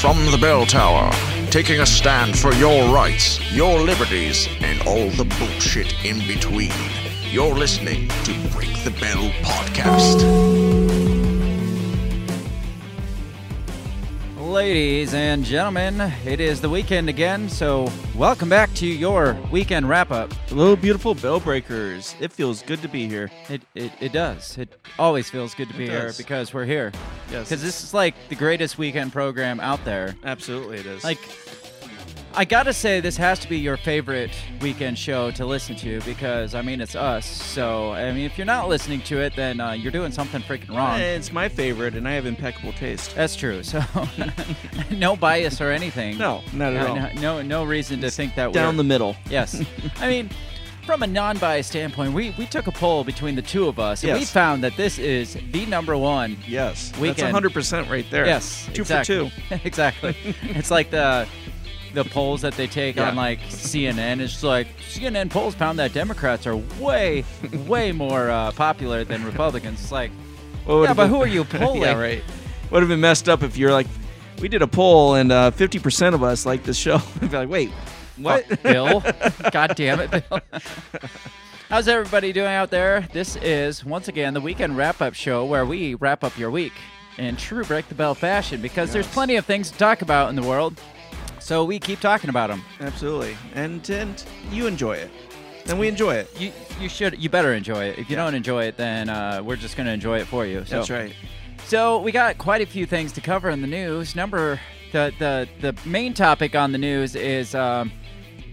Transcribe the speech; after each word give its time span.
From 0.00 0.16
the 0.30 0.38
bell 0.38 0.66
tower, 0.66 1.10
taking 1.50 1.80
a 1.80 1.86
stand 1.86 2.38
for 2.38 2.52
your 2.54 2.92
rights, 2.94 3.40
your 3.52 3.80
liberties, 3.80 4.48
and 4.60 4.80
all 4.86 5.08
the 5.10 5.24
bullshit 5.38 5.92
in 6.04 6.18
between. 6.26 6.72
You're 7.30 7.54
listening 7.54 8.08
to 8.24 8.48
Break 8.50 8.72
the 8.84 8.90
Bell 9.00 9.30
Podcast. 9.42 10.85
Ladies 14.56 15.12
and 15.12 15.44
gentlemen, 15.44 16.00
it 16.24 16.40
is 16.40 16.62
the 16.62 16.70
weekend 16.70 17.10
again, 17.10 17.46
so 17.50 17.92
welcome 18.14 18.48
back 18.48 18.72
to 18.76 18.86
your 18.86 19.36
weekend 19.52 19.86
wrap 19.86 20.10
up. 20.10 20.32
Hello, 20.48 20.74
beautiful 20.74 21.14
bell 21.14 21.40
breakers. 21.40 22.14
It 22.20 22.32
feels 22.32 22.62
good 22.62 22.80
to 22.80 22.88
be 22.88 23.06
here. 23.06 23.30
It, 23.50 23.60
it, 23.74 23.92
it 24.00 24.12
does. 24.14 24.56
It 24.56 24.80
always 24.98 25.28
feels 25.28 25.54
good 25.54 25.68
to 25.68 25.76
be 25.76 25.86
here 25.86 26.06
does. 26.06 26.16
because 26.16 26.54
we're 26.54 26.64
here. 26.64 26.90
Yes. 27.30 27.50
Because 27.50 27.62
this 27.62 27.84
is 27.84 27.92
like 27.92 28.14
the 28.30 28.34
greatest 28.34 28.78
weekend 28.78 29.12
program 29.12 29.60
out 29.60 29.84
there. 29.84 30.16
Absolutely, 30.24 30.78
it 30.78 30.86
is. 30.86 31.04
Like, 31.04 31.18
I 32.38 32.44
gotta 32.44 32.74
say, 32.74 33.00
this 33.00 33.16
has 33.16 33.38
to 33.38 33.48
be 33.48 33.56
your 33.56 33.78
favorite 33.78 34.30
weekend 34.60 34.98
show 34.98 35.30
to 35.30 35.46
listen 35.46 35.74
to 35.76 36.02
because, 36.02 36.54
I 36.54 36.60
mean, 36.60 36.82
it's 36.82 36.94
us. 36.94 37.24
So, 37.24 37.92
I 37.92 38.12
mean, 38.12 38.26
if 38.26 38.36
you're 38.36 38.44
not 38.44 38.68
listening 38.68 39.00
to 39.02 39.20
it, 39.22 39.34
then 39.34 39.58
uh, 39.58 39.72
you're 39.72 39.90
doing 39.90 40.12
something 40.12 40.42
freaking 40.42 40.76
wrong. 40.76 41.00
it's 41.00 41.32
my 41.32 41.48
favorite, 41.48 41.94
and 41.94 42.06
I 42.06 42.12
have 42.12 42.26
impeccable 42.26 42.74
taste. 42.74 43.14
That's 43.14 43.36
true. 43.36 43.62
So, 43.62 43.82
no 44.90 45.16
bias 45.16 45.62
or 45.62 45.70
anything. 45.70 46.18
No, 46.18 46.42
not 46.52 46.74
at 46.74 46.82
No, 46.82 46.88
all. 46.88 46.94
no, 46.96 47.12
no, 47.14 47.42
no 47.42 47.64
reason 47.64 48.02
to 48.02 48.10
think 48.10 48.34
that 48.34 48.48
way. 48.48 48.52
Down 48.52 48.74
we're 48.74 48.82
the 48.82 48.84
middle. 48.84 49.16
Yes. 49.30 49.64
I 49.96 50.06
mean, 50.06 50.28
from 50.84 51.02
a 51.02 51.06
non 51.06 51.38
biased 51.38 51.70
standpoint, 51.70 52.12
we, 52.12 52.34
we 52.38 52.44
took 52.44 52.66
a 52.66 52.72
poll 52.72 53.02
between 53.02 53.34
the 53.34 53.42
two 53.42 53.66
of 53.66 53.78
us, 53.78 54.04
and 54.04 54.12
we 54.12 54.26
found 54.26 54.62
that 54.62 54.76
this 54.76 54.98
is 54.98 55.38
the 55.52 55.64
number 55.66 55.96
one. 55.96 56.36
Yes. 56.46 56.92
Weekend. 56.98 57.34
That's 57.34 57.46
100% 57.46 57.90
right 57.90 58.06
there. 58.10 58.26
Yes. 58.26 58.68
Two 58.74 58.82
exactly. 58.82 59.30
for 59.30 59.30
two. 59.48 59.60
exactly. 59.64 60.16
it's 60.42 60.70
like 60.70 60.90
the 60.90 61.26
the 61.96 62.04
polls 62.04 62.42
that 62.42 62.54
they 62.54 62.66
take 62.66 62.96
Yeah. 62.96 63.08
on 63.08 63.16
like 63.16 63.40
CNN. 63.48 64.20
It's 64.20 64.42
like 64.42 64.68
CNN 64.90 65.30
polls 65.30 65.54
found 65.54 65.78
that 65.78 65.92
Democrats 65.94 66.46
are 66.46 66.56
way, 66.78 67.24
way 67.66 67.90
more 67.90 68.30
uh, 68.30 68.52
popular 68.52 69.02
than 69.02 69.24
Republicans. 69.24 69.80
It's 69.80 69.90
like, 69.90 70.10
What 70.66 70.82
yeah, 70.82 70.94
but 70.94 71.04
been- 71.04 71.10
who 71.10 71.22
are 71.22 71.26
you 71.36 71.44
polling? 71.44 71.82
yeah, 71.82 71.98
right. 71.98 72.22
Would 72.70 72.82
have 72.82 72.88
been 72.88 73.00
messed 73.00 73.28
up 73.28 73.42
if 73.42 73.56
you're 73.56 73.72
like, 73.72 73.86
we 74.40 74.48
did 74.48 74.60
a 74.60 74.66
poll, 74.66 75.14
and 75.14 75.32
uh, 75.32 75.50
50% 75.52 76.12
of 76.12 76.22
us 76.22 76.44
like 76.44 76.62
this 76.64 76.76
show. 76.76 76.96
I'd 77.22 77.30
be 77.30 77.36
like, 77.36 77.48
wait, 77.48 77.70
what? 78.18 78.62
Bill. 78.62 79.02
God 79.50 79.74
damn 79.76 80.00
it, 80.00 80.10
Bill. 80.10 80.40
How's 81.70 81.88
everybody 81.88 82.32
doing 82.32 82.48
out 82.48 82.70
there? 82.70 83.08
This 83.12 83.36
is 83.36 83.84
once 83.84 84.08
again 84.08 84.34
the 84.34 84.40
weekend 84.40 84.76
wrap 84.76 85.00
up 85.00 85.14
show 85.14 85.44
where 85.46 85.64
we 85.64 85.94
wrap 85.94 86.22
up 86.22 86.36
your 86.38 86.50
week 86.50 86.72
in 87.18 87.36
true 87.36 87.64
break 87.64 87.88
the 87.88 87.94
bell 87.94 88.14
fashion 88.14 88.60
because 88.60 88.92
there's 88.92 89.06
plenty 89.08 89.36
of 89.36 89.46
things 89.46 89.70
to 89.70 89.78
talk 89.78 90.02
about 90.02 90.28
in 90.28 90.36
the 90.36 90.42
world. 90.42 90.78
So 91.46 91.64
we 91.64 91.78
keep 91.78 92.00
talking 92.00 92.28
about 92.28 92.50
them. 92.50 92.60
Absolutely. 92.80 93.36
And, 93.54 93.88
and 93.88 94.24
you 94.50 94.66
enjoy 94.66 94.94
it. 94.94 95.12
And 95.66 95.78
we 95.78 95.86
enjoy 95.86 96.16
it. 96.16 96.40
You 96.40 96.50
you 96.80 96.88
should 96.88 97.22
you 97.22 97.28
better 97.28 97.54
enjoy 97.54 97.84
it. 97.84 98.00
If 98.00 98.10
you 98.10 98.16
don't 98.16 98.34
enjoy 98.34 98.64
it, 98.64 98.76
then 98.76 99.08
uh, 99.08 99.42
we're 99.44 99.54
just 99.54 99.76
gonna 99.76 99.92
enjoy 99.92 100.18
it 100.18 100.26
for 100.26 100.44
you. 100.44 100.64
So. 100.64 100.76
That's 100.76 100.90
right. 100.90 101.14
So 101.66 101.98
we 102.00 102.10
got 102.10 102.36
quite 102.38 102.62
a 102.62 102.66
few 102.66 102.84
things 102.84 103.12
to 103.12 103.20
cover 103.20 103.48
in 103.48 103.60
the 103.60 103.68
news. 103.68 104.16
Number 104.16 104.60
the 104.90 105.12
the 105.20 105.48
the 105.60 105.88
main 105.88 106.14
topic 106.14 106.56
on 106.56 106.72
the 106.72 106.78
news 106.78 107.14
is 107.14 107.54
um, 107.54 107.92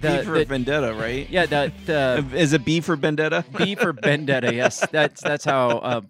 the, 0.04 0.18
B 0.20 0.26
for 0.26 0.32
the- 0.40 0.46
Vendetta, 0.46 0.94
right? 0.94 1.28
yeah 1.30 1.46
the 1.48 1.72
the 1.86 2.26
Is 2.38 2.54
it 2.54 2.64
B 2.64 2.80
for 2.82 2.96
Vendetta? 2.96 3.44
B 3.58 3.74
for 3.76 3.94
Vendetta. 3.94 4.54
Yes, 4.54 4.86
that's 4.92 5.22
that's 5.22 5.46
how 5.46 5.80
uh, 5.80 6.02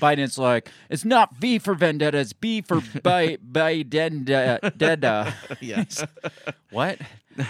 Biden's 0.00 0.38
like. 0.38 0.70
It's 0.88 1.04
not 1.04 1.34
V 1.36 1.58
for 1.58 1.74
Vendetta. 1.74 2.18
It's 2.18 2.32
B 2.32 2.60
for 2.62 2.80
by 3.02 3.36
Biden. 3.38 4.24
Deda. 4.24 5.34
yes. 5.60 6.04
What? 6.70 6.98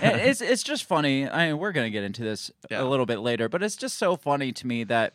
And 0.01 0.21
it's 0.21 0.41
it's 0.41 0.63
just 0.63 0.85
funny. 0.85 1.29
I 1.29 1.49
mean, 1.49 1.59
we're 1.59 1.73
gonna 1.73 1.91
get 1.91 2.05
into 2.05 2.23
this 2.23 2.51
Yeah. 2.71 2.83
a 2.83 2.85
little 2.85 3.07
bit 3.07 3.19
later, 3.21 3.49
but 3.49 3.63
it's 3.63 3.77
just 3.77 3.99
so 3.99 4.17
funny 4.17 4.53
to 4.53 4.67
me 4.67 4.85
that 4.85 5.15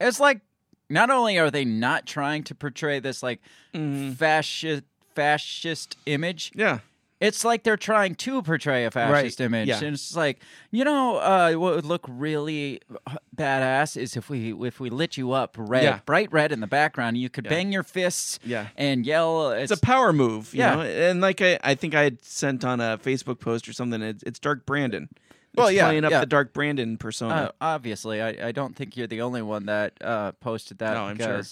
it's 0.00 0.18
like 0.20 0.40
not 0.88 1.08
only 1.10 1.38
are 1.38 1.50
they 1.50 1.64
not 1.64 2.04
trying 2.06 2.42
to 2.44 2.54
portray 2.54 2.98
this 2.98 3.22
like 3.22 3.40
Mhm. 3.74 4.16
fascist 4.16 4.82
fascist 5.14 5.96
image, 6.06 6.50
Yeah. 6.54 6.78
It's 7.20 7.44
like 7.44 7.62
they're 7.62 7.76
trying 7.76 8.14
to 8.16 8.42
portray 8.42 8.84
a 8.86 8.90
fascist 8.90 9.38
Right, 9.40 9.44
image, 9.46 9.68
yeah. 9.68 9.76
and 9.78 9.94
it's 9.94 10.16
like 10.16 10.40
you 10.70 10.84
know 10.84 11.16
uh, 11.18 11.52
what 11.52 11.74
would 11.76 11.84
look 11.84 12.04
really 12.08 12.80
uh, 13.06 13.16
badass 13.36 13.96
is 13.96 14.16
if 14.16 14.28
we 14.30 14.52
if 14.66 14.80
we 14.80 14.90
lit 14.90 15.16
you 15.16 15.32
up 15.32 15.54
red, 15.58 15.82
Yeah. 15.84 16.00
bright 16.06 16.32
red 16.32 16.52
in 16.52 16.60
the 16.60 16.66
background, 16.66 17.16
you 17.18 17.28
could 17.28 17.44
Yeah. 17.44 17.50
bang 17.50 17.72
your 17.72 17.82
fists, 17.82 18.38
Yeah. 18.44 18.68
and 18.76 19.04
yell. 19.06 19.50
It's, 19.50 19.70
It's 19.70 19.80
a 19.80 19.84
power 19.84 20.12
move, 20.12 20.52
you 20.54 20.60
Yeah. 20.60 20.74
know? 20.76 20.80
And 20.82 21.20
like 21.20 21.40
I, 21.42 21.58
I 21.62 21.74
think 21.74 21.94
I 21.94 22.02
had 22.04 22.24
sent 22.24 22.64
on 22.64 22.80
a 22.80 22.98
Facebook 22.98 23.38
post 23.40 23.68
or 23.68 23.72
something. 23.72 24.00
It's, 24.02 24.22
it's 24.24 24.38
Dark 24.38 24.66
Brandon. 24.66 25.08
It's 25.12 25.56
Well, 25.56 25.70
yeah, 25.72 25.86
playing 25.86 26.04
up 26.04 26.12
yeah. 26.12 26.20
the 26.20 26.26
Dark 26.26 26.52
Brandon 26.52 26.96
persona. 26.96 27.34
uh, 27.34 27.50
obviously. 27.60 28.22
I, 28.22 28.48
I 28.48 28.52
don't 28.52 28.76
think 28.76 28.96
you're 28.96 29.08
the 29.08 29.20
only 29.22 29.42
one 29.42 29.66
that 29.66 29.94
uh, 30.00 30.30
posted 30.32 30.78
that 30.78 30.94
No, 30.94 31.04
I'm 31.04 31.18
sure. 31.18 31.42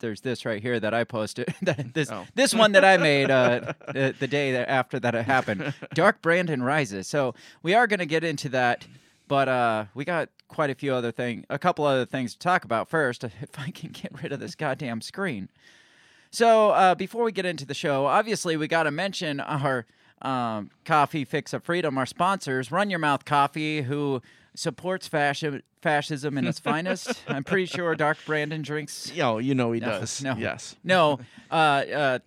There's 0.00 0.20
this 0.22 0.44
right 0.44 0.60
here 0.60 0.80
that 0.80 0.92
I 0.92 1.04
posted. 1.04 1.54
that- 1.62 1.94
this 1.94 2.10
Oh. 2.10 2.26
this 2.34 2.52
one 2.54 2.72
that 2.72 2.84
I 2.84 2.96
made 2.96 3.30
uh, 3.30 3.72
the, 3.92 4.14
the 4.18 4.26
day 4.26 4.52
that 4.52 4.68
after 4.68 4.98
that 5.00 5.14
it 5.14 5.24
happened. 5.24 5.72
Dark 5.94 6.20
Brandon 6.22 6.62
rises. 6.62 7.06
So 7.06 7.34
we 7.62 7.74
are 7.74 7.86
going 7.86 8.00
to 8.00 8.06
get 8.06 8.24
into 8.24 8.48
that, 8.50 8.86
but 9.28 9.48
uh, 9.48 9.84
we 9.94 10.04
got 10.04 10.28
quite 10.48 10.70
a 10.70 10.74
few 10.74 10.92
other 10.92 11.12
things, 11.12 11.44
a 11.48 11.58
couple 11.58 11.84
other 11.84 12.04
things 12.06 12.32
to 12.32 12.38
talk 12.40 12.64
about 12.64 12.88
first. 12.88 13.22
If 13.40 13.58
I 13.58 13.70
can 13.70 13.90
get 13.92 14.22
rid 14.22 14.32
of 14.32 14.40
this 14.40 14.54
goddamn 14.54 15.00
screen. 15.00 15.48
So 16.30 16.70
uh, 16.70 16.94
before 16.94 17.24
we 17.24 17.32
get 17.32 17.44
into 17.44 17.66
the 17.66 17.74
show, 17.74 18.06
obviously 18.06 18.56
we 18.56 18.68
got 18.68 18.84
to 18.84 18.90
mention 18.90 19.40
our 19.40 19.86
um, 20.22 20.70
Coffee 20.84 21.24
Fix 21.24 21.52
of 21.52 21.64
Freedom, 21.64 21.96
our 21.98 22.06
sponsors, 22.06 22.70
Run 22.70 22.90
Your 22.90 22.98
Mouth 22.98 23.24
Coffee, 23.24 23.82
who 23.82 24.22
supports 24.54 25.08
fasci- 25.08 25.62
fascism 25.82 26.36
in 26.38 26.46
its 26.46 26.58
finest. 26.70 27.22
I'm 27.28 27.44
pretty 27.44 27.66
sure 27.66 27.94
Dark 27.94 28.18
Brandon 28.26 28.62
drinks 28.62 29.12
Yo, 29.14 29.38
you 29.38 29.54
know 29.54 29.72
he 29.72 29.80
no, 29.80 29.86
does. 29.86 30.22
no. 30.22 30.34
Yes. 30.36 30.76
no, 30.84 31.20
uh, 31.50 31.54
uh, 31.54 32.18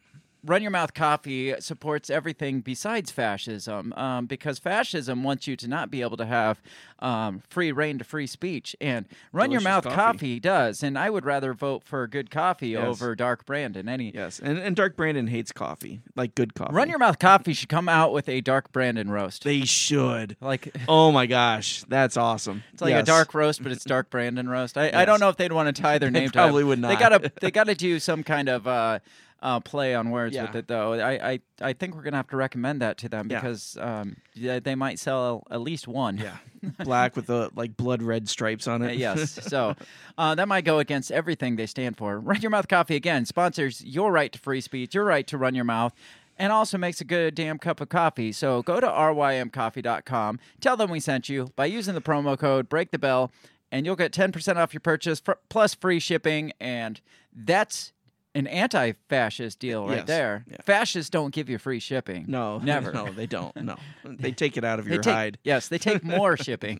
Run 0.46 0.62
Your 0.62 0.72
Mouth 0.72 0.94
Coffee 0.94 1.54
supports 1.60 2.10
everything 2.10 2.62
besides 2.62 3.12
fascism 3.12 3.94
um, 3.96 4.26
because 4.26 4.60
fascism 4.60 5.24
wants 5.24 5.48
you 5.48 5.56
to 5.56 5.68
not 5.68 5.90
be 5.90 6.02
able 6.02 6.18
to 6.18 6.26
have 6.26 6.62
um, 7.00 7.42
free 7.50 7.72
reign 7.72 7.98
to 8.00 8.04
free 8.04 8.28
speech. 8.28 8.76
And 8.82 9.06
Run 9.32 9.52
Your 9.52 9.62
Mouth 9.62 9.84
coffee. 9.86 9.96
coffee. 9.96 10.40
does. 10.40 10.84
And 10.84 10.98
I 11.00 11.10
would 11.10 11.26
rather 11.26 11.54
vote 11.54 11.84
for 11.84 12.08
good 12.08 12.30
coffee 12.30 12.70
Yes. 12.70 12.86
over 12.86 13.16
Dark 13.16 13.46
Brandon. 13.46 13.88
Any 13.88 14.12
Yes. 14.14 14.40
And, 14.40 14.58
and 14.58 14.76
Dark 14.76 14.96
Brandon 14.98 15.28
hates 15.28 15.52
coffee, 15.52 16.02
like 16.16 16.36
good 16.36 16.54
coffee. 16.56 16.74
Run 16.74 16.90
Your 16.90 17.00
Mouth 17.00 17.20
Coffee 17.20 17.54
should 17.54 17.70
come 17.70 17.88
out 17.88 18.12
with 18.12 18.28
a 18.28 18.42
Dark 18.42 18.72
Brandon 18.72 19.10
roast. 19.10 19.44
They 19.46 19.62
should. 19.62 20.36
like 20.42 20.76
Oh 20.88 21.12
my 21.12 21.26
gosh, 21.26 21.84
that's 21.88 22.18
awesome. 22.18 22.64
it's 22.74 22.82
like 22.82 22.92
Yes. 22.92 23.04
a 23.04 23.06
dark 23.06 23.34
roast, 23.34 23.64
but 23.64 23.72
it's 23.72 23.84
Dark 23.86 24.10
Brandon 24.10 24.48
roast. 24.50 24.78
I, 24.78 24.92
I 24.94 25.06
don't 25.06 25.20
know 25.22 25.30
if 25.30 25.38
they'd 25.38 25.52
want 25.54 25.74
to 25.74 25.82
tie 25.82 25.98
their 26.00 26.12
name 26.20 26.28
to 26.30 26.34
probably 26.34 26.64
it. 26.64 26.66
would 26.66 26.80
They 26.80 26.90
not. 26.90 27.00
gotta 27.00 27.32
they 27.42 27.52
gotta 27.60 27.76
do 27.76 28.00
some 28.00 28.24
kind 28.24 28.50
of 28.50 28.68
uh, 28.68 29.00
uh, 29.44 29.60
play 29.60 29.94
on 29.94 30.10
words 30.10 30.34
Yeah. 30.36 30.44
with 30.48 30.56
it 30.56 30.68
though. 30.68 30.94
I, 30.94 31.32
I 31.34 31.40
I 31.62 31.74
think 31.74 31.94
we're 31.96 32.02
gonna 32.02 32.18
have 32.18 32.30
to 32.30 32.38
recommend 32.38 32.82
that 32.82 32.98
to 33.00 33.10
them 33.10 33.28
Yeah. 33.30 33.42
because 33.42 33.78
um, 33.80 34.16
yeah, 34.34 34.60
they 34.60 34.74
might 34.74 34.98
sell 35.00 35.46
at 35.52 35.62
least 35.62 35.88
one. 35.88 36.18
Yeah. 36.18 36.38
Black 36.84 37.16
with 37.16 37.28
the 37.28 37.50
like 37.56 37.76
blood 37.78 38.02
red 38.02 38.30
stripes 38.30 38.68
on 38.68 38.82
Uh, 38.82 38.86
it. 38.88 38.98
yes. 38.98 39.40
So 39.50 39.76
uh, 40.18 40.34
that 40.36 40.48
might 40.48 40.64
go 40.66 40.80
against 40.80 41.12
everything 41.12 41.58
they 41.58 41.66
stand 41.68 41.98
for. 41.98 42.18
Run 42.20 42.42
Your 42.42 42.52
Mouth 42.52 42.68
Coffee, 42.70 42.96
again, 42.96 43.26
sponsors 43.26 43.84
your 43.84 44.12
right 44.12 44.32
to 44.32 44.40
free 44.40 44.62
speech, 44.62 44.96
your 44.96 45.04
right 45.04 45.28
to 45.28 45.38
run 45.38 45.54
your 45.56 45.66
mouth, 45.66 45.94
and 46.38 46.52
also 46.54 46.78
makes 46.78 47.02
a 47.02 47.04
good 47.06 47.36
damn 47.36 47.60
cup 47.60 47.82
of 47.82 47.90
coffee. 47.90 48.32
So 48.32 48.62
go 48.64 48.80
to 48.80 48.88
rymcoffee.com, 48.88 50.40
tell 50.62 50.78
them 50.78 50.90
we 50.90 51.00
sent 51.00 51.30
you 51.30 51.50
by 51.56 51.66
using 51.66 51.94
the 51.96 52.02
promo 52.02 52.38
code 52.38 52.70
Break 52.70 52.92
the 52.92 53.00
Bell, 53.00 53.32
and 53.72 53.86
you'll 53.86 53.96
get 53.96 54.12
10% 54.14 54.56
off 54.56 54.74
your 54.74 54.82
purchase 54.82 55.22
plus 55.50 55.74
free 55.74 56.00
shipping. 56.00 56.54
And 56.60 57.02
that's 57.36 57.92
an 58.36 58.48
anti 58.48 58.94
fascist 59.10 59.60
deal 59.60 59.88
right 59.88 59.98
Yes. 59.98 60.08
there. 60.08 60.46
Yeah. 60.50 60.58
Fascists 60.64 61.10
don't 61.10 61.34
give 61.34 61.50
you 61.50 61.58
free 61.58 61.80
shipping. 61.80 62.26
No, 62.28 62.58
Never. 62.64 62.92
No, 62.92 63.12
they 63.12 63.28
don't. 63.28 63.56
No, 63.56 63.76
they 64.06 64.32
take 64.32 64.58
it 64.58 64.64
out 64.64 64.80
of 64.80 64.86
They 64.86 64.94
your 64.96 65.04
take, 65.04 65.14
hide. 65.14 65.38
Yes, 65.44 65.68
they 65.68 65.78
take 65.78 66.04
more 66.04 66.36
shipping, 66.48 66.80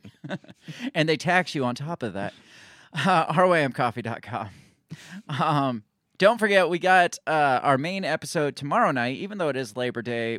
and 0.94 1.08
they 1.08 1.18
tax 1.18 1.54
you 1.56 1.64
on 1.66 1.76
top 1.76 2.04
of 2.04 2.14
that. 2.14 2.34
Uh, 2.94 3.32
rymcoffee.com. 3.34 4.50
Um, 5.28 5.84
don't 6.18 6.38
forget, 6.38 6.70
we 6.70 6.80
got 6.80 7.18
uh, 7.26 7.60
our 7.64 7.78
main 7.78 8.06
episode 8.06 8.56
tomorrow 8.56 8.92
night. 8.92 9.18
Even 9.18 9.38
though 9.38 9.50
it 9.50 9.56
is 9.58 9.76
Labor 9.76 10.02
Day 10.02 10.38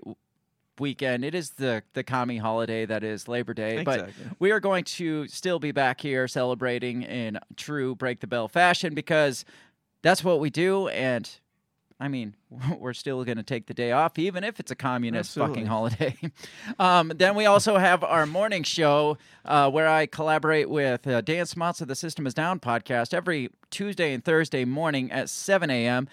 weekend, 0.79 1.25
it 1.25 1.35
is 1.35 1.51
the 1.51 1.83
the 1.95 2.03
commie 2.05 2.39
holiday 2.39 2.87
that 2.87 3.03
is 3.05 3.27
Labor 3.29 3.55
Day. 3.55 3.83
But 3.83 4.11
we 4.39 4.51
are 4.53 4.61
going 4.61 4.85
to 4.85 5.27
still 5.29 5.59
be 5.59 5.73
back 5.73 6.01
here 6.01 6.29
celebrating 6.29 7.03
in 7.03 7.39
true 7.57 7.95
break 7.97 8.21
the 8.21 8.27
bell 8.27 8.49
fashion 8.49 8.95
because 8.95 9.45
that's 10.05 10.23
what 10.23 10.39
we 10.39 10.51
do. 10.51 10.87
And 10.89 11.29
I 11.99 12.09
mean, 12.09 12.37
we're 12.79 12.93
still 12.93 13.25
going 13.25 13.39
to 13.39 13.43
take 13.43 13.67
the 13.67 13.75
day 13.75 13.91
off, 13.91 14.19
even 14.19 14.45
if 14.45 14.61
it's 14.61 14.71
a 14.71 14.77
communist 14.77 15.35
fucking 15.35 15.67
holiday. 15.67 16.17
um, 16.79 17.11
then 17.17 17.35
we 17.35 17.47
also 17.47 17.79
have 17.79 18.05
our 18.05 18.27
morning 18.27 18.63
show 18.63 19.17
uh, 19.47 19.71
where 19.71 19.89
I 19.89 20.07
collaborate 20.07 20.69
with 20.69 21.07
uh, 21.07 21.23
Dan 21.23 21.47
Smots 21.47 21.81
of 21.81 21.89
the 21.89 21.97
System 21.97 22.27
is 22.27 22.35
Down 22.35 22.61
podcast 22.61 23.15
every 23.15 23.49
Tuesday 23.71 24.13
and 24.13 24.23
Thursday 24.23 24.67
morning 24.67 25.11
at 25.11 25.31
7 25.31 25.71
a.m. 25.71 26.07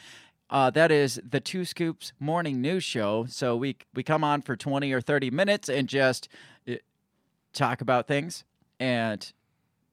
Uh, 0.49 0.69
that 0.69 0.89
is 0.89 1.19
the 1.29 1.41
Two 1.41 1.65
Scoops 1.65 2.13
morning 2.17 2.61
news 2.61 2.83
show. 2.83 3.25
So 3.27 3.57
we 3.57 3.75
we 3.93 4.03
come 4.03 4.23
on 4.23 4.41
for 4.41 4.55
20 4.55 4.91
or 4.93 5.01
30 5.01 5.31
minutes 5.31 5.69
and 5.69 5.87
just 5.87 6.29
uh, 6.67 6.75
talk 7.53 7.81
about 7.81 8.07
things 8.07 8.45
and 8.79 9.31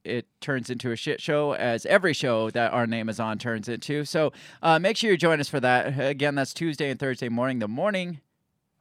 it 0.08 0.26
turns 0.40 0.70
into 0.70 0.90
a 0.90 0.96
shit 0.96 1.20
show 1.20 1.52
as 1.52 1.86
every 1.86 2.12
show 2.12 2.50
that 2.50 2.72
our 2.72 2.86
name 2.86 3.08
is 3.08 3.20
on 3.20 3.38
turns 3.38 3.68
into. 3.68 4.04
So 4.04 4.32
uh, 4.62 4.78
make 4.78 4.96
sure 4.96 5.10
you 5.10 5.16
join 5.16 5.40
us 5.40 5.48
for 5.48 5.60
that. 5.60 5.98
Again, 5.98 6.34
that's 6.34 6.54
Tuesday 6.54 6.90
and 6.90 6.98
Thursday 6.98 7.28
morning, 7.28 7.58
the 7.58 7.68
morning 7.68 8.20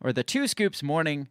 or 0.02 0.14
the 0.14 0.24
Two 0.24 0.48
Scoops 0.48 0.82
morning 0.82 1.28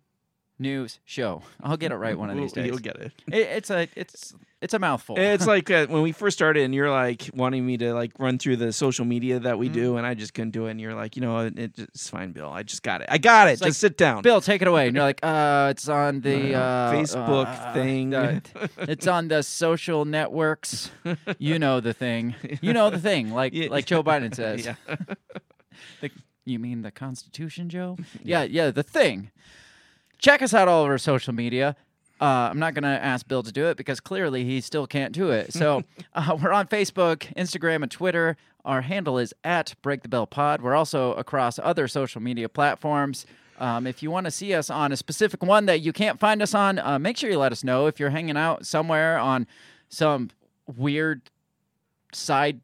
news 0.58 0.98
show. 1.04 1.42
I'll 1.62 1.76
get 1.76 1.92
it 1.92 1.96
right 1.96 2.16
one 2.18 2.30
of 2.30 2.36
these 2.36 2.52
days. 2.54 2.66
You'll 2.66 2.78
get 2.78 2.96
it. 2.96 3.12
It, 3.28 3.36
it's 3.38 3.70
a 3.70 3.88
it's 3.94 4.34
it's 4.62 4.72
a 4.74 4.78
mouthful. 4.78 5.16
It's 5.18 5.46
like 5.54 5.70
uh, 5.70 5.86
when 5.88 6.02
we 6.02 6.12
first 6.12 6.36
started, 6.38 6.62
and 6.64 6.74
you're 6.74 6.90
like 6.90 7.28
wanting 7.34 7.64
me 7.66 7.76
to 7.78 7.92
like 7.92 8.12
run 8.18 8.38
through 8.38 8.56
the 8.56 8.72
social 8.72 9.04
media 9.04 9.38
that 9.40 9.50
Mm-hmm. 9.52 9.60
we 9.60 9.68
do, 9.68 9.96
and 9.96 10.06
I 10.06 10.14
just 10.14 10.32
couldn't 10.34 10.52
do 10.52 10.66
it. 10.66 10.70
And 10.72 10.80
you're 10.80 10.94
like, 10.94 11.14
you 11.16 11.22
know, 11.22 11.38
it, 11.40 11.58
it's 11.78 12.08
fine, 12.08 12.32
Bill. 12.32 12.48
I 12.48 12.62
just 12.62 12.82
got 12.82 13.00
it. 13.02 13.08
I 13.10 13.18
got 13.18 13.48
it. 13.48 13.52
just 13.52 13.62
like, 13.62 13.72
sit 13.74 13.96
down. 13.96 14.22
Bill, 14.22 14.40
take 14.40 14.62
it 14.62 14.68
away. 14.68 14.86
And 14.88 14.96
you're 14.96 15.04
like, 15.04 15.20
uh, 15.22 15.68
it's 15.70 15.88
on 15.88 16.20
the 16.20 16.54
Uh, 16.54 16.92
Facebook 16.92 17.46
uh, 17.46 17.72
thing. 17.74 18.14
uh, 18.14 18.40
it's 18.78 19.06
on 19.06 19.28
the 19.28 19.42
social 19.42 20.04
networks. 20.04 20.90
You 21.38 21.58
know 21.58 21.80
the 21.80 21.92
thing. 21.92 22.34
You 22.62 22.72
know 22.72 22.90
the 22.90 22.98
thing. 23.00 23.32
Like 23.32 23.52
Yeah. 23.52 23.68
like 23.70 23.84
Joe 23.86 24.02
Biden 24.02 24.34
says. 24.34 24.64
yeah. 24.64 24.96
The, 26.00 26.10
you 26.44 26.58
mean 26.58 26.82
the 26.82 26.90
Constitution, 26.90 27.68
Joe? 27.68 27.96
Yeah, 28.22 28.44
yeah, 28.44 28.70
the 28.70 28.82
thing. 28.82 29.30
Check 30.18 30.42
us 30.42 30.54
out 30.54 30.68
all 30.68 30.84
over 30.84 30.98
social 30.98 31.32
media. 31.34 31.76
Uh, 32.20 32.48
I'm 32.50 32.58
not 32.58 32.74
going 32.74 32.84
to 32.84 32.88
ask 32.88 33.28
Bill 33.28 33.42
to 33.42 33.52
do 33.52 33.66
it 33.66 33.76
because 33.76 34.00
clearly 34.00 34.44
he 34.44 34.60
still 34.60 34.86
can't 34.86 35.12
do 35.12 35.30
it. 35.30 35.52
So 35.52 35.82
uh, 36.14 36.36
we're 36.42 36.52
on 36.52 36.66
Facebook, 36.66 37.32
Instagram, 37.34 37.82
and 37.82 37.90
Twitter. 37.90 38.36
Our 38.64 38.80
handle 38.80 39.18
is 39.18 39.34
at 39.44 39.74
Break 39.82 40.02
the 40.02 40.08
Bell 40.08 40.26
Pod. 40.26 40.62
We're 40.62 40.74
also 40.74 41.12
across 41.14 41.58
other 41.58 41.86
social 41.86 42.22
media 42.22 42.48
platforms. 42.48 43.26
Um, 43.58 43.86
if 43.86 44.02
you 44.02 44.10
want 44.10 44.24
to 44.24 44.30
see 44.30 44.54
us 44.54 44.70
on 44.70 44.92
a 44.92 44.96
specific 44.96 45.42
one 45.42 45.66
that 45.66 45.80
you 45.80 45.92
can't 45.92 46.18
find 46.18 46.42
us 46.42 46.54
on, 46.54 46.78
uh, 46.78 46.98
make 46.98 47.16
sure 47.16 47.30
you 47.30 47.38
let 47.38 47.52
us 47.52 47.62
know. 47.62 47.86
If 47.86 48.00
you're 48.00 48.10
hanging 48.10 48.36
out 48.36 48.66
somewhere 48.66 49.18
on 49.18 49.46
some 49.88 50.30
weird 50.66 51.22
side 52.12 52.60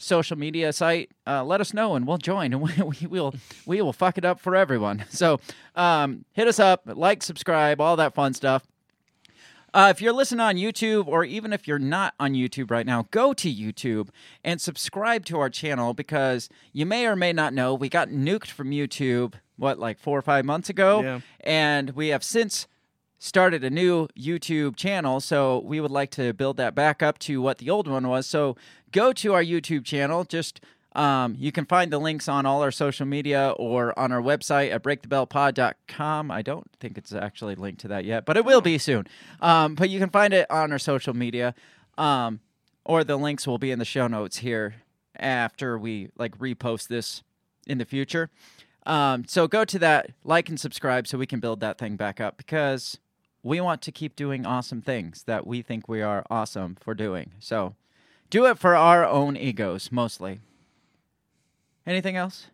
social 0.00 0.36
media 0.36 0.72
site, 0.72 1.10
uh, 1.26 1.44
let 1.44 1.60
us 1.60 1.74
know 1.74 1.94
and 1.94 2.06
we'll 2.06 2.18
join 2.18 2.52
and 2.52 2.62
we, 2.90 2.96
we 3.00 3.06
will 3.06 3.34
we 3.66 3.82
will 3.82 3.92
fuck 3.92 4.18
it 4.18 4.24
up 4.24 4.40
for 4.40 4.56
everyone. 4.56 5.04
So 5.20 5.38
um, 5.74 6.24
hit 6.32 6.48
us 6.48 6.58
up, 6.58 6.82
like, 6.86 7.22
subscribe, 7.22 7.78
all 7.78 7.96
that 7.96 8.14
fun 8.14 8.32
stuff. 8.32 8.66
Uh, 9.74 9.92
if 9.94 10.00
you're 10.00 10.14
listening 10.14 10.40
on 10.40 10.56
YouTube, 10.56 11.06
or 11.06 11.24
even 11.24 11.52
if 11.52 11.68
you're 11.68 11.78
not 11.78 12.14
on 12.18 12.32
YouTube 12.32 12.70
right 12.70 12.86
now, 12.86 13.06
go 13.10 13.34
to 13.34 13.52
YouTube 13.52 14.08
and 14.42 14.60
subscribe 14.60 15.26
to 15.26 15.38
our 15.38 15.50
channel 15.50 15.92
because 15.92 16.48
you 16.72 16.86
may 16.86 17.06
or 17.06 17.14
may 17.16 17.32
not 17.32 17.52
know 17.52 17.74
we 17.74 17.88
got 17.90 18.08
nuked 18.08 18.48
from 18.48 18.70
YouTube, 18.70 19.34
what, 19.56 19.78
like 19.78 19.98
four 19.98 20.18
or 20.18 20.22
five 20.22 20.44
months 20.44 20.70
ago? 20.70 21.02
Yeah. 21.02 21.20
And 21.40 21.90
we 21.90 22.08
have 22.08 22.24
since 22.24 22.66
started 23.20 23.62
a 23.62 23.70
new 23.70 24.08
YouTube 24.18 24.74
channel, 24.74 25.20
so 25.20 25.62
we 25.64 25.78
would 25.78 25.90
like 25.90 26.10
to 26.12 26.32
build 26.32 26.56
that 26.56 26.74
back 26.74 27.02
up 27.02 27.18
to 27.20 27.40
what 27.40 27.58
the 27.58 27.68
old 27.70 27.86
one 27.86 28.08
was. 28.08 28.26
So 28.26 28.56
go 28.90 29.12
to 29.12 29.34
our 29.34 29.44
YouTube 29.44 29.84
channel. 29.84 30.24
Just 30.24 30.60
um, 30.94 31.36
you 31.38 31.52
can 31.52 31.66
find 31.66 31.92
the 31.92 31.98
links 31.98 32.28
on 32.28 32.46
all 32.46 32.62
our 32.62 32.70
social 32.70 33.06
media 33.06 33.54
or 33.58 33.96
on 33.98 34.10
our 34.10 34.22
website 34.22 34.72
at 34.72 34.82
breakthebellpod.com. 34.82 36.30
I 36.30 36.42
don't 36.42 36.66
think 36.80 36.96
it's 36.96 37.12
actually 37.12 37.54
linked 37.54 37.82
to 37.82 37.88
that 37.88 38.06
yet, 38.06 38.24
but 38.24 38.38
it 38.38 38.44
will 38.44 38.62
be 38.62 38.78
soon. 38.78 39.06
Um, 39.40 39.74
but 39.74 39.90
you 39.90 40.00
can 40.00 40.10
find 40.10 40.32
it 40.32 40.50
on 40.50 40.72
our 40.72 40.78
social 40.78 41.14
media, 41.14 41.54
um, 41.98 42.40
or 42.86 43.04
the 43.04 43.16
links 43.16 43.46
will 43.46 43.58
be 43.58 43.70
in 43.70 43.78
the 43.78 43.84
show 43.84 44.08
notes 44.08 44.38
here 44.38 44.76
after 45.14 45.78
we 45.78 46.08
like 46.16 46.36
repost 46.38 46.88
this 46.88 47.22
in 47.66 47.76
the 47.76 47.84
future. 47.84 48.30
Um, 48.86 49.26
so 49.26 49.46
go 49.46 49.66
to 49.66 49.78
that, 49.78 50.12
like 50.24 50.48
and 50.48 50.58
subscribe 50.58 51.06
so 51.06 51.18
we 51.18 51.26
can 51.26 51.38
build 51.38 51.60
that 51.60 51.76
thing 51.76 51.96
back 51.96 52.18
up 52.18 52.38
because 52.38 52.98
we 53.42 53.60
want 53.60 53.80
to 53.82 53.92
keep 53.92 54.16
doing 54.16 54.44
awesome 54.46 54.82
things 54.82 55.22
that 55.24 55.46
we 55.46 55.62
think 55.62 55.88
we 55.88 56.02
are 56.02 56.24
awesome 56.30 56.76
for 56.80 56.94
doing. 56.94 57.32
So 57.38 57.74
do 58.28 58.46
it 58.46 58.58
for 58.58 58.76
our 58.76 59.04
own 59.06 59.36
egos 59.36 59.90
mostly. 59.90 60.40
Anything 61.86 62.16
else? 62.16 62.46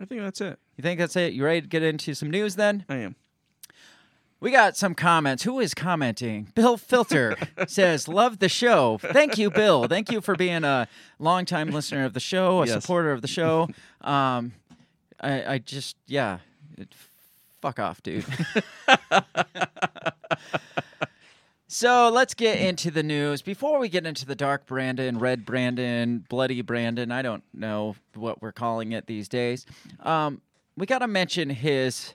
I 0.00 0.04
think 0.04 0.22
that's 0.22 0.40
it. 0.40 0.58
You 0.76 0.82
think 0.82 0.98
that's 1.00 1.16
it? 1.16 1.32
You 1.32 1.44
ready 1.44 1.62
to 1.62 1.66
get 1.68 1.82
into 1.82 2.14
some 2.14 2.30
news 2.30 2.54
then? 2.56 2.84
I 2.88 2.96
am. 2.96 3.16
We 4.40 4.50
got 4.50 4.76
some 4.76 4.94
comments. 4.94 5.44
Who 5.44 5.60
is 5.60 5.72
commenting? 5.74 6.48
Bill 6.54 6.76
Filter 6.76 7.36
says, 7.68 8.08
Love 8.08 8.38
the 8.40 8.48
show. 8.48 8.98
Thank 8.98 9.38
you, 9.38 9.50
Bill. 9.50 9.86
Thank 9.86 10.10
you 10.10 10.20
for 10.20 10.34
being 10.34 10.64
a 10.64 10.88
longtime 11.20 11.70
listener 11.70 12.04
of 12.04 12.12
the 12.14 12.18
show, 12.20 12.62
a 12.62 12.66
Yes. 12.66 12.82
supporter 12.82 13.12
of 13.12 13.22
the 13.22 13.28
show. 13.28 13.68
Um, 14.00 14.50
I, 15.20 15.44
I 15.54 15.58
just, 15.58 15.96
yeah, 16.08 16.38
fuck 17.60 17.78
off, 17.78 18.02
dude. 18.02 18.24
so 21.66 22.10
let's 22.10 22.34
get 22.34 22.58
into 22.60 22.90
the 22.90 23.02
news. 23.02 23.42
Before 23.42 23.78
we 23.78 23.88
get 23.88 24.06
into 24.06 24.26
the 24.26 24.34
dark 24.34 24.66
Brandon, 24.66 25.18
red 25.18 25.44
Brandon, 25.44 26.24
bloody 26.28 26.62
Brandon, 26.62 27.10
I 27.10 27.22
don't 27.22 27.44
know 27.54 27.96
what 28.14 28.42
we're 28.42 28.52
calling 28.52 28.92
it 28.92 29.06
these 29.06 29.28
days. 29.28 29.66
Um, 30.00 30.40
we 30.76 30.86
got 30.86 31.00
to 31.00 31.08
mention 31.08 31.50
his 31.50 32.14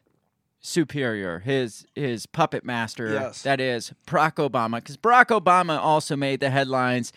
superior, 0.59 1.39
his 1.39 1.85
his 1.95 2.25
puppet 2.25 2.65
master. 2.65 3.13
Yes. 3.13 3.43
That 3.43 3.61
is 3.61 3.93
Barack 4.05 4.35
Obama, 4.35 4.77
because 4.77 4.97
Barack 4.97 5.27
Obama 5.27 5.79
also 5.79 6.15
made 6.15 6.39
the 6.39 6.49
headlines 6.49 7.13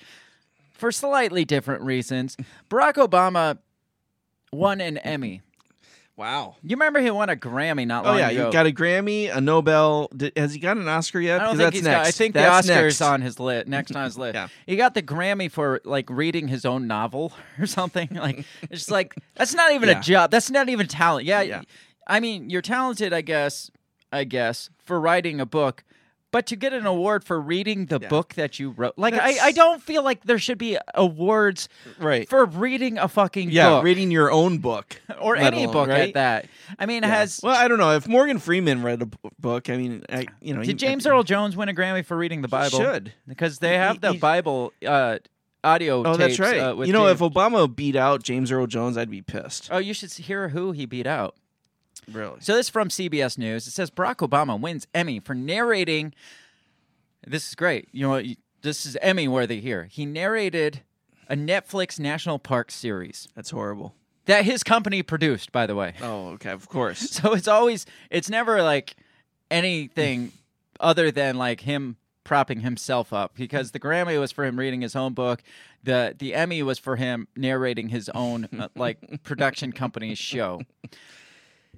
for 0.72 0.92
slightly 0.92 1.44
different 1.44 1.82
reasons. 1.82 2.36
Barack 2.68 2.94
Obama 2.94 3.58
won 4.52 4.80
an 4.80 4.98
Emmy. 4.98 5.42
Wow. 6.20 6.56
You 6.62 6.76
remember 6.76 7.00
he 7.00 7.10
won 7.10 7.30
a 7.30 7.34
Grammy 7.36 7.86
not 7.86 8.04
Oh 8.04 8.10
long 8.10 8.18
yeah, 8.18 8.28
ago. 8.28 8.46
you 8.48 8.52
got 8.52 8.66
a 8.66 8.70
Grammy, 8.72 9.34
a 9.34 9.40
Nobel. 9.40 10.10
Did, 10.14 10.36
has 10.36 10.52
he 10.52 10.60
got 10.60 10.76
an 10.76 10.86
Oscar 10.86 11.18
yet? 11.18 11.40
I 11.40 11.44
don't 11.44 11.56
think 11.56 11.62
that's 11.64 11.76
he's 11.76 11.84
next. 11.84 11.96
got. 11.96 12.06
I 12.06 12.10
think 12.10 12.34
That's 12.34 12.66
the 12.66 12.72
Oscars 12.74 12.82
next. 12.84 13.00
on 13.00 13.20
his 13.22 13.40
list. 13.40 13.68
Next 13.68 13.96
on 13.96 14.04
his 14.04 14.18
list. 14.24 14.34
Yeah. 14.34 14.48
He 14.66 14.76
got 14.76 14.92
the 14.92 15.02
Grammy 15.02 15.50
for 15.50 15.80
like 15.84 16.10
reading 16.10 16.46
his 16.48 16.66
own 16.66 16.86
novel 16.86 17.32
or 17.58 17.64
something. 17.64 18.10
Like 18.12 18.44
it's 18.62 18.80
just 18.80 18.90
like 18.90 19.14
that's 19.34 19.54
not 19.54 19.72
even 19.72 19.88
Yeah. 19.88 19.98
a 19.98 20.02
job. 20.02 20.30
That's 20.30 20.50
not 20.50 20.68
even 20.68 20.86
talent. 20.88 21.24
Yeah, 21.24 21.40
Yeah. 21.40 21.62
I 22.06 22.20
mean, 22.20 22.50
you're 22.50 22.60
talented, 22.60 23.14
I 23.14 23.22
guess. 23.22 23.70
I 24.12 24.24
guess 24.24 24.68
for 24.84 25.00
writing 25.00 25.40
a 25.40 25.46
book. 25.46 25.84
But 26.32 26.46
to 26.46 26.54
get 26.56 26.72
an 26.72 26.86
award 26.86 27.24
for 27.24 27.40
reading 27.40 27.86
the 27.86 27.98
Yeah. 28.00 28.08
book 28.08 28.34
that 28.34 28.60
you 28.60 28.70
wrote, 28.70 28.94
like 28.96 29.14
I, 29.14 29.38
I 29.46 29.52
don't 29.52 29.82
feel 29.82 30.04
like 30.04 30.22
there 30.24 30.38
should 30.38 30.58
be 30.58 30.78
awards 30.94 31.68
Right. 31.98 32.28
for 32.28 32.44
reading 32.44 32.98
a 32.98 33.08
fucking 33.08 33.50
yeah, 33.50 33.70
book 33.70 33.84
reading 33.84 34.12
your 34.12 34.30
own 34.30 34.58
book 34.58 35.00
or 35.20 35.34
any 35.34 35.64
alone, 35.64 35.72
book 35.72 35.88
right? 35.88 36.08
at 36.08 36.14
that. 36.14 36.46
I 36.78 36.86
mean, 36.86 37.02
Yeah. 37.02 37.08
has 37.08 37.40
well, 37.42 37.56
I 37.56 37.66
don't 37.66 37.78
know 37.78 37.92
if 37.96 38.06
Morgan 38.06 38.38
Freeman 38.38 38.82
read 38.84 39.02
a 39.02 39.06
b- 39.06 39.18
book. 39.40 39.68
I 39.68 39.76
mean, 39.76 40.04
I, 40.08 40.26
you 40.40 40.54
know, 40.54 40.60
did 40.60 40.68
he- 40.68 40.74
James 40.74 41.04
Earl 41.04 41.24
Jones 41.24 41.56
win 41.56 41.68
a 41.68 41.74
Grammy 41.74 42.04
for 42.04 42.16
reading 42.16 42.42
the 42.42 42.48
Bible? 42.48 42.78
should. 42.78 43.12
because 43.26 43.58
they 43.58 43.76
have 43.76 43.94
He- 43.96 43.98
the 43.98 44.12
he- 44.12 44.18
Bible 44.18 44.72
uh, 44.86 45.18
audio. 45.64 46.04
Oh, 46.06 46.16
that's 46.16 46.38
right. 46.38 46.60
uh, 46.60 46.80
you 46.82 46.92
know, 46.92 47.08
if 47.08 47.18
Obama 47.18 47.74
beat 47.74 47.96
out 47.96 48.22
James 48.22 48.52
Earl 48.52 48.66
Jones, 48.68 48.96
I'd 48.96 49.10
be 49.10 49.20
pissed. 49.22 49.68
oh, 49.72 49.78
you 49.78 49.92
should 49.94 50.12
hear 50.12 50.50
who 50.50 50.70
he 50.72 50.86
beat 50.86 51.08
out. 51.08 51.34
Really? 52.10 52.38
So 52.40 52.54
this 52.54 52.66
is 52.66 52.70
from 52.70 52.88
CBS 52.88 53.38
News. 53.38 53.66
It 53.66 53.72
says 53.72 53.90
Barack 53.90 54.16
Obama 54.16 54.58
wins 54.58 54.86
Emmy 54.94 55.20
for 55.20 55.34
narrating. 55.34 56.14
This 57.26 57.48
is 57.48 57.54
great. 57.54 57.88
You 57.92 58.08
know, 58.08 58.22
this 58.62 58.86
is 58.86 58.96
Emmy 59.02 59.28
worthy 59.28 59.60
here. 59.60 59.84
He 59.90 60.06
narrated 60.06 60.82
a 61.28 61.36
Netflix 61.36 61.98
national 62.00 62.38
park 62.38 62.70
series 62.70 63.28
That's 63.36 63.50
horrible. 63.50 63.94
that 64.26 64.44
his 64.44 64.62
company 64.62 65.02
produced, 65.02 65.52
by 65.52 65.66
the 65.66 65.74
way. 65.76 65.94
Oh, 66.02 66.28
okay. 66.30 66.50
Of 66.50 66.68
course. 66.68 67.00
So 67.20 67.34
it's 67.34 67.48
always, 67.48 67.86
it's 68.10 68.28
never 68.30 68.62
like 68.62 68.96
anything 69.50 70.32
other 70.80 71.10
than 71.10 71.36
like 71.36 71.60
him 71.60 71.96
propping 72.24 72.60
himself 72.60 73.12
up 73.12 73.34
because 73.34 73.72
the 73.72 73.80
Grammy 73.80 74.18
was 74.18 74.30
for 74.32 74.44
him 74.44 74.58
reading 74.58 74.80
his 74.82 74.94
own 74.94 75.12
book. 75.14 75.42
The 75.82 76.14
the 76.18 76.34
Emmy 76.34 76.62
was 76.62 76.78
for 76.78 76.96
him 76.96 77.26
narrating 77.36 77.88
his 77.88 78.08
own 78.10 78.48
uh, 78.58 78.68
like 78.76 79.22
production 79.24 79.72
company's 79.72 80.18
show. 80.18 80.60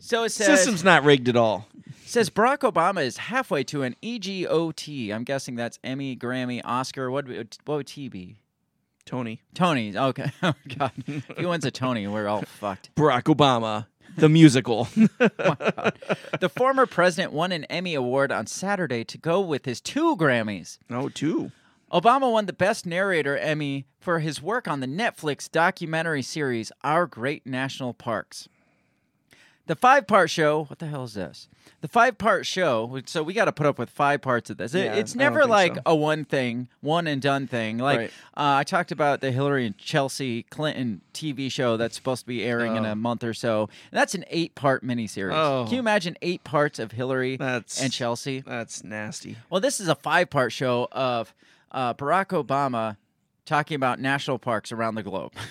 So 0.04 0.24
it 0.24 0.30
says 0.30 0.46
System's 0.58 0.82
not 0.82 1.04
rigged 1.04 1.28
at 1.28 1.36
all. 1.36 1.68
says 2.04 2.28
Barack 2.28 2.58
Obama 2.70 3.04
is 3.04 3.16
halfway 3.16 3.62
to 3.64 3.82
an 3.84 3.94
EGOT. 4.02 5.12
I'm 5.14 5.22
guessing 5.22 5.54
that's 5.54 5.78
Emmy, 5.84 6.16
Grammy, 6.16 6.60
Oscar. 6.64 7.08
What 7.08 7.28
would, 7.28 7.56
what 7.64 7.76
would 7.76 7.86
T 7.86 8.08
be? 8.08 8.36
Tony. 9.06 9.40
Tony. 9.54 9.96
Okay. 9.96 10.30
Oh 10.42 10.54
God. 10.76 10.90
if 11.06 11.38
he 11.38 11.46
wins 11.46 11.64
a 11.64 11.70
Tony, 11.70 12.08
we're 12.08 12.26
all 12.26 12.42
fucked. 12.42 12.92
Barack 12.96 13.24
Obama, 13.32 13.86
the 14.16 14.28
musical. 14.28 14.88
The 16.40 16.50
former 16.52 16.86
president 16.86 17.32
won 17.32 17.52
an 17.52 17.64
Emmy 17.66 17.94
award 17.94 18.32
on 18.32 18.46
Saturday 18.48 19.04
to 19.04 19.18
go 19.18 19.40
with 19.40 19.64
his 19.66 19.80
two 19.80 20.16
Grammys. 20.16 20.78
oh, 20.90 21.08
two. 21.10 21.52
Obama 21.92 22.32
won 22.32 22.46
the 22.46 22.52
Best 22.52 22.86
Narrator 22.86 23.36
Emmy 23.36 23.86
for 24.00 24.18
his 24.18 24.42
work 24.42 24.66
on 24.66 24.80
the 24.80 24.86
Netflix 24.86 25.48
documentary 25.50 26.22
series 26.22 26.72
Our 26.82 27.06
Great 27.06 27.46
National 27.46 27.92
Parks. 27.94 28.48
The 29.66 29.76
five 29.76 30.08
part 30.08 30.28
show, 30.28 30.64
what 30.64 30.80
the 30.80 30.86
hell 30.86 31.04
is 31.04 31.14
this? 31.14 31.48
The 31.82 31.88
five 31.88 32.18
part 32.18 32.46
show, 32.46 33.00
so 33.06 33.22
we 33.22 33.32
got 33.32 33.44
to 33.44 33.52
put 33.52 33.64
up 33.66 33.78
with 33.78 33.90
five 33.90 34.20
parts 34.20 34.50
of 34.50 34.56
this. 34.56 34.74
It- 34.74 34.84
Yeah, 34.86 34.94
it's 34.94 35.14
never 35.14 35.46
like 35.46 35.76
so. 35.76 35.80
a 35.86 35.94
one 35.94 36.24
thing, 36.24 36.68
one 36.80 37.06
and 37.06 37.22
done 37.22 37.46
thing. 37.46 37.78
Like 37.78 37.98
Right. 37.98 38.10
uh, 38.36 38.58
I 38.58 38.64
talked 38.64 38.90
about 38.90 39.20
the 39.20 39.30
Hillary 39.30 39.64
and 39.66 39.78
Chelsea 39.78 40.42
Clinton 40.44 41.00
TV 41.14 41.48
show 41.50 41.76
that's 41.76 41.94
supposed 41.94 42.22
to 42.22 42.26
be 42.26 42.42
airing 42.44 42.74
in 42.76 42.84
Oh. 42.84 42.92
a 42.92 42.96
month 42.96 43.22
or 43.22 43.34
so. 43.34 43.68
And 43.90 43.98
that's 43.98 44.14
an 44.16 44.24
eight 44.30 44.54
part 44.56 44.84
miniseries. 44.84 45.32
Oh. 45.34 45.64
Can 45.64 45.74
you 45.74 45.80
imagine 45.80 46.16
eight 46.22 46.42
parts 46.42 46.78
of 46.80 46.92
Hillary 46.92 47.36
That's 47.36 47.80
and 47.80 47.92
Chelsea? 47.92 48.40
That's 48.40 48.82
nasty. 48.82 49.36
Well, 49.48 49.60
this 49.60 49.80
is 49.80 49.86
a 49.88 49.94
five 49.94 50.28
part 50.28 50.52
show 50.52 50.88
of 50.90 51.32
uh, 51.70 51.94
Barack 51.94 52.28
Obama 52.44 52.96
talking 53.46 53.76
about 53.76 54.00
national 54.00 54.38
parks 54.38 54.72
around 54.72 54.96
the 54.96 55.02
globe. 55.04 55.32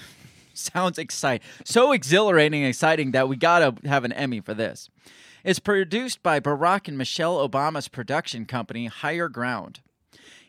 Sounds 0.54 0.98
exciting. 0.98 1.46
So 1.66 1.92
exhilarating 1.92 2.62
and 2.62 2.70
exciting 2.70 3.12
that 3.12 3.28
we 3.30 3.36
got 3.36 3.82
to 3.82 3.88
have 3.88 4.04
an 4.04 4.12
Emmy 4.12 4.40
for 4.42 4.54
this. 4.54 4.90
It's 5.44 5.60
produced 5.60 6.22
by 6.22 6.40
Barack 6.40 6.88
and 6.88 6.98
Michelle 6.98 7.48
Obama's 7.48 7.88
production 7.88 8.46
company, 8.46 8.86
Higher 8.88 9.28
Ground. 9.28 9.80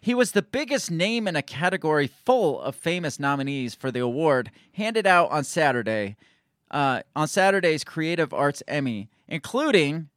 He 0.00 0.14
was 0.14 0.32
the 0.32 0.42
biggest 0.42 0.90
name 0.90 1.26
in 1.28 1.36
a 1.36 1.42
category 1.42 2.08
full 2.08 2.60
of 2.60 2.74
famous 2.74 3.20
nominees 3.20 3.74
for 3.74 3.90
the 3.90 4.00
award 4.00 4.50
handed 4.72 5.06
out 5.06 5.30
on 5.30 5.44
Saturday, 5.44 6.16
uh, 6.70 7.02
on 7.14 7.28
Saturday's 7.28 7.84
Creative 7.84 8.34
Arts 8.34 8.62
Emmy, 8.66 9.08
including 9.28 10.08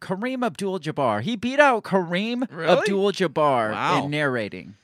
Kareem 0.00 0.44
Abdul-Jabbar. 0.44 1.22
He 1.22 1.36
beat 1.36 1.58
out 1.60 1.82
Kareem 1.82 2.46
Really? 2.52 2.78
Abdul-Jabbar 2.78 3.72
Wow. 3.72 4.04
in 4.04 4.10
narrating. 4.10 4.74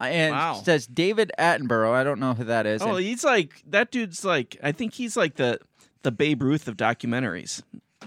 Uh, 0.00 0.04
And 0.04 0.32
Wow. 0.34 0.54
says 0.64 0.86
David 0.86 1.32
Attenborough. 1.38 1.92
I 1.92 2.04
don't 2.04 2.20
know 2.20 2.34
who 2.34 2.44
that 2.44 2.66
is. 2.66 2.82
Oh, 2.82 2.96
and- 2.96 3.04
he's 3.04 3.24
like 3.24 3.62
that 3.68 3.90
dude's 3.90 4.24
like 4.24 4.56
I 4.62 4.72
think 4.72 4.94
he's 4.94 5.16
like 5.16 5.34
the 5.36 5.58
the 6.02 6.12
Babe 6.12 6.42
Ruth 6.42 6.68
of 6.68 6.76
documentaries. 6.76 7.62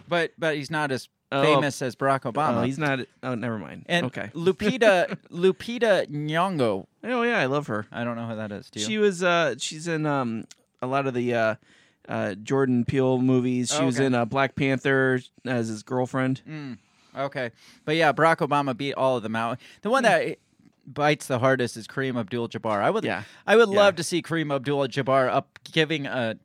but 0.08 0.32
but 0.38 0.56
he's 0.56 0.72
not 0.72 0.92
as 0.92 1.10
Oh. 1.34 1.42
famous 1.44 1.82
as 1.82 1.96
Barack 1.96 2.24
Obama. 2.24 2.58
Oh, 2.58 2.64
he's 2.64 2.78
not. 2.78 3.00
Oh, 3.24 3.36
never 3.36 3.58
mind. 3.58 3.86
and 3.88 4.06
okay. 4.08 4.30
Lupita 4.36 5.18
Lupita 5.32 6.06
Nyong'o. 6.10 6.88
Oh 7.06 7.22
yeah, 7.24 7.40
I 7.40 7.46
love 7.46 7.68
her. 7.68 7.88
I 7.92 8.04
don't 8.04 8.16
know 8.18 8.28
who 8.28 8.36
that 8.36 8.52
is. 8.52 8.70
Do 8.70 8.80
you? 8.82 8.86
She 8.86 8.98
was 8.98 9.24
uh 9.24 9.56
she's 9.58 9.88
in 9.88 10.06
um 10.06 10.44
a 10.82 10.88
lot 10.88 11.08
of 11.08 11.14
the 11.14 11.34
uh 11.34 11.56
uh 12.10 12.36
Jordan 12.36 12.84
Peele 12.86 13.20
movies. 13.20 13.72
She 13.72 13.78
Oh, 13.82 13.86
was 13.86 14.00
in 14.00 14.14
uh, 14.14 14.26
Black 14.26 14.56
Panther 14.56 15.22
as 15.46 15.68
his 15.70 15.84
girlfriend. 15.84 16.42
Mm, 16.50 16.78
okay, 17.18 17.52
but 17.86 17.96
yeah, 17.96 18.12
Barack 18.12 18.38
Obama 18.46 18.76
beat 18.76 18.94
all 18.96 19.16
of 19.18 19.24
them 19.24 19.36
out. 19.36 19.58
The 19.84 19.90
one 19.90 20.04
that 20.04 20.38
bites 20.86 21.28
the 21.28 21.40
hardest 21.40 21.78
is 21.78 21.88
Kareem 21.88 22.20
Abdul-Jabbar. 22.20 22.82
I 22.82 22.90
would, 22.90 23.04
Yeah. 23.04 23.24
I 23.46 23.56
would 23.56 23.70
Yeah. 23.70 23.76
love 23.80 23.96
to 23.98 24.04
see 24.04 24.22
Kareem 24.22 24.54
Abdul-Jabbar 24.54 25.30
up 25.30 25.60
giving 25.72 26.06
a 26.06 26.36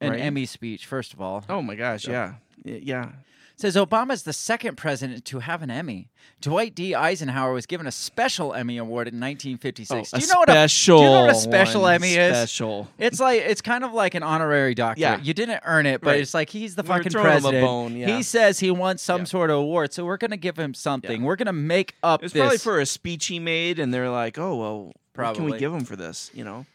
an 0.00 0.10
Right. 0.10 0.20
Emmy 0.20 0.44
speech. 0.44 0.86
First 0.86 1.14
of 1.14 1.20
all, 1.20 1.44
Oh 1.48 1.62
my 1.62 1.76
gosh, 1.76 2.06
yeah. 2.06 2.34
Yeah. 2.64 3.12
Says 3.56 3.76
Obama's 3.76 4.24
the 4.24 4.32
second 4.32 4.76
president 4.76 5.24
to 5.26 5.38
have 5.38 5.62
an 5.62 5.70
Emmy. 5.70 6.08
Dwight 6.40 6.74
D. 6.74 6.94
Eisenhower 6.94 7.52
was 7.52 7.66
given 7.66 7.86
a 7.86 7.92
special 7.92 8.52
Emmy 8.52 8.76
award 8.78 9.06
in 9.08 9.14
1956. 9.20 10.12
Oh, 10.12 10.18
do 10.18 10.22
you 10.24 10.32
know 10.32 10.40
what 10.40 10.48
a 10.50 10.68
special 10.68 10.98
do 10.98 11.04
you 11.04 11.10
know 11.10 11.20
what 11.22 11.30
a 11.30 11.34
special 11.34 11.82
one. 11.82 11.94
Emmy 11.94 12.14
is? 12.14 12.36
Special. 12.36 12.88
It's 12.98 13.20
like 13.20 13.40
it's 13.42 13.60
kind 13.60 13.84
of 13.84 13.92
like 13.94 14.14
an 14.14 14.22
honorary 14.22 14.74
doctorate. 14.74 14.98
Yeah. 14.98 15.20
You 15.20 15.34
didn't 15.34 15.60
earn 15.64 15.86
it, 15.86 16.00
but 16.00 16.10
Right. 16.10 16.20
it's 16.20 16.34
like 16.34 16.50
he's 16.50 16.74
the 16.74 16.82
We're 16.82 16.88
fucking 16.98 17.12
throwing 17.12 17.26
him 17.28 17.32
a 17.36 17.40
president. 17.40 17.64
bone, 17.64 17.96
yeah. 17.96 18.16
He 18.16 18.22
says 18.22 18.58
he 18.58 18.70
wants 18.70 19.02
some 19.02 19.20
Yeah. 19.20 19.24
sort 19.26 19.50
of 19.50 19.56
award, 19.58 19.92
so 19.92 20.04
we're 20.04 20.16
gonna 20.16 20.36
give 20.36 20.58
him 20.58 20.74
something. 20.74 21.20
Yeah. 21.20 21.26
We're 21.26 21.36
gonna 21.36 21.52
make 21.52 21.94
up 22.02 22.20
It 22.20 22.24
was 22.24 22.32
this. 22.32 22.40
probably 22.40 22.58
for 22.58 22.80
a 22.80 22.86
speech 22.86 23.26
he 23.26 23.38
made, 23.38 23.78
and 23.78 23.94
they're 23.94 24.10
like, 24.10 24.36
"Oh 24.38 24.56
well, 24.56 24.92
what 25.14 25.36
can 25.36 25.44
we 25.44 25.56
give 25.58 25.72
him 25.72 25.84
for 25.84 25.96
this?" 25.96 26.30
You 26.34 26.44
know. 26.44 26.66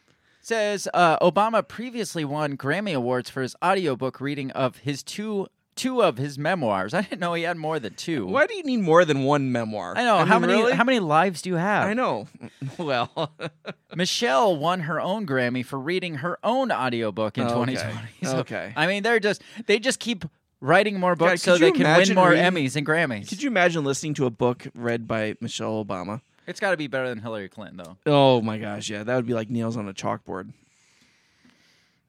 says 0.41 0.87
uh, 0.95 1.19
Obama 1.19 1.67
previously 1.67 2.25
won 2.25 2.57
Grammy 2.57 2.95
awards 2.95 3.29
for 3.29 3.41
his 3.43 3.55
audiobook 3.63 4.19
reading 4.19 4.49
of 4.51 4.77
his 4.77 5.03
two 5.03 5.45
two 5.79 6.01
of 6.03 6.17
his 6.17 6.37
memoirs. 6.37 6.93
I 6.99 7.01
didn't 7.01 7.19
know 7.19 7.33
he 7.33 7.43
had 7.43 7.57
more 7.57 7.79
than 7.79 7.93
two. 7.95 8.25
Why 8.25 8.45
do 8.47 8.55
you 8.55 8.63
need 8.63 8.81
more 8.81 9.05
than 9.05 9.23
one 9.23 9.51
memoir? 9.51 9.93
I 9.95 10.03
know 10.03 10.17
how 10.25 10.37
mean, 10.39 10.49
many 10.49 10.61
really? 10.61 10.73
how 10.73 10.83
many 10.83 10.99
lives 10.99 11.41
do 11.41 11.49
you 11.49 11.55
have? 11.55 11.85
I 11.87 11.93
know. 11.93 12.27
well, 12.77 13.31
Michelle 13.95 14.55
won 14.57 14.81
her 14.81 14.99
own 14.99 15.25
Grammy 15.25 15.65
for 15.65 15.79
reading 15.79 16.15
her 16.15 16.37
own 16.43 16.71
audiobook 16.71 17.37
in 17.37 17.45
Okay. 17.45 17.53
2020. 17.73 18.07
So, 18.23 18.37
Okay. 18.39 18.73
I 18.75 18.87
mean, 18.87 19.03
they're 19.03 19.19
just 19.19 19.41
they 19.65 19.79
just 19.79 19.99
keep 19.99 20.25
writing 20.61 20.99
more 20.99 21.15
books 21.15 21.41
so 21.41 21.57
they 21.57 21.71
can 21.71 21.83
win 21.97 22.13
more 22.15 22.31
reading- 22.31 22.43
Emmys 22.45 22.75
and 22.75 22.85
Grammys. 22.85 23.29
could 23.29 23.41
you 23.41 23.47
imagine 23.49 23.83
listening 23.85 24.13
to 24.15 24.25
a 24.25 24.29
book 24.29 24.67
read 24.75 25.07
by 25.07 25.35
Michelle 25.39 25.83
Obama? 25.83 26.21
It's 26.47 26.59
got 26.59 26.71
to 26.71 26.77
be 26.77 26.87
better 26.87 27.07
than 27.07 27.19
Hillary 27.19 27.47
Clinton, 27.47 27.77
though. 27.77 27.97
Oh 28.05 28.41
my 28.41 28.57
gosh, 28.57 28.89
yeah, 28.89 29.03
that 29.03 29.15
would 29.15 29.27
be 29.27 29.33
like 29.35 29.49
nails 29.49 29.77
on 29.77 29.87
a 29.87 29.93
chalkboard. 29.93 30.51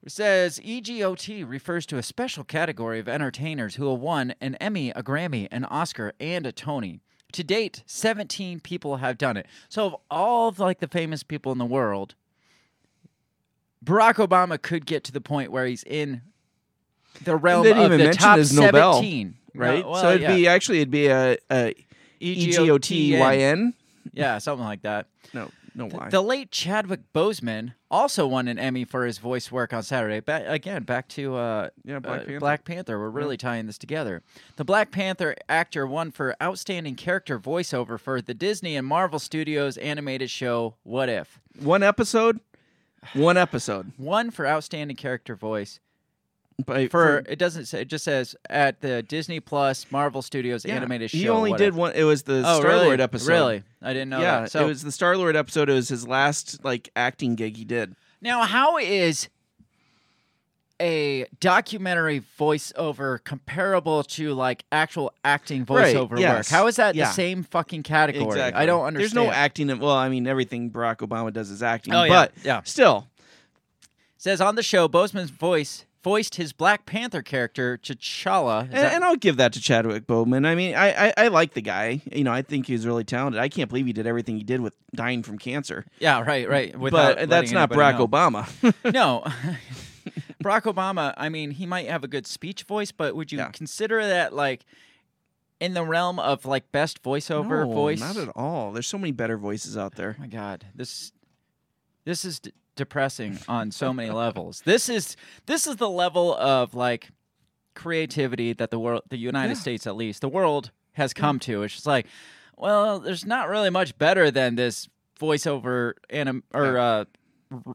It 0.03 0.13
says 0.13 0.59
EGOT 0.61 1.47
refers 1.47 1.85
to 1.87 1.99
a 1.99 2.03
special 2.03 2.43
category 2.43 2.99
of 2.99 3.09
entertainers 3.09 3.75
who 3.75 3.91
have 3.91 4.01
won 4.01 4.35
an 4.41 4.55
Emmy, 4.55 4.91
a 4.91 5.03
Grammy, 5.03 5.47
an 5.51 5.67
Oscar, 5.67 6.15
and 6.19 6.47
a 6.47 6.53
Tony. 6.53 7.01
To 7.33 7.45
date, 7.45 7.83
17 7.87 8.61
people 8.61 8.97
have 8.97 9.19
done 9.19 9.37
it. 9.37 9.47
So 9.69 9.87
of 9.87 9.97
all 10.11 10.49
of 10.49 10.59
like 10.59 10.81
the 10.81 10.89
famous 10.89 11.23
people 11.23 11.53
in 11.53 11.59
the 11.59 11.67
world, 11.67 12.15
Barack 13.85 14.15
Obama 14.15 14.61
could 14.61 14.87
get 14.87 15.05
to 15.05 15.13
the 15.13 15.21
point 15.21 15.53
where 15.53 15.67
he's 15.67 15.85
in 15.85 16.23
the 17.23 17.37
realm 17.37 17.67
of 17.67 17.91
the 17.91 18.13
top 18.13 18.39
his 18.39 18.53
Nobel, 18.53 18.95
17. 18.95 19.35
Right. 19.55 19.81
No, 19.81 19.91
well, 19.91 20.01
so 20.01 20.09
it'd 20.11 20.23
yeah. 20.23 20.35
be 20.35 20.49
actually 20.49 20.79
it'd 20.79 20.91
be 20.91 21.09
a, 21.09 21.37
a 21.51 21.75
E 22.21 22.53
G 22.53 22.71
O 22.71 22.79
T 22.79 23.19
Y 23.19 23.37
N. 23.37 23.75
Yeah, 24.13 24.39
something 24.39 24.65
like 24.65 24.83
that. 24.83 25.07
No, 25.33 25.51
no 25.81 25.89
The, 25.89 25.97
why. 25.97 26.09
the 26.09 26.21
late 26.23 26.51
Chadwick 26.53 27.13
Boseman 27.13 27.75
also 27.91 28.27
won 28.27 28.47
an 28.49 28.59
Emmy 28.59 28.85
for 28.85 29.05
his 29.05 29.19
voice 29.19 29.51
work 29.51 29.73
on 29.73 29.83
Saturday. 29.83 30.21
Ba- 30.21 30.45
again, 30.47 30.85
back 30.85 31.09
to 31.09 31.35
uh, 31.35 31.69
Yeah, 31.85 31.99
Black 31.99 32.15
uh, 32.21 32.25
Panther. 32.25 32.39
Black 32.41 32.65
Panther. 32.65 32.99
We're 32.99 33.11
really 33.11 33.37
tying 33.37 33.67
this 33.67 33.79
together. 33.79 34.23
The 34.57 34.65
Black 34.65 34.91
Panther 34.93 35.35
actor 35.49 35.87
won 35.87 36.11
for 36.13 36.37
outstanding 36.43 36.95
character 36.95 37.39
voiceover 37.39 37.99
for 37.99 38.23
the 38.23 38.35
Disney 38.35 38.77
and 38.77 38.87
Marvel 38.87 39.19
Studios 39.19 39.77
animated 39.79 40.31
show 40.31 40.77
What 40.85 41.09
If. 41.09 41.41
One 41.59 41.83
episode. 41.83 42.41
One 43.15 43.37
episode. 43.37 43.93
One 43.97 44.31
for 44.31 44.47
outstanding 44.47 44.97
character 44.97 45.35
voice. 45.35 45.81
By, 46.63 46.89
For 46.89 47.19
it 47.29 47.39
doesn't 47.39 47.67
say. 47.67 47.83
It 47.83 47.89
just 47.89 48.05
says 48.05 48.35
at 48.49 48.81
the 48.81 49.03
Disney 49.03 49.41
Plus 49.41 49.87
Marvel 49.91 50.23
Studios 50.23 50.65
yeah, 50.65 50.77
animated 50.77 51.11
show. 51.11 51.19
He 51.19 51.29
only 51.29 51.53
did 51.55 51.75
one. 51.75 51.93
It 51.95 52.05
was 52.05 52.23
the 52.23 52.43
Oh, 52.45 52.61
Star 52.61 52.71
really? 52.71 52.87
Lord 52.87 53.01
episode. 53.01 53.29
Really, 53.29 53.63
I 53.83 53.93
didn't 53.93 54.09
know 54.11 54.21
yeah, 54.21 54.41
that. 54.43 54.51
So 54.51 54.65
it 54.65 54.69
was 54.69 54.83
the 54.83 54.93
Star 54.93 55.17
Lord 55.17 55.37
episode. 55.37 55.69
It 55.69 55.75
was 55.75 55.89
his 55.89 56.07
last 56.07 56.65
like 56.65 56.91
acting 56.97 57.35
gig 57.35 57.57
he 57.57 57.65
did. 57.65 57.95
Now, 58.21 58.43
how 58.43 58.79
is 58.79 59.29
a 60.81 61.27
documentary 61.41 62.23
voiceover 62.39 63.23
comparable 63.23 64.03
to 64.03 64.33
like 64.35 64.65
actual 64.73 65.13
acting 65.25 65.65
Right, 65.69 65.95
voiceover 65.95 66.19
work? 66.19 66.47
How 66.49 66.67
is 66.67 66.77
that 66.77 66.95
yeah. 66.95 67.07
the 67.07 67.13
same 67.13 67.43
fucking 67.43 67.83
category? 67.83 68.27
Exactly. 68.27 68.63
I 68.63 68.67
don't 68.67 68.85
understand. 68.85 69.17
There's 69.17 69.27
no 69.27 69.33
acting. 69.33 69.71
In, 69.71 69.79
well, 69.79 69.93
I 69.93 70.09
mean, 70.09 70.27
everything 70.27 70.71
Barack 70.71 70.99
Obama 70.99 71.33
does 71.33 71.51
is 71.51 71.63
acting. 71.63 71.95
Oh, 71.95 72.05
yeah, 72.05 72.11
but 72.11 72.33
yeah. 72.45 72.63
still, 72.65 73.07
Says 74.21 74.43
on 74.43 74.55
the 74.55 74.63
show, 74.63 74.87
Boseman's 74.87 75.31
voice 75.31 75.87
voiced 76.03 76.37
his 76.37 76.53
Black 76.53 76.87
Panther 76.87 77.23
character 77.23 77.79
T'Challa. 77.83 78.63
And, 78.63 78.73
that- 78.73 78.95
and 78.95 79.05
I'll 79.05 79.17
give 79.17 79.37
that 79.37 79.53
to 79.55 79.61
Chadwick 79.61 80.07
Boseman. 80.07 80.47
I 80.47 80.55
mean, 80.55 80.75
I, 80.75 81.09
I 81.09 81.13
I 81.17 81.29
like 81.29 81.55
the 81.55 81.61
guy. 81.63 82.01
You 82.11 82.25
know, 82.25 82.33
I 82.33 82.43
think 82.43 82.67
he's 82.67 82.87
really 82.87 83.05
talented. 83.05 83.41
I 83.41 83.49
can't 83.49 83.69
believe 83.69 83.87
he 83.87 83.93
did 83.93 84.07
everything 84.07 84.37
he 84.37 84.45
did 84.45 84.61
with 84.61 84.75
dying 84.95 85.23
from 85.23 85.39
cancer. 85.39 85.85
yeah, 85.99 86.21
right, 86.23 86.49
right. 86.49 86.77
Without 86.79 87.17
but 87.17 87.29
that's 87.29 87.53
not 87.53 87.71
Barack 87.71 87.99
know. 87.99 88.07
Obama. 88.07 88.75
no. 88.93 89.25
Barack 90.43 90.63
Obama, 90.63 91.13
I 91.19 91.29
mean, 91.29 91.51
he 91.51 91.67
might 91.67 91.87
have 91.89 92.03
a 92.03 92.09
good 92.09 92.27
speech 92.27 92.63
voice, 92.63 92.93
but 92.93 93.15
would 93.15 93.31
you 93.31 93.39
Yeah. 93.39 93.51
consider 93.51 94.07
that 94.07 94.33
like 94.33 94.65
in 95.61 95.75
the 95.75 95.85
realm 95.85 96.19
of 96.19 96.47
like 96.47 96.73
best 96.73 97.03
voiceover 97.03 97.67
no, 97.69 97.73
voice? 97.75 98.01
Not 98.01 98.17
at 98.17 98.31
all. 98.35 98.73
There's 98.73 98.87
so 98.87 98.97
many 98.97 99.13
better 99.13 99.37
voices 99.37 99.77
out 99.77 99.97
there. 99.97 100.17
Oh 100.19 100.23
my 100.23 100.29
god, 100.29 100.65
this 100.75 101.13
this 102.07 102.25
is 102.25 102.41
depressing 102.77 103.39
on 103.49 103.71
so 103.71 103.93
many 103.93 104.11
levels. 104.11 104.63
This 104.65 104.89
is 104.89 105.17
this 105.47 105.67
is 105.67 105.77
the 105.77 105.89
level 105.91 106.35
of 106.37 106.75
like 106.75 107.09
creativity 107.75 108.53
that 108.55 108.71
the 108.71 108.79
world, 108.79 109.03
the 109.09 109.17
United 109.17 109.55
Yeah. 109.55 109.61
States 109.61 109.87
at 109.87 109.97
least, 109.97 110.21
the 110.21 110.29
world 110.29 110.71
has 110.93 111.13
come 111.15 111.39
to. 111.41 111.63
It's 111.63 111.75
just 111.75 111.87
like 111.87 112.07
Well, 112.57 112.99
there's 113.01 113.25
not 113.25 113.49
really 113.49 113.71
much 113.71 113.97
better 113.97 114.31
than 114.31 114.55
this 114.57 114.89
voiceover 115.19 115.95
anim 116.11 116.43
or 116.53 116.77
uh, 116.79 117.05
r- 117.67 117.75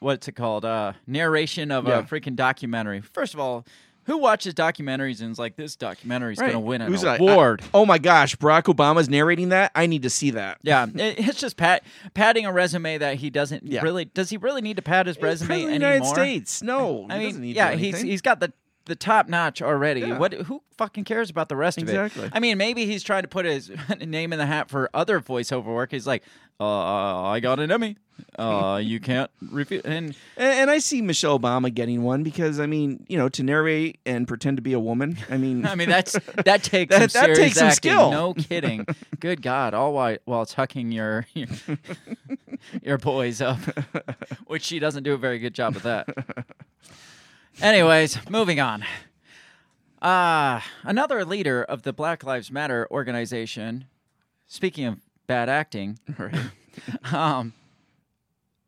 what's 0.00 0.28
it 0.28 0.32
called? 0.32 0.64
Uh, 0.64 0.92
narration 1.06 1.70
of 1.70 1.86
Yeah. 1.88 2.00
a 2.00 2.02
freaking 2.02 2.36
documentary. 2.36 3.00
First 3.00 3.32
of 3.34 3.40
all, 3.40 3.64
who 4.06 4.18
watches 4.18 4.54
documentaries 4.54 5.20
and 5.20 5.30
is 5.32 5.38
like, 5.38 5.56
this 5.56 5.76
documentary's 5.76 6.38
Right. 6.38 6.48
gonna 6.52 6.60
win 6.60 6.80
an 6.82 6.90
Who's 6.92 7.04
award? 7.04 7.62
I- 7.62 7.66
oh 7.74 7.86
my 7.86 7.98
gosh, 7.98 8.36
Barack 8.36 8.64
Obama's 8.64 9.08
narrating 9.08 9.50
that. 9.50 9.70
I 9.74 9.86
need 9.86 10.02
to 10.02 10.10
see 10.10 10.30
that. 10.32 10.58
yeah, 10.62 10.86
it- 10.94 11.18
it's 11.28 11.38
just 11.40 11.56
pat 11.56 11.82
padding 12.14 12.46
a 12.46 12.52
resume 12.52 12.98
that 12.98 13.16
he 13.16 13.30
doesn't 13.30 13.64
Yeah. 13.66 13.82
really. 13.82 14.04
Does 14.06 14.30
he 14.30 14.36
really 14.36 14.60
need 14.62 14.76
to 14.76 14.82
pad 14.82 15.06
his 15.06 15.16
He's 15.16 15.22
resume 15.22 15.46
president 15.48 15.74
of 15.74 15.80
the 15.80 15.86
anymore? 15.86 16.06
United 16.08 16.14
States. 16.48 16.62
No, 16.62 17.06
I 17.10 17.18
he 17.18 17.24
doesn't 17.26 17.40
mean, 17.40 17.48
need 17.48 17.56
yeah, 17.56 17.70
to 17.70 17.76
do 17.76 17.82
he's 17.82 17.94
anything. 17.94 18.10
he's 18.10 18.22
got 18.22 18.40
the 18.40 18.52
the 18.86 18.96
top 18.96 19.28
notch 19.28 19.62
already. 19.62 20.00
Yeah. 20.00 20.18
What 20.18 20.32
who 20.34 20.62
fucking 20.76 21.04
cares 21.04 21.30
about 21.30 21.48
the 21.48 21.56
rest 21.56 21.78
Exactly. 21.78 22.22
of 22.24 22.28
it? 22.28 22.32
I 22.36 22.40
mean, 22.40 22.58
maybe 22.58 22.86
he's 22.86 23.02
trying 23.02 23.22
to 23.22 23.28
put 23.28 23.44
his 23.46 23.70
name 24.00 24.32
in 24.32 24.38
the 24.38 24.46
hat 24.46 24.68
for 24.70 24.90
other 24.94 25.20
voiceover 25.20 25.66
work. 25.66 25.90
He's 25.92 26.06
like, 26.06 26.22
uh, 26.60 27.22
I 27.22 27.40
got 27.40 27.58
an 27.60 27.70
Emmy. 27.72 27.96
Uh, 28.38 28.80
you 28.84 29.00
can't 29.00 29.30
refuse. 29.50 29.82
And 29.84 30.14
And, 30.36 30.58
and 30.60 30.70
I 30.70 30.78
see 30.78 31.02
Michelle 31.02 31.38
Obama 31.38 31.72
getting 31.72 32.02
one 32.04 32.22
because 32.22 32.60
I 32.60 32.66
mean, 32.66 33.04
you 33.08 33.16
know, 33.18 33.28
to 33.30 33.42
narrate 33.42 33.98
and 34.06 34.28
pretend 34.28 34.58
to 34.58 34.62
be 34.62 34.72
a 34.72 34.78
woman. 34.80 35.16
I 35.30 35.36
mean, 35.36 35.66
I 35.72 35.74
mean, 35.74 35.88
that's 35.88 36.12
that 36.44 36.62
takes 36.62 36.96
That- 36.96 37.10
some 37.10 37.26
that 37.28 37.36
takes 37.36 37.56
some 37.56 37.70
skill. 37.72 38.10
No 38.12 38.34
kidding. 38.34 38.86
Good 39.18 39.42
God, 39.42 39.74
all 39.74 39.92
while 39.94 40.16
while 40.26 40.46
tucking 40.46 40.92
your 40.92 41.26
your, 41.34 41.48
your 42.82 42.98
boys 42.98 43.40
up, 43.40 43.58
which 44.46 44.62
she 44.62 44.78
doesn't 44.78 45.02
do 45.02 45.12
a 45.14 45.18
very 45.18 45.38
good 45.38 45.54
job 45.54 45.74
of 45.76 45.82
that. 45.82 46.06
Anyways, 47.62 48.18
moving 48.28 48.60
on. 48.60 48.84
Uh, 50.02 50.60
another 50.82 51.24
leader 51.24 51.62
of 51.62 51.82
the 51.82 51.92
Black 51.92 52.24
Lives 52.24 52.50
Matter 52.50 52.86
organization. 52.90 53.86
Speaking 54.46 54.86
of 54.86 54.98
bad 55.26 55.48
acting, 55.48 55.98
um, 57.12 57.54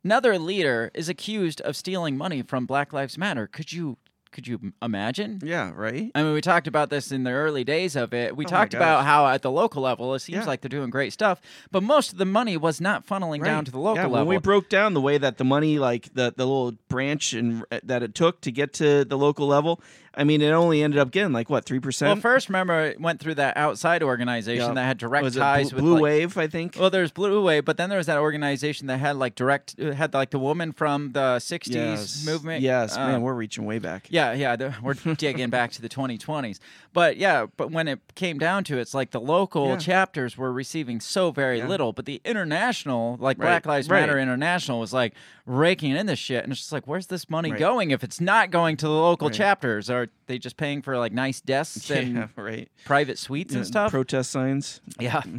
another 0.04 0.38
leader 0.38 0.90
is 0.94 1.08
accused 1.08 1.60
of 1.60 1.76
stealing 1.76 2.16
money 2.16 2.42
from 2.42 2.64
Black 2.64 2.92
Lives 2.92 3.18
Matter. 3.18 3.46
Could 3.46 3.72
you 3.72 3.98
could 4.36 4.46
you 4.46 4.72
imagine? 4.82 5.40
yeah, 5.42 5.72
right. 5.74 6.12
I 6.14 6.22
mean, 6.22 6.34
we 6.34 6.40
talked 6.42 6.66
about 6.68 6.90
this 6.90 7.10
in 7.10 7.24
the 7.24 7.30
early 7.32 7.64
days 7.64 7.96
of 7.96 8.12
it. 8.12 8.36
We 8.36 8.44
Oh 8.44 8.48
talked 8.48 8.74
about 8.74 9.04
how 9.04 9.26
at 9.26 9.40
the 9.40 9.50
local 9.50 9.82
level, 9.82 10.14
it 10.14 10.18
seems 10.20 10.40
Yeah. 10.40 10.44
like 10.44 10.60
they're 10.60 10.68
doing 10.68 10.90
great 10.90 11.12
stuff, 11.12 11.40
but 11.72 11.82
most 11.82 12.12
of 12.12 12.18
the 12.18 12.26
money 12.26 12.56
was 12.58 12.80
not 12.80 13.06
funneling 13.06 13.42
down 13.42 13.64
to 13.64 13.70
the 13.72 13.78
local 13.78 13.96
yeah, 13.96 14.02
level. 14.02 14.18
When 14.18 14.26
we 14.28 14.38
broke 14.38 14.68
down 14.68 14.92
the 14.94 15.00
way 15.00 15.16
that 15.18 15.38
the 15.38 15.44
money, 15.44 15.78
like 15.78 16.12
the 16.14 16.32
the 16.36 16.44
little 16.46 16.72
branch 16.88 17.32
and 17.32 17.64
uh, 17.72 17.80
that 17.84 18.02
it 18.02 18.14
took 18.14 18.42
to 18.42 18.52
get 18.52 18.74
to 18.74 19.04
the 19.06 19.16
local 19.16 19.46
level, 19.46 19.80
I 20.16 20.24
mean, 20.24 20.40
it 20.40 20.50
only 20.50 20.82
ended 20.82 20.98
up 20.98 21.10
getting 21.10 21.32
like 21.32 21.50
what 21.50 21.64
three 21.64 21.78
percent. 21.78 22.08
well, 22.08 22.20
first, 22.20 22.48
remember, 22.48 22.80
it 22.80 23.00
went 23.00 23.20
through 23.20 23.34
that 23.34 23.56
outside 23.56 24.02
organization 24.02 24.74
that 24.74 24.84
had 24.84 24.98
direct 24.98 25.24
was 25.24 25.36
ties 25.36 25.70
Blue, 25.70 25.76
with 25.76 25.84
Blue 25.84 25.94
like, 25.94 26.02
Wave, 26.02 26.38
I 26.38 26.46
think. 26.46 26.76
Well, 26.78 26.88
there's 26.88 27.10
Blue 27.10 27.42
Wave, 27.42 27.64
but 27.64 27.76
then 27.76 27.90
there 27.90 27.98
was 27.98 28.06
that 28.06 28.18
organization 28.18 28.86
that 28.86 28.98
had 28.98 29.16
like 29.16 29.34
direct, 29.34 29.76
uh, 29.78 29.92
had 29.92 30.14
like 30.14 30.30
the 30.30 30.38
woman 30.38 30.72
from 30.72 31.12
the 31.12 31.36
'60s 31.36 31.74
yes. 31.74 32.24
movement. 32.24 32.62
Yes, 32.62 32.96
uh, 32.96 33.06
man, 33.06 33.22
we're 33.22 33.34
reaching 33.34 33.66
way 33.66 33.78
back. 33.78 34.06
Yeah, 34.10 34.32
yeah, 34.32 34.72
we're 34.82 34.94
digging 34.94 35.50
back 35.50 35.72
to 35.72 35.82
the 35.82 35.88
2020s. 35.88 36.60
But 36.96 37.18
yeah, 37.18 37.44
but 37.58 37.70
when 37.70 37.88
it 37.88 38.00
came 38.14 38.38
down 38.38 38.64
to 38.64 38.78
it, 38.78 38.80
it's 38.80 38.94
like 38.94 39.10
the 39.10 39.20
local 39.20 39.68
Yeah. 39.72 39.76
chapters 39.76 40.38
were 40.38 40.50
receiving 40.50 40.98
so 40.98 41.30
very 41.30 41.58
Yeah. 41.58 41.68
little, 41.68 41.92
but 41.92 42.06
the 42.06 42.22
international, 42.24 43.18
like 43.20 43.36
Right, 43.38 43.44
Black 43.44 43.66
Lives 43.66 43.90
right. 43.90 44.00
Matter 44.00 44.18
International, 44.18 44.80
was 44.80 44.94
like 44.94 45.12
raking 45.44 45.90
in 45.94 46.06
this 46.06 46.18
shit, 46.18 46.42
and 46.42 46.50
it's 46.50 46.60
just 46.62 46.72
like, 46.72 46.86
where's 46.86 47.08
this 47.08 47.28
money 47.28 47.50
Right. 47.50 47.60
going 47.60 47.90
if 47.90 48.02
it's 48.02 48.18
not 48.18 48.50
going 48.50 48.78
to 48.78 48.86
the 48.86 48.92
local 48.94 49.28
chapters? 49.28 49.90
Are 49.90 50.08
they 50.26 50.38
just 50.38 50.56
paying 50.56 50.80
for 50.80 50.96
like 50.96 51.12
nice 51.12 51.42
desks 51.42 51.90
and 51.90 52.14
Yeah, 52.16 52.28
right. 52.34 52.68
private 52.86 53.18
suites 53.18 53.54
and 53.54 53.66
stuff? 53.66 53.90
Protest 53.92 54.30
signs. 54.30 54.80
Yeah. 54.98 55.22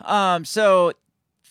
Um, 0.00 0.44
so 0.44 0.92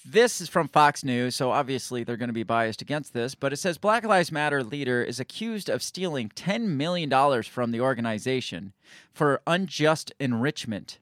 this 0.06 0.42
is 0.42 0.50
from 0.50 0.68
Fox 0.68 1.04
News, 1.04 1.36
so 1.36 1.52
obviously 1.52 2.04
they're 2.04 2.18
going 2.18 2.30
to 2.30 2.34
be 2.34 2.44
biased 2.44 2.82
against 2.82 3.14
this, 3.14 3.36
but 3.36 3.54
it 3.54 3.58
says 3.58 3.78
Black 3.78 4.04
Lives 4.04 4.32
Matter 4.32 4.64
leader 4.64 5.02
is 5.02 5.20
accused 5.20 5.70
of 5.70 5.82
stealing 5.82 6.30
$10 6.30 6.68
million 6.68 7.44
from 7.44 7.72
the 7.72 7.82
organization 7.82 8.74
for 9.14 9.42
unjust 9.48 10.14
enrichment. 10.20 11.00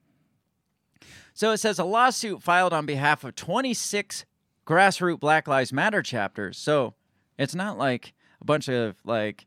So 1.33 1.51
it 1.51 1.57
says 1.57 1.79
a 1.79 1.83
lawsuit 1.83 2.43
filed 2.43 2.73
on 2.73 2.85
behalf 2.85 3.23
of 3.23 3.35
26 3.35 4.25
grassroots 4.67 5.19
Black 5.19 5.47
Lives 5.47 5.73
Matter 5.73 6.01
chapters. 6.01 6.57
So 6.57 6.93
it's 7.37 7.55
not 7.55 7.77
like 7.77 8.13
a 8.41 8.45
bunch 8.45 8.69
of 8.69 8.97
like 9.03 9.45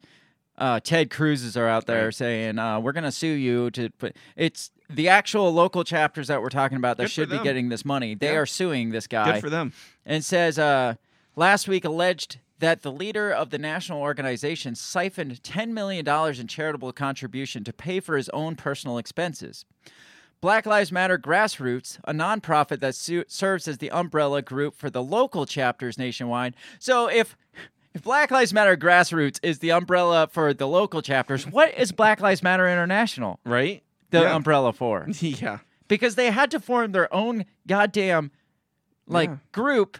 uh, 0.58 0.80
Ted 0.80 1.10
Cruz's 1.10 1.56
are 1.56 1.66
out 1.68 1.86
there 1.86 2.12
saying 2.12 2.58
uh, 2.58 2.78
we're 2.80 2.92
going 2.92 3.04
to 3.04 3.12
sue 3.12 3.26
you 3.26 3.70
to 3.72 3.90
put. 3.90 4.16
It's 4.36 4.70
the 4.88 5.08
actual 5.08 5.52
local 5.52 5.82
chapters 5.84 6.28
that 6.28 6.40
we're 6.42 6.48
talking 6.50 6.76
about 6.76 6.96
that 6.98 7.04
Good 7.04 7.10
should 7.10 7.30
be 7.30 7.38
getting 7.40 7.68
this 7.70 7.84
money. 7.84 8.14
They 8.14 8.32
Yeah. 8.32 8.38
are 8.40 8.46
suing 8.46 8.90
this 8.90 9.06
guy 9.06 9.32
Good 9.32 9.40
for 9.40 9.50
them. 9.50 9.72
and 10.06 10.24
says 10.24 10.58
uh, 10.58 10.94
last 11.36 11.66
week 11.68 11.84
alleged 11.84 12.38
that 12.60 12.82
the 12.82 12.92
leader 12.92 13.32
of 13.32 13.50
the 13.50 13.58
national 13.58 14.00
organization 14.00 14.74
siphoned 14.76 15.42
$10 15.42 15.70
million 15.70 16.06
in 16.40 16.46
charitable 16.46 16.92
contribution 16.92 17.64
to 17.64 17.72
pay 17.72 17.98
for 17.98 18.16
his 18.16 18.28
own 18.28 18.54
personal 18.54 18.96
expenses. 18.96 19.64
Black 20.40 20.66
Lives 20.66 20.92
Matter 20.92 21.18
Grassroots, 21.18 21.98
a 22.04 22.12
nonprofit 22.12 22.80
that 22.80 22.94
su- 22.94 23.24
serves 23.26 23.66
as 23.66 23.78
the 23.78 23.90
umbrella 23.90 24.42
group 24.42 24.76
for 24.76 24.90
the 24.90 25.02
local 25.02 25.46
chapters 25.46 25.98
nationwide. 25.98 26.54
So 26.78 27.08
if 27.08 27.34
if 27.94 28.02
Black 28.02 28.30
Lives 28.30 28.52
Matter 28.52 28.76
Grassroots 28.76 29.38
is 29.42 29.60
the 29.60 29.70
umbrella 29.72 30.28
for 30.30 30.52
the 30.52 30.66
local 30.66 31.00
chapters, 31.02 31.46
what 31.46 31.72
is 31.78 31.92
Black 31.92 32.20
Lives 32.20 32.42
Matter 32.42 32.68
International 32.68 33.38
Right. 33.44 33.82
the 34.10 34.20
yeah. 34.22 34.34
umbrella 34.36 34.72
for? 34.72 35.06
yeah. 35.20 35.58
because 35.88 36.14
they 36.14 36.30
had 36.30 36.50
to 36.50 36.60
form 36.60 36.92
their 36.92 37.12
own 37.14 37.44
goddamn 37.66 38.30
like 39.06 39.28
Yeah. 39.30 39.36
group 39.52 39.98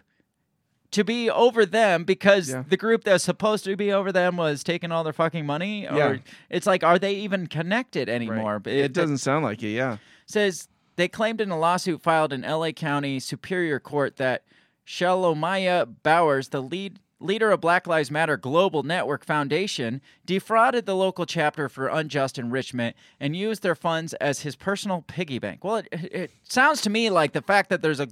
to 0.91 1.03
be 1.03 1.29
over 1.29 1.65
them 1.65 2.03
because 2.05 2.49
Yeah. 2.49 2.63
the 2.67 2.77
group 2.77 3.03
that's 3.03 3.23
supposed 3.23 3.65
to 3.65 3.75
be 3.75 3.91
over 3.91 4.11
them 4.11 4.37
was 4.37 4.63
taking 4.63 4.91
all 4.91 5.03
their 5.03 5.13
fucking 5.13 5.45
money 5.45 5.87
or 5.87 5.95
Yeah. 5.97 6.15
it's 6.49 6.65
like 6.65 6.83
are 6.83 6.97
they 6.97 7.13
even 7.15 7.47
connected 7.47 8.09
anymore 8.09 8.61
Right. 8.65 8.75
It, 8.75 8.93
doesn't 8.93 9.17
sound 9.19 9.43
like 9.45 9.61
it. 9.61 9.71
Yeah. 9.71 9.97
says 10.25 10.67
they 10.95 11.07
claimed 11.07 11.39
in 11.41 11.51
a 11.51 11.59
lawsuit 11.59 12.01
filed 12.01 12.31
in 12.33 12.43
LA 12.43 12.71
County 12.71 13.19
Superior 13.19 13.79
Court 13.79 14.15
that 14.17 14.43
Shalomyah 14.87 15.95
Bowers, 16.03 16.49
the 16.49 16.61
lead 16.61 16.99
leader 17.19 17.51
of 17.51 17.61
Black 17.61 17.87
Lives 17.87 18.11
Matter 18.11 18.37
Global 18.37 18.83
Network 18.83 19.25
Foundation, 19.25 20.01
defrauded 20.25 20.85
the 20.85 20.95
local 20.95 21.25
chapter 21.25 21.69
for 21.69 21.87
unjust 21.87 22.37
enrichment 22.37 22.95
and 23.19 23.35
used 23.35 23.63
their 23.63 23.75
funds 23.75 24.13
as 24.15 24.41
his 24.41 24.55
personal 24.55 25.03
piggy 25.07 25.39
bank. 25.39 25.63
Well, 25.63 25.77
it, 25.77 25.87
it 25.91 26.31
sounds 26.43 26.81
to 26.81 26.89
me 26.89 27.09
like 27.09 27.33
the 27.33 27.41
fact 27.41 27.69
that 27.69 27.81
there's 27.81 27.99
a 27.99 28.07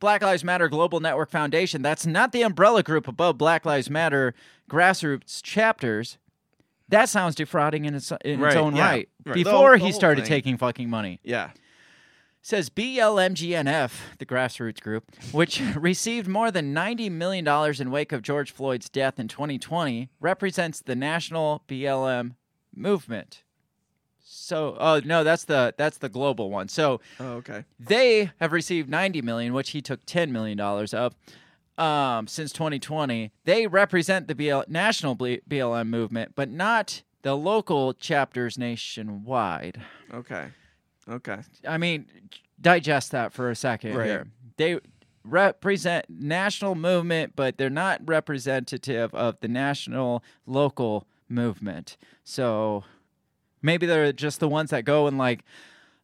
Black 0.00 0.22
Lives 0.22 0.44
Matter 0.44 0.68
Global 0.68 1.00
Network 1.00 1.30
Foundation, 1.30 1.82
that's 1.82 2.04
not 2.06 2.32
the 2.32 2.42
umbrella 2.42 2.82
group 2.82 3.08
above 3.08 3.38
Black 3.38 3.64
Lives 3.64 3.88
Matter 3.90 4.34
grassroots 4.70 5.42
chapters. 5.42 6.18
That 6.88 7.08
sounds 7.08 7.34
defrauding 7.34 7.86
in 7.86 7.94
its, 7.94 8.12
in 8.24 8.42
its 8.44 8.56
own 8.56 8.76
yeah. 8.76 8.86
right. 8.88 9.08
Right. 9.24 9.34
The 9.34 9.44
Before 9.44 9.70
whole- 9.70 9.78
the 9.78 9.84
he 9.86 9.92
started 9.92 10.22
thing. 10.22 10.28
taking 10.28 10.56
fucking 10.58 10.90
money 10.90 11.20
Yeah. 11.22 11.50
Says 12.44 12.68
BLMGNF, 12.68 13.92
the 14.18 14.26
grassroots 14.26 14.78
group, 14.80 15.04
which 15.32 15.62
received 15.76 16.28
more 16.28 16.50
than 16.50 16.74
$90 16.74 17.10
million 17.10 17.48
in 17.80 17.90
wake 17.90 18.12
of 18.12 18.20
George 18.20 18.52
Floyd's 18.52 18.90
death 18.90 19.18
in 19.18 19.28
2020, 19.28 20.10
represents 20.20 20.82
the 20.82 20.94
national 20.94 21.62
BLM 21.66 22.34
movement. 22.76 23.42
So, 24.22 24.76
oh 24.78 25.00
no, 25.06 25.24
that's 25.24 25.44
the 25.46 25.72
that's 25.78 25.98
the 25.98 26.10
global 26.10 26.50
one. 26.50 26.68
So 26.68 27.00
Oh, 27.18 27.34
okay. 27.36 27.64
they 27.80 28.30
have 28.40 28.52
received 28.52 28.90
90 28.90 29.22
million, 29.22 29.54
which 29.54 29.70
he 29.70 29.80
took 29.80 30.04
10 30.04 30.30
million 30.30 30.58
dollars 30.58 30.92
of. 30.92 31.14
Um, 31.78 32.26
since 32.26 32.52
2020, 32.52 33.32
they 33.44 33.66
represent 33.66 34.28
the 34.28 34.34
BL, 34.34 34.60
national 34.68 35.16
BLM 35.16 35.88
movement, 35.88 36.32
but 36.36 36.50
not 36.50 37.02
the 37.22 37.34
local 37.36 37.94
chapters 37.94 38.58
nationwide. 38.58 39.80
Okay. 40.12 40.48
Okay. 41.08 41.38
I 41.66 41.78
mean, 41.78 42.06
digest 42.60 43.10
that 43.12 43.32
for 43.32 43.50
a 43.50 43.56
second 43.56 43.94
Right. 43.94 44.06
here. 44.06 44.26
They 44.56 44.80
represent 45.24 46.06
national 46.08 46.74
movement, 46.74 47.34
but 47.36 47.56
they're 47.58 47.70
not 47.70 48.00
representative 48.06 49.14
of 49.14 49.38
the 49.40 49.48
national 49.48 50.22
local 50.46 51.06
movement. 51.28 51.96
So 52.24 52.84
maybe 53.62 53.86
they're 53.86 54.12
just 54.12 54.40
the 54.40 54.48
ones 54.48 54.70
that 54.70 54.84
go 54.84 55.06
and 55.06 55.18
like, 55.18 55.44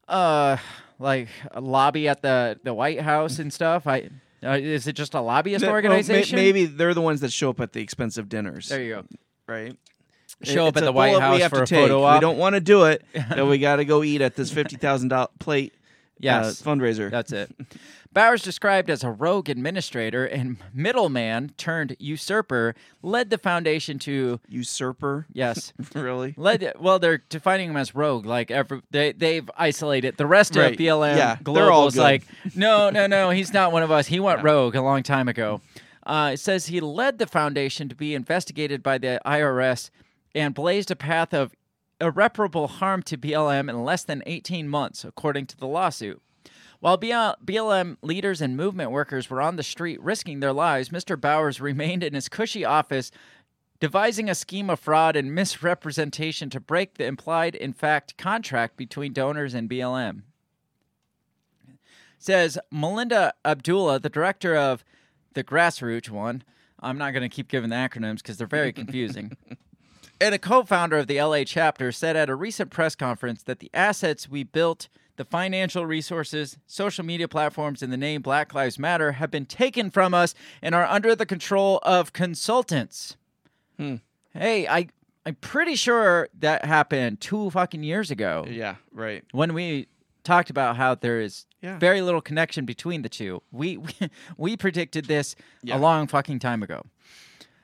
uh, 0.08 0.56
like 0.98 1.28
lobby 1.58 2.08
at 2.08 2.22
the 2.22 2.58
the 2.64 2.74
White 2.74 3.00
House 3.00 3.38
and 3.38 3.52
stuff. 3.52 3.86
I 3.86 4.10
uh, 4.42 4.58
is 4.60 4.86
it 4.86 4.94
just 4.94 5.14
a 5.14 5.20
lobbyist 5.20 5.62
Well, 5.62 5.72
may- 5.72 5.76
organization? 5.76 6.36
maybe 6.36 6.64
they're 6.66 6.94
the 6.94 7.00
ones 7.02 7.20
that 7.20 7.32
show 7.32 7.50
up 7.50 7.60
at 7.60 7.72
the 7.72 7.80
expensive 7.80 8.28
dinners. 8.28 8.68
There 8.68 8.82
you 8.82 8.94
go. 8.96 9.04
right? 9.46 9.76
Show 10.42 10.66
up 10.66 10.76
at 10.76 10.84
the 10.84 10.92
White 10.92 11.18
House 11.20 11.42
for 11.48 11.62
a 11.62 11.66
take. 11.66 11.80
photo 11.80 12.02
op. 12.02 12.14
We 12.16 12.20
don't 12.20 12.38
want 12.38 12.54
to 12.54 12.60
do 12.60 12.84
it, 12.84 13.04
but 13.28 13.46
we 13.46 13.58
got 13.58 13.76
to 13.76 13.84
go 13.84 14.02
eat 14.02 14.20
at 14.20 14.36
this 14.36 14.50
fifty 14.50 14.76
thousand 14.76 15.08
dollar 15.08 15.28
plate 15.38 15.74
Yes. 16.18 16.60
uh, 16.60 16.70
fundraiser. 16.70 17.10
That's 17.10 17.32
it. 17.32 17.50
Bowers, 18.12 18.42
described 18.42 18.90
as 18.90 19.04
a 19.04 19.10
rogue 19.10 19.48
administrator 19.48 20.24
and 20.26 20.56
middleman 20.74 21.50
turned 21.56 21.94
usurper, 22.00 22.74
led 23.02 23.30
the 23.30 23.38
foundation 23.38 24.00
to 24.00 24.40
Usurper. 24.48 25.26
yes. 25.32 25.72
really? 25.94 26.34
Led, 26.36 26.72
well, 26.80 26.98
they're 26.98 27.18
defining 27.28 27.70
him 27.70 27.76
as 27.76 27.94
rogue. 27.94 28.26
Like 28.26 28.50
every, 28.50 28.82
they, 28.90 29.12
they've 29.12 29.48
isolated 29.56 30.16
the 30.16 30.26
rest 30.26 30.56
Right. 30.56 30.72
of 30.72 30.78
BLM. 30.78 31.16
Yeah, 31.16 31.34
they're 31.36 31.44
Global 31.44 31.70
all 31.72 31.90
good. 31.90 31.98
like, 32.00 32.24
no, 32.56 32.90
no, 32.98 33.06
no, 33.06 33.30
he's 33.30 33.52
not 33.54 33.70
one 33.70 33.84
of 33.84 33.92
us. 33.92 34.08
He 34.08 34.18
went 34.18 34.42
rogue 34.42 34.74
a 34.74 34.82
long 34.82 35.04
time 35.04 35.28
ago. 35.28 35.60
Uh, 36.04 36.32
it 36.34 36.38
says 36.40 36.66
he 36.66 36.80
led 36.80 37.18
the 37.18 37.26
foundation 37.28 37.88
to 37.88 37.94
be 37.94 38.14
investigated 38.16 38.82
by 38.82 38.98
the 38.98 39.20
IRS 39.24 39.90
and 40.34 40.54
blazed 40.54 40.90
a 40.90 40.96
path 40.96 41.32
of 41.34 41.54
irreparable 42.00 42.68
harm 42.68 43.02
to 43.02 43.18
BLM 43.18 43.68
in 43.68 43.84
less 43.84 44.04
than 44.04 44.22
18 44.26 44.68
months, 44.68 45.04
according 45.04 45.46
to 45.46 45.56
the 45.56 45.66
lawsuit. 45.66 46.20
While 46.80 46.96
BLM 46.96 47.98
leaders 48.00 48.40
and 48.40 48.56
movement 48.56 48.90
workers 48.90 49.28
were 49.28 49.42
on 49.42 49.56
the 49.56 49.62
street 49.62 50.00
risking 50.00 50.40
their 50.40 50.52
lives, 50.52 50.88
Mr. 50.88 51.20
Bowers 51.20 51.60
remained 51.60 52.02
in 52.02 52.14
his 52.14 52.28
cushy 52.28 52.64
office, 52.64 53.10
devising 53.80 54.30
a 54.30 54.34
scheme 54.34 54.70
of 54.70 54.80
fraud 54.80 55.14
and 55.14 55.34
misrepresentation 55.34 56.48
to 56.50 56.60
break 56.60 56.94
the 56.94 57.04
implied, 57.04 57.54
in 57.54 57.74
fact, 57.74 58.16
contract 58.16 58.76
between 58.76 59.12
donors 59.12 59.52
and 59.52 59.68
BLM. 59.68 60.22
Says 62.18 62.58
Melina 62.70 63.32
Abdullah, 63.44 63.98
the 63.98 64.10
director 64.10 64.56
of 64.56 64.84
the 65.34 65.44
grassroots 65.44 66.10
one. 66.10 66.44
I'm 66.82 66.98
not 66.98 67.12
going 67.12 67.22
to 67.22 67.34
keep 67.34 67.48
giving 67.48 67.70
the 67.70 67.76
acronyms 67.76 68.16
because 68.16 68.38
they're 68.38 68.46
very 68.46 68.72
confusing. 68.74 69.36
And 70.20 70.34
a 70.34 70.38
co 70.38 70.64
founder 70.64 70.98
of 70.98 71.06
the 71.06 71.20
LA 71.22 71.44
chapter 71.44 71.92
said 71.92 72.16
at 72.16 72.28
a 72.28 72.34
recent 72.34 72.70
press 72.70 72.94
conference 72.94 73.42
that 73.44 73.60
the 73.60 73.70
assets 73.74 74.28
we 74.28 74.42
built, 74.44 74.88
the 75.16 75.24
financial 75.24 75.86
resources, 75.86 76.58
social 76.66 77.04
media 77.04 77.28
platforms, 77.28 77.82
and 77.82 77.92
the 77.92 77.96
name 77.96 78.22
Black 78.22 78.54
Lives 78.54 78.78
Matter 78.78 79.12
have 79.12 79.30
been 79.30 79.46
taken 79.46 79.90
from 79.90 80.14
us 80.14 80.34
and 80.62 80.74
are 80.74 80.84
under 80.86 81.14
the 81.14 81.26
control 81.26 81.78
of 81.82 82.12
consultants. 82.12 83.16
Hmm. 83.76 83.96
Hey, 84.32 84.66
I, 84.68 84.88
I'm 85.26 85.34
pretty 85.36 85.74
sure 85.74 86.28
that 86.38 86.64
happened 86.64 87.20
two 87.20 87.50
fucking 87.50 87.82
years 87.82 88.10
ago 88.10 88.46
Yeah, 88.48 88.76
right. 88.92 89.24
when 89.32 89.54
we 89.54 89.88
talked 90.22 90.50
about 90.50 90.76
how 90.76 90.94
there 90.94 91.20
is 91.20 91.46
Yeah. 91.62 91.78
very 91.78 92.00
little 92.02 92.20
connection 92.20 92.64
between 92.64 93.02
the 93.02 93.08
two. 93.08 93.42
We 93.50 93.76
we, 93.78 93.90
we 94.36 94.56
predicted 94.56 95.06
this 95.06 95.34
Yeah. 95.62 95.76
a 95.76 95.78
long 95.78 96.06
fucking 96.06 96.38
time 96.38 96.62
ago. 96.62 96.82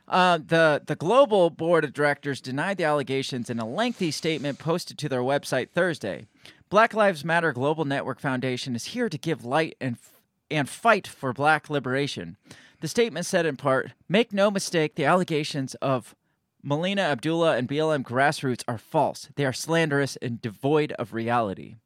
Uh, 0.08 0.38
the 0.38 0.82
the 0.86 0.94
global 0.94 1.50
board 1.50 1.84
of 1.84 1.92
directors 1.92 2.40
denied 2.40 2.76
the 2.76 2.84
allegations 2.84 3.50
in 3.50 3.58
a 3.58 3.66
lengthy 3.68 4.10
statement 4.10 4.58
posted 4.58 4.96
to 4.98 5.08
their 5.08 5.22
website 5.22 5.70
Thursday. 5.70 6.26
Black 6.70 6.94
Lives 6.94 7.24
Matter 7.24 7.52
Global 7.52 7.84
Network 7.84 8.20
Foundation 8.20 8.74
is 8.76 8.86
here 8.86 9.08
to 9.08 9.18
give 9.18 9.44
light 9.44 9.76
and 9.80 9.94
f- 9.96 10.12
and 10.50 10.68
fight 10.68 11.06
for 11.08 11.32
black 11.32 11.68
liberation. 11.68 12.36
The 12.80 12.88
statement 12.88 13.26
said 13.26 13.46
in 13.46 13.56
part, 13.56 13.92
"Make 14.08 14.32
no 14.32 14.50
mistake, 14.50 14.94
the 14.94 15.04
allegations 15.04 15.74
of 15.76 16.14
Melina 16.62 17.02
Abdullah 17.02 17.56
and 17.56 17.68
BLM 17.68 18.04
grassroots 18.04 18.62
are 18.68 18.78
false. 18.78 19.28
They 19.34 19.44
are 19.44 19.52
slanderous 19.52 20.14
and 20.16 20.40
devoid 20.40 20.92
of 20.92 21.14
reality." 21.14 21.76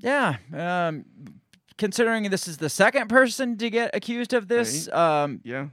Yeah, 0.00 0.36
um, 0.52 1.04
considering 1.76 2.30
this 2.30 2.46
is 2.46 2.58
the 2.58 2.70
second 2.70 3.08
person 3.08 3.56
to 3.58 3.68
get 3.68 3.90
accused 3.96 4.32
of 4.32 4.46
this, 4.46 4.88
um, 4.92 5.40
Yeah. 5.42 5.68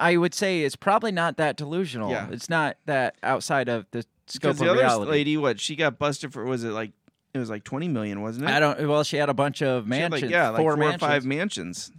I 0.00 0.16
would 0.16 0.34
say 0.34 0.62
it's 0.62 0.76
probably 0.76 1.12
not 1.12 1.36
that 1.36 1.56
delusional. 1.56 2.10
Yeah. 2.10 2.28
It's 2.30 2.48
not 2.48 2.76
that 2.86 3.16
outside 3.22 3.68
of 3.68 3.86
the 3.90 4.04
scope 4.26 4.56
Because 4.56 4.60
of 4.60 4.66
the 4.66 4.70
other 4.72 4.80
reality. 4.80 5.10
lady, 5.10 5.36
what 5.36 5.60
she 5.60 5.76
got 5.76 5.98
busted 5.98 6.32
for? 6.32 6.44
Was 6.44 6.64
it 6.64 6.70
like 6.70 6.92
it 7.34 7.38
was 7.38 7.50
like 7.50 7.62
twenty 7.64 7.86
million, 7.86 8.22
wasn't 8.22 8.48
it? 8.48 8.50
I 8.52 8.58
don't. 8.58 8.88
Well, 8.88 9.04
she 9.04 9.16
had 9.18 9.28
a 9.28 9.34
bunch 9.34 9.62
of 9.62 9.86
mansions. 9.86 10.22
like, 10.22 10.30
yeah, 10.30 10.48
like 10.48 10.60
four, 10.60 10.76
four, 10.76 10.90
or 10.94 10.98
five 10.98 11.24
mansions. 11.24 11.92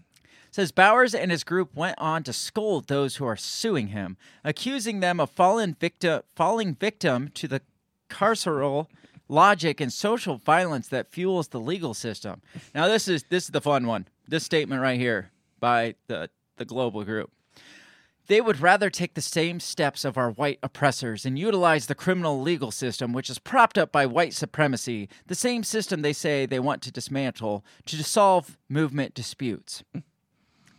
Says 0.54 0.74
Bowers 0.74 1.16
and 1.16 1.32
his 1.32 1.46
group 1.46 1.74
went 1.76 1.96
on 1.98 2.24
to 2.24 2.34
scold 2.34 2.88
those 2.90 3.16
who 3.16 3.26
are 3.26 3.38
suing 3.38 3.88
him, 3.88 4.18
accusing 4.44 5.00
them 5.00 5.22
of 5.22 5.30
fallen 5.30 5.78
victim, 5.80 6.24
falling 6.36 6.76
victim 6.76 7.30
to 7.36 7.48
the 7.48 7.62
carceral 8.10 8.88
logic 9.30 9.80
and 9.80 9.94
social 9.94 10.36
violence 10.36 10.90
that 10.90 11.10
fuels 11.10 11.48
the 11.48 11.60
legal 11.60 11.94
system. 11.94 12.42
Now, 12.76 12.88
this 12.88 13.08
is 13.08 13.24
this 13.30 13.46
is 13.46 13.50
the 13.52 13.62
fun 13.62 13.88
one. 13.88 14.08
This 14.28 14.44
statement 14.44 14.82
right 14.82 15.00
here 15.00 15.32
by 15.62 15.96
the 16.08 16.30
the 16.58 16.66
global 16.66 17.04
group. 17.06 17.32
They 18.27 18.39
would 18.41 18.62
rather 18.62 18.89
take 18.89 19.13
the 19.15 19.21
same 19.21 19.60
steps 19.60 20.05
of 20.05 20.17
our 20.17 20.31
white 20.31 20.60
oppressors 20.63 21.25
and 21.25 21.38
utilize 21.38 21.88
the 21.88 21.95
criminal 21.95 22.41
legal 22.41 22.71
system, 22.71 23.13
which 23.13 23.29
is 23.29 23.39
propped 23.39 23.77
up 23.77 23.91
by 23.91 24.05
white 24.05 24.34
supremacy, 24.34 25.10
the 25.27 25.36
same 25.36 25.63
system 25.63 26.01
they 26.01 26.13
say 26.13 26.45
they 26.45 26.60
want 26.60 26.81
to 26.84 26.91
dismantle, 26.91 27.65
to 27.88 28.03
solve 28.03 28.57
movement 28.69 29.13
disputes. 29.13 29.84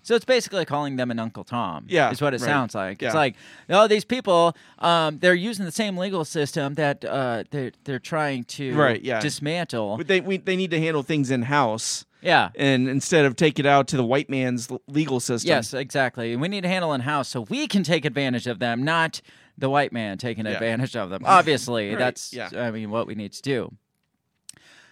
So 0.05 0.17
it's 0.17 0.25
basically 0.25 0.65
calling 0.65 0.97
them 0.97 1.11
an 1.13 1.21
Uncle 1.21 1.45
Tom. 1.45 1.85
Yeah, 1.89 2.11
is 2.11 2.21
what 2.21 2.35
it 2.35 2.41
right. 2.41 2.47
sounds 2.47 2.75
like. 2.75 3.03
It's 3.03 3.15
like, 3.15 3.37
oh, 3.71 3.87
these 3.87 4.05
people, 4.05 4.57
um, 4.81 5.19
they're 5.21 5.33
using 5.35 5.65
the 5.65 5.71
same 5.71 5.97
legal 5.97 6.25
system 6.25 6.75
that 6.75 7.05
uh, 7.05 7.45
they're 7.51 7.71
they're 7.85 8.01
trying 8.01 8.45
to 8.45 8.75
Right, 8.75 9.01
yeah. 9.01 9.21
dismantle. 9.21 9.99
But 9.99 10.09
they 10.09 10.21
we, 10.21 10.39
they 10.39 10.57
need 10.57 10.73
to 10.73 10.81
handle 10.81 11.05
things 11.05 11.31
in 11.31 11.43
house, 11.43 12.05
yeah. 12.23 12.51
and 12.55 12.89
instead 12.89 13.25
of 13.25 13.37
take 13.37 13.59
it 13.59 13.67
out 13.67 13.89
to 13.89 13.97
the 13.97 14.05
white 14.05 14.31
man's 14.31 14.69
legal 14.87 15.21
system. 15.21 15.49
Yes, 15.49 15.75
exactly. 15.75 16.35
We 16.37 16.49
need 16.49 16.63
to 16.63 16.69
handle 16.69 16.93
in 16.95 17.03
house 17.03 17.29
so 17.29 17.43
we 17.43 17.67
can 17.67 17.83
take 17.83 18.05
advantage 18.05 18.47
of 18.47 18.59
them, 18.59 18.83
not 18.85 19.21
the 19.59 19.69
white 19.69 19.93
man 19.93 20.19
taking 20.19 20.47
Yeah. 20.47 20.53
advantage 20.53 20.97
of 20.97 21.11
them. 21.11 21.23
Obviously, 21.27 21.91
Right, 21.91 21.99
that's 21.99 22.33
yeah. 22.33 22.49
I 22.55 22.71
mean 22.71 22.91
what 22.91 23.07
we 23.07 23.15
need 23.15 23.33
to 23.33 23.43
do. 23.43 23.75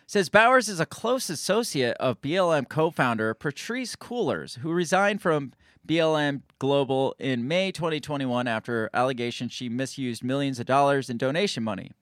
Says 0.07 0.29
Bowers 0.29 0.69
is 0.69 0.81
a 0.81 0.87
close 0.87 1.31
associate 1.31 1.97
of 1.99 2.21
BLM 2.21 2.69
co-founder 2.69 3.33
Patrisse 3.35 3.97
Cullors, 3.97 4.59
who 4.59 4.73
resigned 4.73 5.23
from 5.23 5.53
BLM 5.87 6.43
Global 6.59 7.14
in 7.21 7.47
May 7.47 7.71
2021 7.71 8.49
after 8.49 8.90
allegations 8.93 9.53
she 9.53 9.69
misused 9.69 10.25
millions 10.25 10.59
of 10.59 10.66
dollars 10.66 11.09
in 11.09 11.16
donation 11.16 11.62
money. 11.62 11.93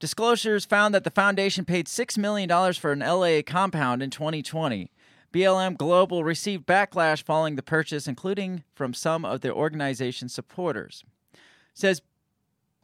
Disclosures 0.00 0.64
found 0.64 0.94
that 0.94 1.04
the 1.04 1.10
foundation 1.10 1.66
paid 1.66 1.86
$6 1.86 2.16
million 2.16 2.72
for 2.72 2.92
an 2.92 3.00
LA 3.00 3.42
compound 3.46 4.02
in 4.02 4.08
2020. 4.08 4.90
BLM 5.30 5.76
Global 5.76 6.24
received 6.24 6.66
backlash 6.66 7.22
following 7.22 7.54
the 7.54 7.62
purchase, 7.62 8.08
including 8.08 8.64
from 8.74 8.94
some 8.94 9.26
of 9.26 9.42
the 9.42 9.52
organization's 9.52 10.32
supporters. 10.32 11.04
Says 11.74 12.00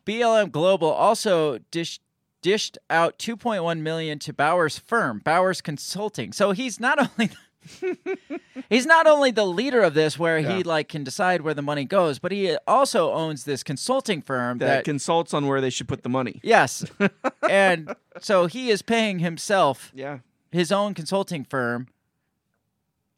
BLM 0.05 0.53
Global 0.53 0.91
also 0.91 1.59
dish, 1.71 2.01
dished 2.43 2.79
out 2.91 3.19
2.1 3.19 3.81
million 3.81 4.19
to 4.21 4.33
Bowers' 4.35 4.79
firm, 4.79 5.21
Bowers 5.25 5.63
Consulting. 5.63 6.33
So 6.33 6.53
he's 6.53 6.79
not 6.79 6.99
only 7.19 7.33
he's 8.69 8.87
not 8.87 9.07
only 9.07 9.31
the 9.31 9.47
leader 9.47 9.81
of 9.83 9.95
this, 9.95 10.19
where 10.19 10.39
he 10.41 10.63
like 10.63 10.89
can 10.89 11.05
decide 11.05 11.43
where 11.43 11.55
the 11.55 11.63
money 11.63 11.85
goes, 11.85 12.19
but 12.19 12.33
he 12.33 12.57
also 12.67 13.13
owns 13.13 13.45
this 13.45 13.63
consulting 13.63 14.23
firm 14.23 14.59
that, 14.59 14.67
that 14.67 14.85
consults 14.85 15.35
on 15.35 15.47
where 15.47 15.61
they 15.61 15.71
should 15.71 15.89
put 15.89 16.03
the 16.03 16.09
money. 16.09 16.41
Yes. 16.43 16.85
and 17.51 17.95
so 18.21 18.47
he 18.47 18.71
is 18.71 18.83
paying 18.83 19.19
himself 19.19 19.93
Yeah, 19.95 20.19
his 20.51 20.73
own 20.73 20.95
consulting 20.95 21.45
firm 21.45 21.89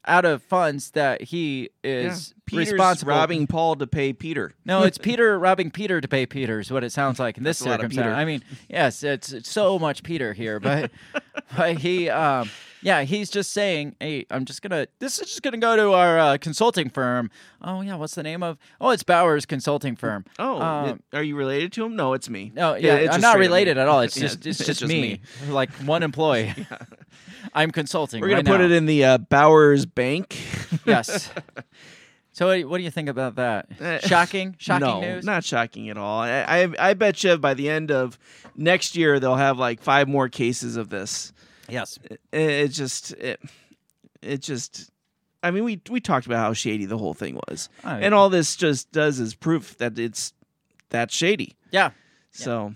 out 0.09 0.25
of 0.25 0.43
funds 0.43 0.93
that 0.93 1.23
he 1.23 1.71
yeah. 1.85 1.91
is 1.91 2.35
Peter's 2.47 2.73
responsible 2.73 3.11
robbing 3.11 3.47
Paul 3.47 3.77
to 3.77 3.87
pay 3.87 4.13
Peter. 4.13 4.55
No, 4.65 4.83
it's 4.83 4.99
Peter 5.09 5.39
robbing 5.39 5.71
Peter 5.71 6.01
to 6.01 6.09
pay 6.09 6.27
Peter 6.27 6.59
is 6.61 6.71
what 6.71 6.83
it 6.83 6.91
sounds 6.91 7.19
like 7.21 7.37
in 7.37 7.45
this 7.45 7.59
That's 7.59 7.67
a 7.67 7.71
lot 7.71 7.85
of 7.85 7.93
circumstance. 7.93 8.17
I 8.17 8.25
mean, 8.25 8.43
yes, 8.69 9.03
it's, 9.03 9.33
it's 9.33 9.51
so 9.51 9.79
much 9.79 10.03
Peter 10.03 10.33
here, 10.33 10.59
but 10.59 10.91
but 11.57 11.79
he 11.79 12.09
um 12.09 12.51
yeah, 12.83 13.03
he's 13.03 13.31
just 13.31 13.53
saying, 13.53 13.97
"Hey, 14.01 14.27
I'm 14.31 14.45
just 14.45 14.63
going 14.63 14.71
to 14.71 14.89
this 14.99 15.19
is 15.19 15.29
just 15.29 15.43
going 15.43 15.53
to 15.53 15.59
go 15.59 15.77
to 15.77 15.93
our 15.93 16.19
uh, 16.19 16.39
consulting 16.39 16.89
firm." 16.91 17.31
Oh 17.63 17.81
yeah, 17.81 17.97
what's 17.97 18.15
the 18.15 18.23
name 18.23 18.43
of? 18.43 18.59
Oh, 18.81 18.91
it's 18.91 19.03
Bowers 19.03 19.47
Consulting 19.47 19.97
Firm. 19.97 20.25
Oh, 20.39 20.61
Um, 20.61 20.89
it- 21.13 21.17
are 21.17 21.23
you 21.23 21.37
related 21.37 21.73
to 21.73 21.85
him? 21.85 21.97
No, 21.97 22.13
it's 22.13 22.29
me. 22.29 22.53
No, 22.55 22.75
yeah, 22.77 22.95
it's 22.95 23.15
I'm 23.15 23.21
not 23.21 23.39
related 23.39 23.77
me. 23.77 23.83
at 23.83 23.89
all. 23.89 24.01
It's 24.01 24.17
Yeah, 24.21 24.29
just 24.29 24.47
it's, 24.47 24.59
just, 24.65 24.87
me. 24.87 25.21
like 25.49 25.71
one 25.85 26.03
employee. 26.03 26.55
I'm 27.55 27.71
consulting. 27.71 28.21
We're 28.21 28.29
gonna 28.29 28.39
right 28.39 28.47
put 28.47 28.59
now. 28.61 28.65
it 28.67 28.73
in 28.73 28.87
the 28.87 29.05
uh, 29.05 29.19
Bowers 29.19 29.87
Bank. 29.87 30.37
Yes. 30.87 31.31
So 32.33 32.47
what 32.47 32.53
do 32.55 32.59
you- 32.61 32.69
what 32.69 32.79
do 32.79 32.85
you 32.85 32.91
think 32.93 33.09
about 33.09 33.35
that? 33.35 33.67
Eh, 33.81 33.99
Shocking, 34.07 34.55
shocking 34.61 34.87
no, 34.87 35.01
news. 35.01 35.25
not 35.25 35.43
shocking 35.43 35.89
at 35.89 35.99
all. 35.99 36.21
I, 36.21 36.43
I 36.47 36.91
I 36.91 36.95
bet 36.95 37.25
you 37.25 37.37
by 37.37 37.55
the 37.55 37.69
end 37.69 37.91
of 37.91 38.17
next 38.55 38.95
year 38.95 39.19
they'll 39.19 39.35
have 39.35 39.59
like 39.59 39.83
five 39.83 40.07
more 40.07 40.29
cases 40.29 40.77
of 40.77 40.89
this. 40.89 41.33
Yes. 41.69 41.99
It, 42.11 42.21
it 42.33 42.69
just 42.69 43.13
it, 43.13 43.41
it 44.23 44.43
just. 44.43 44.91
I 45.43 45.53
mean, 45.53 45.63
we 45.65 45.81
we 45.89 46.01
talked 46.01 46.27
about 46.27 46.39
how 46.39 46.53
shady 46.53 46.85
the 46.85 46.99
whole 46.99 47.15
thing 47.15 47.39
was, 47.49 47.69
Oh, 47.85 47.91
and 47.91 48.13
all 48.13 48.29
this 48.29 48.57
just 48.57 48.91
does 48.91 49.21
is 49.21 49.35
proof 49.35 49.79
that 49.79 49.97
it's 49.99 50.33
that 50.91 51.13
shady. 51.13 51.55
Yeah. 51.71 51.91
So 52.33 52.75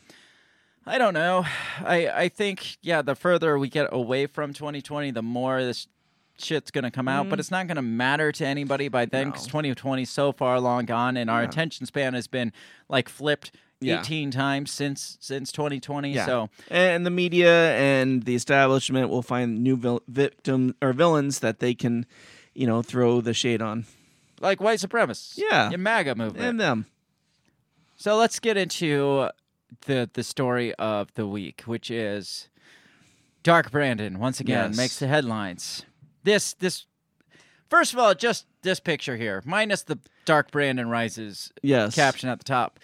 I 0.87 0.99
don't 0.99 1.15
know. 1.15 1.45
I 1.85 2.09
I 2.09 2.29
think 2.29 2.79
yeah, 2.83 3.03
the 3.03 3.15
further 3.17 3.59
we 3.59 3.69
get 3.69 3.89
away 3.93 4.27
from 4.27 4.53
2020, 4.53 5.11
the 5.11 5.23
more 5.23 5.61
this 5.63 5.89
shit's 6.39 6.71
gonna 6.71 6.91
come 6.93 7.09
out. 7.09 7.29
But 7.29 7.41
it's 7.41 7.51
not 7.51 7.67
gonna 7.67 7.83
matter 7.83 8.31
to 8.33 8.47
anybody 8.47 8.87
by 8.89 9.07
then 9.07 9.31
because 9.31 9.43
Mm-hmm. 9.49 9.59
No. 9.59 9.63
2020 9.73 10.03
is 10.03 10.11
so 10.11 10.31
far 10.33 10.61
long 10.61 10.85
gone, 10.87 11.17
and 11.17 11.29
our 11.29 11.43
attention 11.43 11.87
span 11.87 12.15
has 12.15 12.29
been 12.29 12.53
like 12.89 13.09
flipped 13.09 13.51
Yeah. 13.83 14.01
18 14.01 14.31
times 14.31 14.71
since 14.71 15.17
since 15.21 15.53
2020. 15.53 16.13
Yeah. 16.13 16.27
So 16.27 16.51
and 16.71 17.05
the 17.05 17.11
media 17.11 17.75
and 17.77 18.23
the 18.25 18.35
establishment 18.35 19.09
will 19.11 19.23
find 19.23 19.63
new 19.63 19.77
vil- 19.77 20.03
victim 20.09 20.75
or 20.81 20.93
villains 20.93 21.41
that 21.41 21.59
they 21.59 21.75
can, 21.75 22.07
you 22.55 22.67
know, 22.67 22.83
throw 22.83 23.21
the 23.21 23.35
shade 23.35 23.61
on. 23.63 23.85
like 24.41 24.61
white 24.61 24.79
supremacists. 24.81 25.35
Yeah. 25.39 25.69
The 25.71 25.79
MAGA 25.79 26.15
movement. 26.17 26.45
And 26.45 26.59
them. 26.61 26.87
So 27.97 28.17
let's 28.17 28.41
get 28.41 28.57
into 28.57 29.29
the 29.87 30.11
the 30.13 30.23
story 30.25 30.75
of 30.75 31.13
the 31.15 31.27
week, 31.27 31.63
which 31.67 31.91
is 31.91 32.49
Dark 33.43 33.71
Brandon 33.71 34.19
once 34.19 34.41
again 34.41 34.71
Yes. 34.71 34.77
makes 34.77 34.99
the 34.99 35.07
headlines. 35.07 35.85
This 36.25 36.55
this 36.55 36.87
first 37.71 37.93
of 37.93 37.99
all, 37.99 38.15
just 38.15 38.47
this 38.63 38.81
picture 38.81 39.17
here, 39.17 39.43
minus 39.45 39.83
the 39.83 39.99
Dark 40.25 40.51
Brandon 40.51 40.89
rises 40.89 41.53
Yes. 41.63 41.95
caption 41.95 42.29
at 42.29 42.39
the 42.39 42.45
top. 42.45 42.79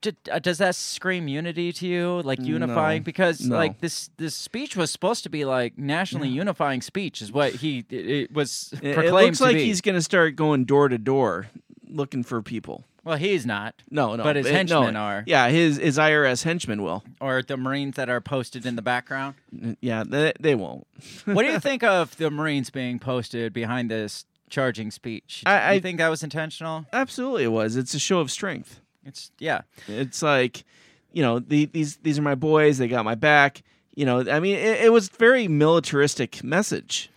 Did, 0.00 0.16
uh, 0.30 0.38
does 0.38 0.58
that 0.58 0.74
scream 0.74 1.28
unity 1.28 1.72
to 1.72 1.86
you? 1.86 2.22
Like 2.22 2.40
unifying? 2.40 3.02
No. 3.02 3.04
Because 3.04 3.40
No. 3.42 3.56
like 3.56 3.80
this 3.80 4.10
this 4.16 4.34
speech 4.34 4.76
was 4.76 4.90
supposed 4.90 5.22
to 5.24 5.28
be 5.30 5.44
like 5.44 5.76
nationally 5.78 6.28
unifying 6.28 6.82
speech, 6.82 7.20
is 7.22 7.30
what 7.32 7.54
he 7.54 7.84
it, 7.90 8.06
it 8.10 8.32
was 8.32 8.72
It, 8.82 8.84
it 8.88 8.94
proclaimed 8.94 9.26
looks 9.26 9.38
to 9.38 9.44
like 9.44 9.54
be. 9.54 9.64
he's 9.64 9.80
going 9.80 9.94
to 9.96 10.02
start 10.02 10.36
going 10.36 10.64
door 10.64 10.88
to 10.88 10.98
door 10.98 11.48
looking 11.86 12.22
for 12.24 12.42
people. 12.42 12.84
well, 13.04 13.16
he's 13.18 13.44
not, 13.46 13.74
No, 13.90 14.16
no. 14.16 14.22
But 14.24 14.36
his 14.36 14.46
eh, 14.46 14.50
no. 14.50 14.56
henchmen 14.56 14.96
are. 14.96 15.22
Yeah, 15.26 15.48
his 15.48 15.76
his 15.76 15.98
IRS 15.98 16.42
henchmen 16.44 16.82
will. 16.82 17.04
or 17.20 17.42
the 17.42 17.56
Marines 17.56 17.96
that 17.96 18.08
are 18.08 18.20
posted 18.20 18.64
in 18.66 18.76
the 18.76 18.82
background. 18.82 19.34
Yeah, 19.80 20.02
they, 20.06 20.32
they 20.40 20.54
won't. 20.54 20.86
what 21.26 21.44
do 21.44 21.52
you 21.52 21.60
think 21.68 21.82
of 21.84 22.16
the 22.16 22.30
Marines 22.30 22.70
being 22.70 22.98
posted 22.98 23.52
behind 23.52 23.90
this 23.90 24.24
charging 24.50 24.90
speech? 24.90 25.42
Do 25.44 25.50
I- 25.50 25.72
you 25.72 25.76
I- 25.76 25.80
think 25.80 25.98
that 25.98 26.08
was 26.08 26.22
intentional? 26.22 26.86
Absolutely, 26.92 27.44
it 27.44 27.52
was. 27.52 27.76
It's 27.76 27.94
a 27.94 27.98
show 27.98 28.18
of 28.20 28.30
strength. 28.30 28.80
It's 29.04 29.30
yeah. 29.38 29.62
It's 29.88 30.22
like, 30.22 30.64
you 31.12 31.22
know, 31.22 31.38
the, 31.38 31.66
these 31.66 31.96
these 31.98 32.18
are 32.18 32.22
my 32.22 32.34
boys. 32.34 32.78
They 32.78 32.88
got 32.88 33.04
my 33.04 33.14
back. 33.14 33.62
You 33.94 34.04
know, 34.06 34.24
I 34.28 34.40
mean, 34.40 34.56
it, 34.56 34.84
it 34.86 34.92
was 34.92 35.08
very 35.08 35.46
militaristic 35.46 36.42
message. 36.42 37.10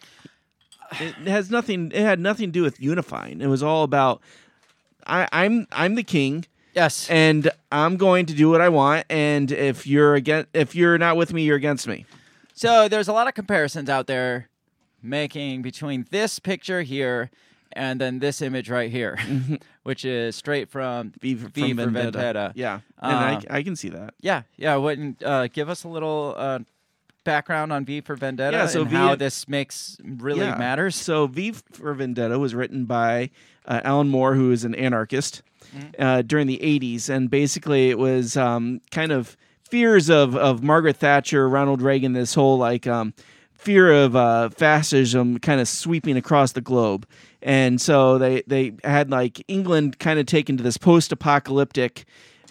It 1.00 1.16
has 1.28 1.50
nothing. 1.50 1.92
It 1.94 2.02
had 2.02 2.20
nothing 2.20 2.48
to 2.50 2.52
do 2.52 2.62
with 2.64 2.80
unifying. 2.80 3.42
It 3.42 3.48
was 3.48 3.62
all 3.64 3.84
about, 3.84 4.22
I, 5.06 5.28
I'm 5.32 5.68
I'm 5.72 5.96
the 5.96 6.04
king, 6.04 6.46
Yes. 6.74 7.10
and 7.10 7.50
I'm 7.72 7.98
going 7.98 8.26
to 8.28 8.34
do 8.34 8.50
what 8.50 8.62
I 8.62 8.70
want. 8.70 9.06
And 9.10 9.52
if 9.52 9.86
you're 9.88 10.16
against, 10.16 10.50
if 10.54 10.76
you're 10.76 10.98
not 10.98 11.18
with 11.18 11.34
me, 11.34 11.44
you're 11.44 11.58
against 11.58 11.88
me. 11.88 12.06
So 12.54 12.88
there's 12.88 13.08
a 13.08 13.14
lot 13.14 13.28
of 13.28 13.34
comparisons 13.34 13.90
out 13.90 14.08
there 14.08 14.50
making 15.02 15.62
between 15.62 16.06
this 16.12 16.40
picture 16.40 16.82
here 16.84 17.30
and 17.78 18.02
then 18.02 18.20
this 18.20 18.42
image 18.42 18.70
right 18.70 18.92
here, 18.92 19.18
which 19.84 20.04
is 20.04 20.36
straight 20.36 20.70
from 20.70 21.14
V 21.22 21.36
for, 21.36 21.48
V 21.50 21.62
from 21.70 21.78
for 21.78 21.84
Vendetta. 21.92 22.18
Vendetta. 22.18 22.52
Yeah, 22.56 22.80
and 23.02 23.14
Uh, 23.46 23.50
I, 23.50 23.58
I 23.60 23.64
can 23.64 23.76
see 23.76 23.90
that. 23.90 24.14
yeah 24.20 24.42
yeah. 24.58 24.76
Wouldn't 24.76 25.24
uh, 25.24 25.48
give 25.48 25.70
us 25.70 25.84
a 25.84 25.88
little 25.88 26.34
uh, 26.38 26.60
background 27.24 27.72
on 27.74 27.86
V 27.86 28.02
for 28.02 28.16
Vendetta 28.16 28.56
Yeah, 28.58 28.66
so 28.68 28.82
and 28.82 28.90
V- 28.90 28.96
how 28.96 29.16
this 29.16 29.48
makes 29.48 29.98
really 30.04 30.42
Yeah. 30.46 30.56
matters. 30.58 30.96
So 30.96 31.28
V 31.28 31.52
for 31.72 31.94
Vendetta 31.94 32.40
was 32.40 32.56
written 32.56 32.86
by 32.86 33.30
uh, 33.68 33.82
Alan 33.84 34.08
Moore, 34.10 34.34
who 34.36 34.52
is 34.52 34.64
an 34.64 34.74
anarchist 34.76 35.42
uh, 36.00 36.22
during 36.22 36.48
the 36.48 36.58
80s. 36.60 37.10
And 37.10 37.30
basically, 37.30 37.90
it 37.90 38.00
was 38.00 38.38
um, 38.38 38.80
kind 38.92 39.12
of 39.12 39.36
fears 39.70 40.10
of, 40.10 40.38
of 40.38 40.64
Margaret 40.64 40.96
Thatcher, 40.96 41.50
Ronald 41.50 41.82
Reagan, 41.82 42.14
this 42.14 42.34
whole 42.34 42.58
like 42.58 42.88
um, 42.88 43.14
fear 43.68 43.92
of 43.92 44.16
uh, 44.16 44.48
fascism 44.48 45.38
kind 45.40 45.60
of 45.60 45.68
sweeping 45.68 46.16
across 46.16 46.54
the 46.54 46.62
globe. 46.62 47.06
And 47.42 47.82
so 47.82 48.18
they, 48.18 48.42
they 48.48 48.72
had 48.86 49.12
like 49.12 49.44
England 49.50 50.00
kind 50.00 50.20
of 50.20 50.26
taken 50.26 50.56
to 50.56 50.64
this 50.64 50.78
post 50.78 51.12
apocalyptic 51.12 52.06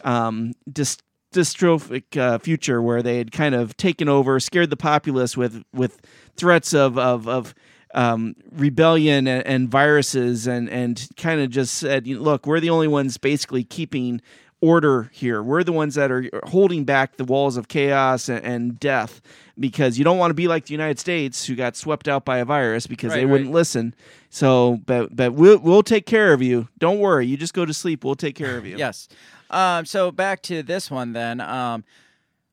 um, 0.05 0.53
dys- 0.71 1.01
dystrophic 1.33 2.19
uh, 2.19 2.37
future 2.37 2.83
where 2.83 3.03
they 3.03 3.17
had 3.17 3.33
kind 3.33 3.55
of 3.55 3.79
taken 3.79 4.11
over, 4.11 4.39
scared 4.39 4.69
the 4.69 4.77
populace 4.77 5.39
with 5.39 5.65
with 5.73 6.03
threats 6.37 6.75
of 6.75 6.99
of, 6.99 7.27
of 7.27 7.55
um, 7.95 8.37
rebellion 8.53 9.27
and, 9.27 9.47
and 9.47 9.71
viruses, 9.71 10.47
and 10.47 10.69
and 10.69 11.09
kind 11.17 11.41
of 11.41 11.49
just 11.49 11.77
said, 11.77 12.07
"Look, 12.07 12.47
we're 12.47 12.61
the 12.61 12.69
only 12.69 12.89
ones 12.89 13.17
basically 13.17 13.65
keeping 13.65 14.21
order 14.61 15.11
here. 15.15 15.43
We're 15.43 15.65
the 15.65 15.73
ones 15.73 15.95
that 15.95 16.11
are 16.11 16.29
holding 16.45 16.85
back 16.85 17.17
the 17.17 17.25
walls 17.25 17.57
of 17.57 17.69
chaos 17.69 18.29
and, 18.29 18.45
and 18.45 18.79
death." 18.79 19.23
Because 19.59 19.97
you 19.97 20.05
don't 20.05 20.19
want 20.19 20.31
to 20.31 20.35
be 20.35 20.49
like 20.49 20.67
the 20.67 20.73
United 20.73 20.99
States, 20.99 21.47
who 21.47 21.55
got 21.57 21.77
swept 21.77 22.09
out 22.09 22.25
by 22.27 22.39
a 22.39 22.45
virus 22.45 22.87
because 22.87 23.11
Right, 23.11 23.17
they 23.21 23.25
right. 23.25 23.33
wouldn't 23.33 23.53
listen. 23.53 23.95
So, 24.29 24.81
but 24.85 25.17
but 25.17 25.33
we'll 25.33 25.59
we'll 25.59 25.83
take 25.83 26.05
care 26.05 26.35
of 26.35 26.43
you. 26.43 26.69
Don't 26.79 26.99
worry. 26.99 27.27
You 27.27 27.37
just 27.39 27.55
go 27.55 27.65
to 27.65 27.73
sleep. 27.73 28.05
We'll 28.05 28.17
take 28.17 28.35
care 28.37 28.59
of 28.59 28.67
you. 28.67 28.77
Yes. 28.79 29.09
Um, 29.49 29.87
so 29.87 30.11
back 30.11 30.43
to 30.43 30.63
this 30.63 30.91
one 30.91 31.13
then. 31.15 31.41
Um, 31.41 31.85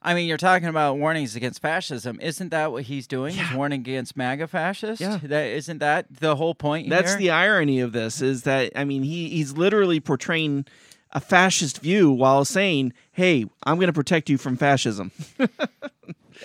I 0.02 0.14
mean, 0.14 0.28
you're 0.28 0.38
talking 0.38 0.68
about 0.68 0.98
warnings 0.98 1.36
against 1.36 1.62
fascism. 1.62 2.20
Isn't 2.22 2.50
that 2.50 2.72
what 2.72 2.84
he's 2.84 3.08
doing? 3.08 3.34
He's 3.34 3.54
warning 3.54 3.80
against 3.82 4.16
MAGA 4.18 4.48
fascists. 4.48 5.02
Yeah. 5.02 5.18
That 5.24 5.46
isn't 5.48 5.80
that 5.80 6.06
the 6.10 6.36
whole 6.36 6.54
point 6.56 6.90
That's 6.90 7.12
here? 7.12 7.18
the 7.20 7.30
irony 7.32 7.80
of 7.80 7.92
this 7.94 8.22
is 8.22 8.44
that 8.44 8.72
I 8.76 8.84
mean 8.86 9.04
he 9.04 9.30
he's 9.30 9.54
literally 9.58 10.00
portraying 10.00 10.66
a 11.12 11.20
fascist 11.20 11.80
view 11.82 12.12
while 12.12 12.44
saying, 12.46 12.94
"Hey, 13.12 13.46
I'm 13.64 13.76
going 13.76 13.88
to 13.88 13.94
protect 13.94 14.30
you 14.30 14.38
from 14.38 14.56
fascism." 14.58 15.12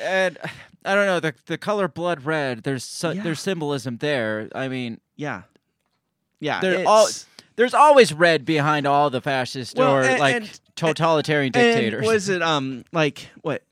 and 0.00 0.38
I 0.84 0.94
don't 0.94 1.06
know 1.06 1.20
the 1.20 1.34
the 1.46 1.58
color 1.58 1.88
blood 1.88 2.24
red. 2.24 2.62
There's 2.62 2.84
so, 2.84 3.10
Yeah. 3.10 3.22
there's 3.22 3.40
symbolism 3.40 3.98
there. 3.98 4.48
I 4.54 4.68
mean, 4.68 5.00
yeah, 5.16 5.42
yeah. 6.40 6.60
there 6.60 6.72
it's- 6.72 6.86
all 6.86 7.08
there's 7.56 7.74
always 7.74 8.12
red 8.12 8.44
behind 8.44 8.86
all 8.86 9.10
the 9.10 9.20
fascist 9.20 9.76
Well, 9.76 9.92
or 9.92 10.02
and- 10.02 10.20
like 10.20 10.36
and- 10.36 10.60
totalitarian 10.76 11.52
and 11.54 11.74
dictators. 11.74 12.06
was 12.06 12.28
it 12.28 12.40
um 12.42 12.84
like 12.92 13.28
what? 13.42 13.62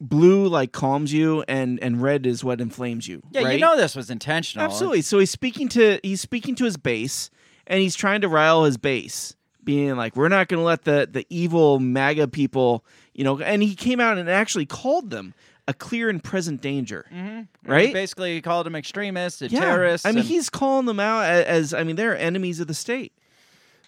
Blue 0.00 0.48
like 0.48 0.72
calms 0.72 1.12
you, 1.12 1.44
and 1.46 1.78
and 1.80 2.02
red 2.02 2.26
is 2.26 2.42
what 2.42 2.60
inflames 2.60 3.06
you. 3.06 3.22
yeah, 3.30 3.42
right? 3.42 3.52
you 3.54 3.60
know 3.60 3.76
this 3.76 3.94
was 3.94 4.10
intentional. 4.10 4.64
Absolutely. 4.64 5.02
So 5.02 5.20
he's 5.20 5.30
speaking 5.30 5.68
to 5.68 6.00
he's 6.02 6.20
speaking 6.20 6.56
to 6.56 6.64
his 6.64 6.76
base, 6.76 7.30
and 7.68 7.80
he's 7.80 7.94
trying 7.94 8.20
to 8.22 8.28
rile 8.28 8.64
his 8.64 8.76
base, 8.78 9.36
being 9.62 9.94
like, 9.94 10.16
"We're 10.16 10.26
not 10.28 10.48
going 10.48 10.58
to 10.58 10.64
let 10.64 10.82
the 10.82 11.08
the 11.08 11.24
evil 11.30 11.78
MAGA 11.78 12.26
people, 12.28 12.84
you 13.14 13.24
know." 13.24 13.38
And 13.40 13.62
he 13.62 13.74
came 13.74 14.00
out 14.00 14.18
and 14.18 14.28
actually 14.30 14.66
called 14.66 15.10
them 15.10 15.34
a 15.68 15.74
clear 15.74 16.08
and 16.08 16.22
present 16.22 16.60
danger, 16.60 17.06
Mm-hmm. 17.12 17.70
right? 17.70 17.92
Basically, 17.92 18.34
he 18.34 18.42
called 18.42 18.66
them 18.66 18.74
extremists 18.74 19.42
and 19.42 19.52
yeah. 19.52 19.60
terrorists. 19.60 20.04
I 20.06 20.10
mean, 20.10 20.18
and- 20.18 20.26
he's 20.26 20.50
calling 20.50 20.86
them 20.86 20.98
out 21.00 21.20
a- 21.22 21.48
as 21.48 21.72
I 21.72 21.84
mean, 21.84 21.96
they're 21.96 22.18
enemies 22.18 22.58
of 22.60 22.66
the 22.66 22.74
state. 22.74 23.12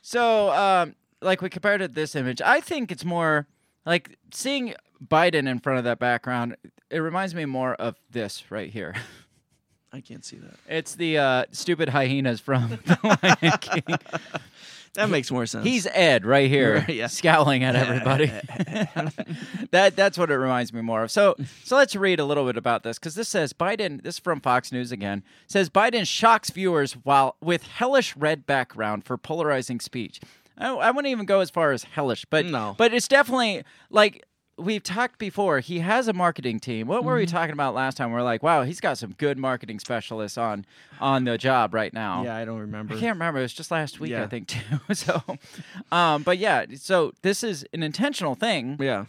So, 0.02 0.50
um, 0.50 0.94
like 1.20 1.40
we 1.42 1.48
compared 1.50 1.80
it 1.82 1.88
to 1.88 1.94
this 1.94 2.14
image, 2.14 2.40
I 2.42 2.60
think 2.60 2.92
it's 2.92 3.04
more 3.04 3.46
like 3.86 4.16
seeing 4.32 4.74
Biden 5.04 5.48
in 5.48 5.58
front 5.58 5.78
of 5.78 5.84
that 5.84 5.98
background. 5.98 6.56
It 6.90 6.98
reminds 6.98 7.34
me 7.34 7.44
more 7.44 7.74
of 7.74 7.96
this 8.10 8.50
right 8.50 8.70
here. 8.70 8.94
I 9.92 10.00
can't 10.00 10.24
see 10.24 10.36
that. 10.38 10.54
It's 10.68 10.94
the 10.94 11.18
uh, 11.18 11.44
stupid 11.52 11.88
hyenas 11.88 12.40
from 12.40 12.78
The 12.84 13.18
Lion 13.42 13.58
King. 13.58 13.98
That 14.94 15.10
makes 15.10 15.30
more 15.30 15.44
sense. 15.46 15.64
He's 15.64 15.86
Ed 15.92 16.24
right 16.24 16.48
here, 16.48 16.84
yeah. 16.88 17.08
scowling 17.08 17.64
at 17.64 17.74
everybody. 17.76 18.26
that 19.70 19.94
that's 19.96 20.16
what 20.18 20.30
it 20.30 20.36
reminds 20.36 20.72
me 20.72 20.80
more 20.82 21.02
of. 21.04 21.10
So 21.10 21.34
so 21.64 21.76
let's 21.76 21.96
read 21.96 22.20
a 22.20 22.24
little 22.24 22.46
bit 22.46 22.56
about 22.56 22.82
this 22.82 22.98
because 22.98 23.14
this 23.14 23.28
says 23.28 23.52
Biden. 23.52 24.02
This 24.02 24.16
is 24.16 24.18
from 24.20 24.40
Fox 24.40 24.72
News 24.72 24.92
again. 24.92 25.22
Says 25.46 25.68
Biden 25.70 26.06
shocks 26.06 26.50
viewers 26.50 26.92
while 26.94 27.36
with 27.40 27.64
hellish 27.64 28.16
red 28.16 28.46
background 28.46 29.04
for 29.04 29.16
polarizing 29.16 29.80
speech. 29.80 30.20
I, 30.56 30.68
I 30.70 30.90
wouldn't 30.92 31.10
even 31.10 31.26
go 31.26 31.40
as 31.40 31.50
far 31.50 31.72
as 31.72 31.84
hellish, 31.84 32.24
but 32.26 32.46
No. 32.46 32.74
but 32.78 32.94
it's 32.94 33.08
definitely 33.08 33.64
like. 33.90 34.24
We've 34.56 34.82
talked 34.82 35.18
before. 35.18 35.58
He 35.60 35.80
has 35.80 36.06
a 36.06 36.12
marketing 36.12 36.60
team. 36.60 36.86
What 36.86 37.02
were 37.04 37.16
we 37.16 37.26
Mm-hmm. 37.26 37.36
talking 37.36 37.52
about 37.54 37.74
last 37.74 37.96
time? 37.96 38.12
We're 38.12 38.22
like, 38.22 38.42
wow, 38.42 38.62
he's 38.62 38.80
got 38.80 38.98
some 38.98 39.12
good 39.18 39.36
marketing 39.36 39.80
specialists 39.80 40.38
on 40.38 40.64
on 41.00 41.24
the 41.24 41.36
job 41.36 41.74
right 41.74 41.92
now. 41.92 42.22
yeah, 42.22 42.36
I 42.36 42.44
don't 42.44 42.60
remember. 42.60 42.94
I 42.94 42.98
can't 43.00 43.14
remember. 43.16 43.40
It 43.40 43.42
was 43.42 43.52
just 43.52 43.70
last 43.70 43.98
week, 43.98 44.12
I 44.14 44.26
think, 44.26 44.48
too. 44.88 44.94
so, 44.94 45.22
um, 45.90 46.22
but 46.22 46.38
yeah, 46.38 46.66
so 46.76 47.12
this 47.22 47.42
is 47.42 47.66
an 47.72 47.82
intentional 47.82 48.34
thing 48.36 48.76
Yeah, 48.80 49.06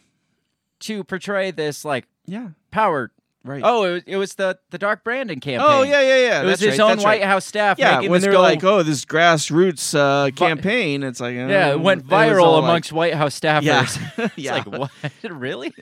to 0.81 1.03
portray 1.03 1.51
this 1.51 1.85
like 1.85 2.07
yeah, 2.25 2.49
power. 2.71 3.11
Right. 3.45 3.61
Oh, 3.63 3.83
it 3.85 3.91
was, 3.93 4.03
it 4.07 4.17
was 4.17 4.35
the 4.35 4.57
the 4.71 4.77
Dark 4.77 5.03
Brandon 5.03 5.39
campaign. 5.39 5.65
oh 5.67 5.83
yeah, 5.83 6.01
yeah, 6.01 6.17
yeah. 6.17 6.41
it 6.41 6.45
was 6.45 6.59
that's 6.59 6.71
his 6.71 6.79
right, 6.79 6.83
own 6.83 6.89
that's 6.97 7.03
White 7.05 7.21
right. 7.21 7.27
House 7.27 7.45
staff. 7.45 7.79
Yeah, 7.79 7.95
making 7.95 8.11
when 8.11 8.21
they're 8.21 8.37
like, 8.37 8.63
"Oh, 8.63 8.83
this 8.83 9.05
grassroots 9.05 9.97
uh, 9.97 10.31
campaign," 10.31 11.03
it's 11.03 11.19
like 11.19 11.35
yeah, 11.35 11.69
uh, 11.69 11.73
it 11.73 11.79
went 11.79 12.03
was 12.05 12.11
all 12.11 12.19
viral 12.19 12.53
like- 12.53 12.63
amongst 12.63 12.91
White 12.91 13.13
House 13.13 13.39
staffers. 13.39 13.63
Yeah. 13.63 13.81
it's 14.25 14.33
Yeah. 14.37 14.53
like 14.55 14.65
what? 14.67 14.91
really? 15.23 15.73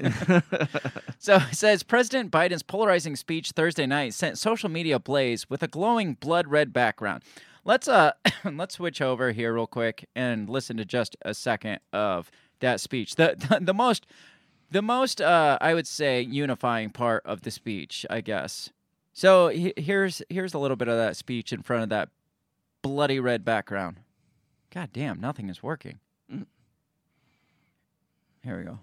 so 1.19 1.35
it 1.37 1.55
says 1.55 1.83
President 1.83 2.31
Biden's 2.31 2.63
polarizing 2.63 3.15
speech 3.15 3.51
Thursday 3.51 3.85
night 3.85 4.13
sent 4.13 4.37
social 4.37 4.69
media 4.69 4.97
ablaze 4.97 5.49
with 5.49 5.63
a 5.63 5.67
glowing 5.67 6.15
blood 6.15 6.47
red 6.47 6.73
background. 6.73 7.23
Let's 7.65 7.87
uh 7.87 8.11
let's 8.43 8.75
switch 8.75 9.01
over 9.01 9.31
here 9.31 9.53
real 9.53 9.67
quick 9.67 10.07
and 10.15 10.49
listen 10.49 10.77
to 10.77 10.85
just 10.85 11.15
a 11.23 11.33
second 11.33 11.79
of 11.91 12.29
that 12.59 12.79
speech. 12.81 13.15
The 13.15 13.35
the, 13.37 13.59
the 13.61 13.73
most 13.73 14.05
the 14.73 14.81
most 14.81 15.21
uh 15.21 15.57
I 15.61 15.73
would 15.75 15.87
say 15.87 16.21
unifying 16.21 16.89
part 16.89 17.23
of 17.25 17.41
the 17.41 17.51
speech, 17.51 18.05
I 18.09 18.21
guess. 18.21 18.71
So 19.13 19.47
he- 19.49 19.73
here's 19.77 20.21
here's 20.29 20.53
a 20.55 20.57
little 20.57 20.75
bit 20.75 20.87
of 20.87 20.97
that 20.97 21.15
speech 21.15 21.53
in 21.53 21.61
front 21.61 21.83
of 21.83 21.89
that 21.89 22.09
bloody 22.81 23.19
red 23.19 23.45
background. 23.45 23.97
God 24.73 24.89
damn, 24.91 25.21
nothing 25.21 25.47
is 25.49 25.61
working. 25.63 25.99
Here 28.43 28.57
we 28.57 28.63
go. 28.65 28.79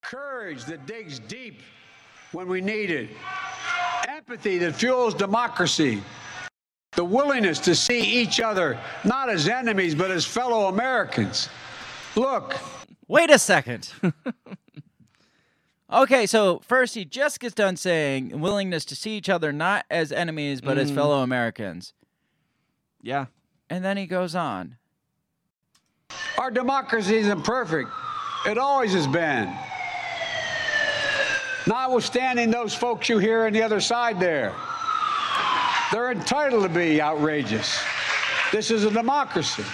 Courage 0.00 0.64
that 0.64 0.86
digs 0.86 1.18
deep 1.18 1.60
when 2.32 2.48
we 2.48 2.60
need 2.60 2.90
it. 2.90 3.10
Empathy 4.08 4.56
that 4.58 4.74
fuels 4.74 5.12
democracy. 5.14 6.02
The 6.92 7.04
willingness 7.04 7.58
to 7.60 7.74
see 7.74 8.00
each 8.00 8.40
other 8.40 8.78
not 9.04 9.28
as 9.28 9.48
enemies 9.48 9.94
but 9.94 10.10
as 10.12 10.24
fellow 10.24 10.68
Americans. 10.68 11.48
Look, 12.16 12.54
Wait 13.06 13.30
a 13.30 13.38
second. 13.38 13.92
okay, 15.92 16.26
so 16.26 16.60
first 16.60 16.94
he 16.94 17.04
just 17.04 17.40
gets 17.40 17.54
done 17.54 17.76
saying 17.76 18.40
willingness 18.40 18.84
to 18.86 18.96
see 18.96 19.16
each 19.16 19.28
other 19.28 19.52
not 19.52 19.84
as 19.90 20.10
enemies 20.10 20.60
but 20.60 20.78
as 20.78 20.90
mm. 20.90 20.94
fellow 20.94 21.22
Americans. 21.22 21.92
Yeah. 23.02 23.26
And 23.68 23.84
then 23.84 23.96
he 23.96 24.06
goes 24.06 24.34
on. 24.34 24.76
our 26.38 26.50
democracy 26.50 27.16
isn't 27.16 27.42
perfect. 27.42 27.90
It 28.46 28.58
always 28.58 28.92
has 28.94 29.06
been. 29.06 29.52
Notwithstanding 31.66 32.50
those 32.50 32.74
folks 32.74 33.08
you 33.08 33.18
hear 33.18 33.46
on 33.46 33.52
the 33.52 33.62
other 33.62 33.80
side 33.80 34.20
there, 34.20 34.54
they're 35.92 36.12
entitled 36.12 36.62
to 36.62 36.68
be 36.68 37.00
outrageous. 37.00 37.82
This 38.52 38.70
is 38.70 38.84
a 38.84 38.90
democracy. 38.90 39.64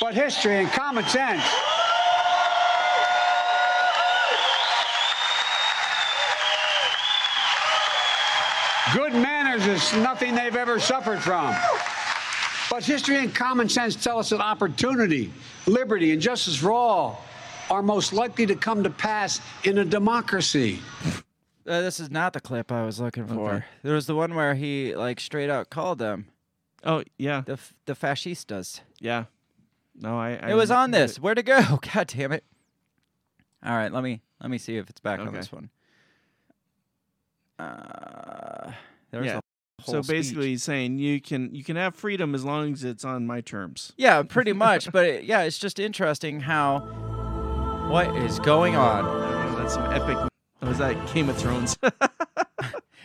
But 0.00 0.14
history 0.14 0.56
and 0.56 0.70
common 0.70 1.04
sense 1.04 1.42
Good 8.94 9.12
manners 9.12 9.66
is 9.66 9.92
nothing 9.94 10.34
they've 10.34 10.54
ever 10.54 10.78
suffered 10.78 11.18
from. 11.20 11.54
But 12.70 12.84
history 12.84 13.16
and 13.18 13.34
common 13.34 13.68
sense 13.68 13.96
tell 13.96 14.18
us 14.20 14.30
that 14.30 14.40
opportunity, 14.40 15.32
liberty, 15.66 16.12
and 16.12 16.22
justice 16.22 16.56
for 16.56 16.70
all 16.72 17.24
are 17.70 17.82
most 17.82 18.12
likely 18.12 18.46
to 18.46 18.54
come 18.54 18.82
to 18.84 18.90
pass 18.90 19.40
in 19.64 19.78
a 19.78 19.84
democracy. 19.84 20.78
Uh, 21.66 21.80
this 21.80 21.98
is 21.98 22.10
not 22.10 22.32
the 22.34 22.40
clip 22.40 22.70
I 22.70 22.84
was 22.84 23.00
looking 23.00 23.26
for. 23.26 23.54
Okay. 23.54 23.64
There 23.82 23.94
was 23.94 24.06
the 24.06 24.14
one 24.14 24.34
where 24.34 24.54
he 24.54 24.94
like 24.94 25.18
straight 25.18 25.50
out 25.50 25.70
called 25.70 25.98
them 25.98 26.26
Oh 26.84 27.02
yeah. 27.18 27.40
the 27.44 27.54
f- 27.54 27.74
the 27.86 27.94
fascistas. 27.94 28.80
Yeah. 29.00 29.24
No, 29.96 30.18
I. 30.18 30.38
I 30.42 30.50
It 30.50 30.54
was 30.54 30.70
on 30.70 30.90
this. 30.90 31.16
it. 31.16 31.22
Where'd 31.22 31.38
it 31.38 31.44
go? 31.46 31.78
God 31.94 32.06
damn 32.08 32.32
it! 32.32 32.44
All 33.64 33.74
right, 33.74 33.92
let 33.92 34.02
me 34.04 34.20
let 34.40 34.50
me 34.50 34.58
see 34.58 34.76
if 34.76 34.90
it's 34.90 35.00
back 35.00 35.20
on 35.20 35.32
this 35.32 35.50
one. 35.50 35.70
Uh, 37.58 38.72
there's 39.10 39.26
Yeah. 39.26 39.40
So 39.82 40.00
basically, 40.02 40.22
speech. 40.42 40.44
he's 40.50 40.62
saying 40.62 40.98
you 40.98 41.20
can 41.20 41.54
you 41.54 41.62
can 41.62 41.76
have 41.76 41.94
freedom 41.94 42.34
as 42.34 42.44
long 42.44 42.72
as 42.72 42.84
it's 42.84 43.04
on 43.04 43.26
my 43.26 43.40
terms. 43.40 43.92
yeah, 43.96 44.22
pretty 44.22 44.52
much. 44.52 44.90
but 44.90 45.04
it, 45.06 45.24
yeah, 45.24 45.42
it's 45.42 45.58
just 45.58 45.78
interesting 45.78 46.40
how 46.40 46.80
what 47.90 48.14
is 48.16 48.38
going 48.38 48.76
on. 48.76 49.56
That's 49.58 49.74
some 49.74 49.92
epic. 49.92 50.16
Oh, 50.62 50.68
was 50.68 50.78
that 50.78 51.12
Game 51.12 51.28
of 51.28 51.36
Thrones? 51.36 51.76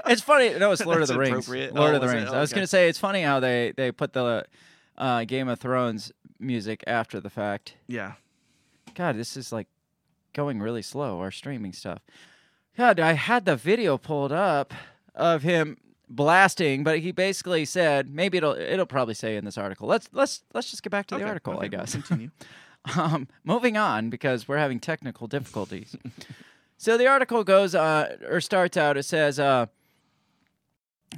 It's 0.06 0.22
funny. 0.22 0.58
No, 0.58 0.72
it's 0.72 0.84
Lord 0.84 1.04
of 1.04 1.08
the 1.08 1.20
Rings. 1.20 1.48
Lord 1.48 1.72
Oh, 1.76 1.94
of 1.96 2.02
the? 2.02 2.08
Rings. 2.08 2.30
Oh, 2.32 2.38
I 2.38 2.40
was 2.40 2.52
gonna 2.52 2.66
say 2.66 2.90
it's 2.90 2.98
funny 2.98 3.22
how 3.22 3.40
they 3.40 3.74
they 3.78 3.92
put 3.92 4.14
the 4.14 4.44
uh, 4.98 5.24
Game 5.26 5.48
of 5.48 5.60
Thrones 5.60 6.12
music 6.40 6.84
after 6.88 7.20
the 7.20 7.30
fact. 7.30 7.76
yeah. 7.88 8.14
God, 8.96 9.18
this 9.18 9.38
is 9.38 9.52
like 9.52 9.68
going 10.34 10.60
really 10.62 10.82
slow. 10.82 11.20
Our 11.20 11.30
streaming 11.30 11.74
stuff. 11.74 12.00
God, 12.78 13.00
I 13.00 13.14
had 13.14 13.46
the 13.46 13.56
video 13.56 13.98
pulled 13.98 14.32
up 14.32 14.74
of 15.16 15.44
him 15.44 15.78
blasting, 16.10 16.84
but 16.84 17.00
he 17.00 17.12
basically 17.12 17.66
said 17.66 18.10
maybe 18.10 18.38
it'll 18.38 18.56
it'll 18.56 18.86
probably 18.86 19.14
say 19.14 19.36
in 19.36 19.46
this 19.46 19.58
article. 19.58 19.88
Let's 19.88 20.10
let's 20.12 20.44
let's 20.54 20.70
just 20.72 20.84
get 20.84 20.90
back 20.90 21.08
to 21.08 21.18
the 21.18 21.24
article, 21.24 21.54
okay, 21.56 21.66
I 21.66 21.68
guess. 21.68 21.94
Continue. 21.94 22.32
Um, 22.96 23.28
moving 23.44 23.76
on 23.76 24.10
because 24.10 24.48
we're 24.48 24.58
having 24.58 24.80
technical 24.80 25.28
difficulties. 25.28 25.98
so 26.78 26.98
the 26.98 27.08
article 27.08 27.44
goes 27.44 27.76
uh, 27.76 28.16
or 28.28 28.40
starts 28.40 28.78
out. 28.78 28.96
It 28.98 29.04
says. 29.04 29.38
Uh, 29.38 29.68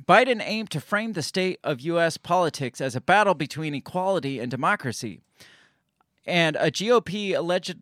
Biden 0.08 0.42
aimed 0.44 0.72
to 0.72 0.82
frame 0.82 1.14
the 1.14 1.22
state 1.22 1.60
of 1.64 1.82
U.S. 1.82 2.18
politics 2.18 2.82
as 2.82 2.96
a 2.96 3.02
battle 3.02 3.36
between 3.36 3.76
equality 3.76 4.40
and 4.40 4.50
democracy, 4.50 5.22
and 6.26 6.56
a 6.56 6.72
GOP 6.72 7.36
alleged 7.38 7.78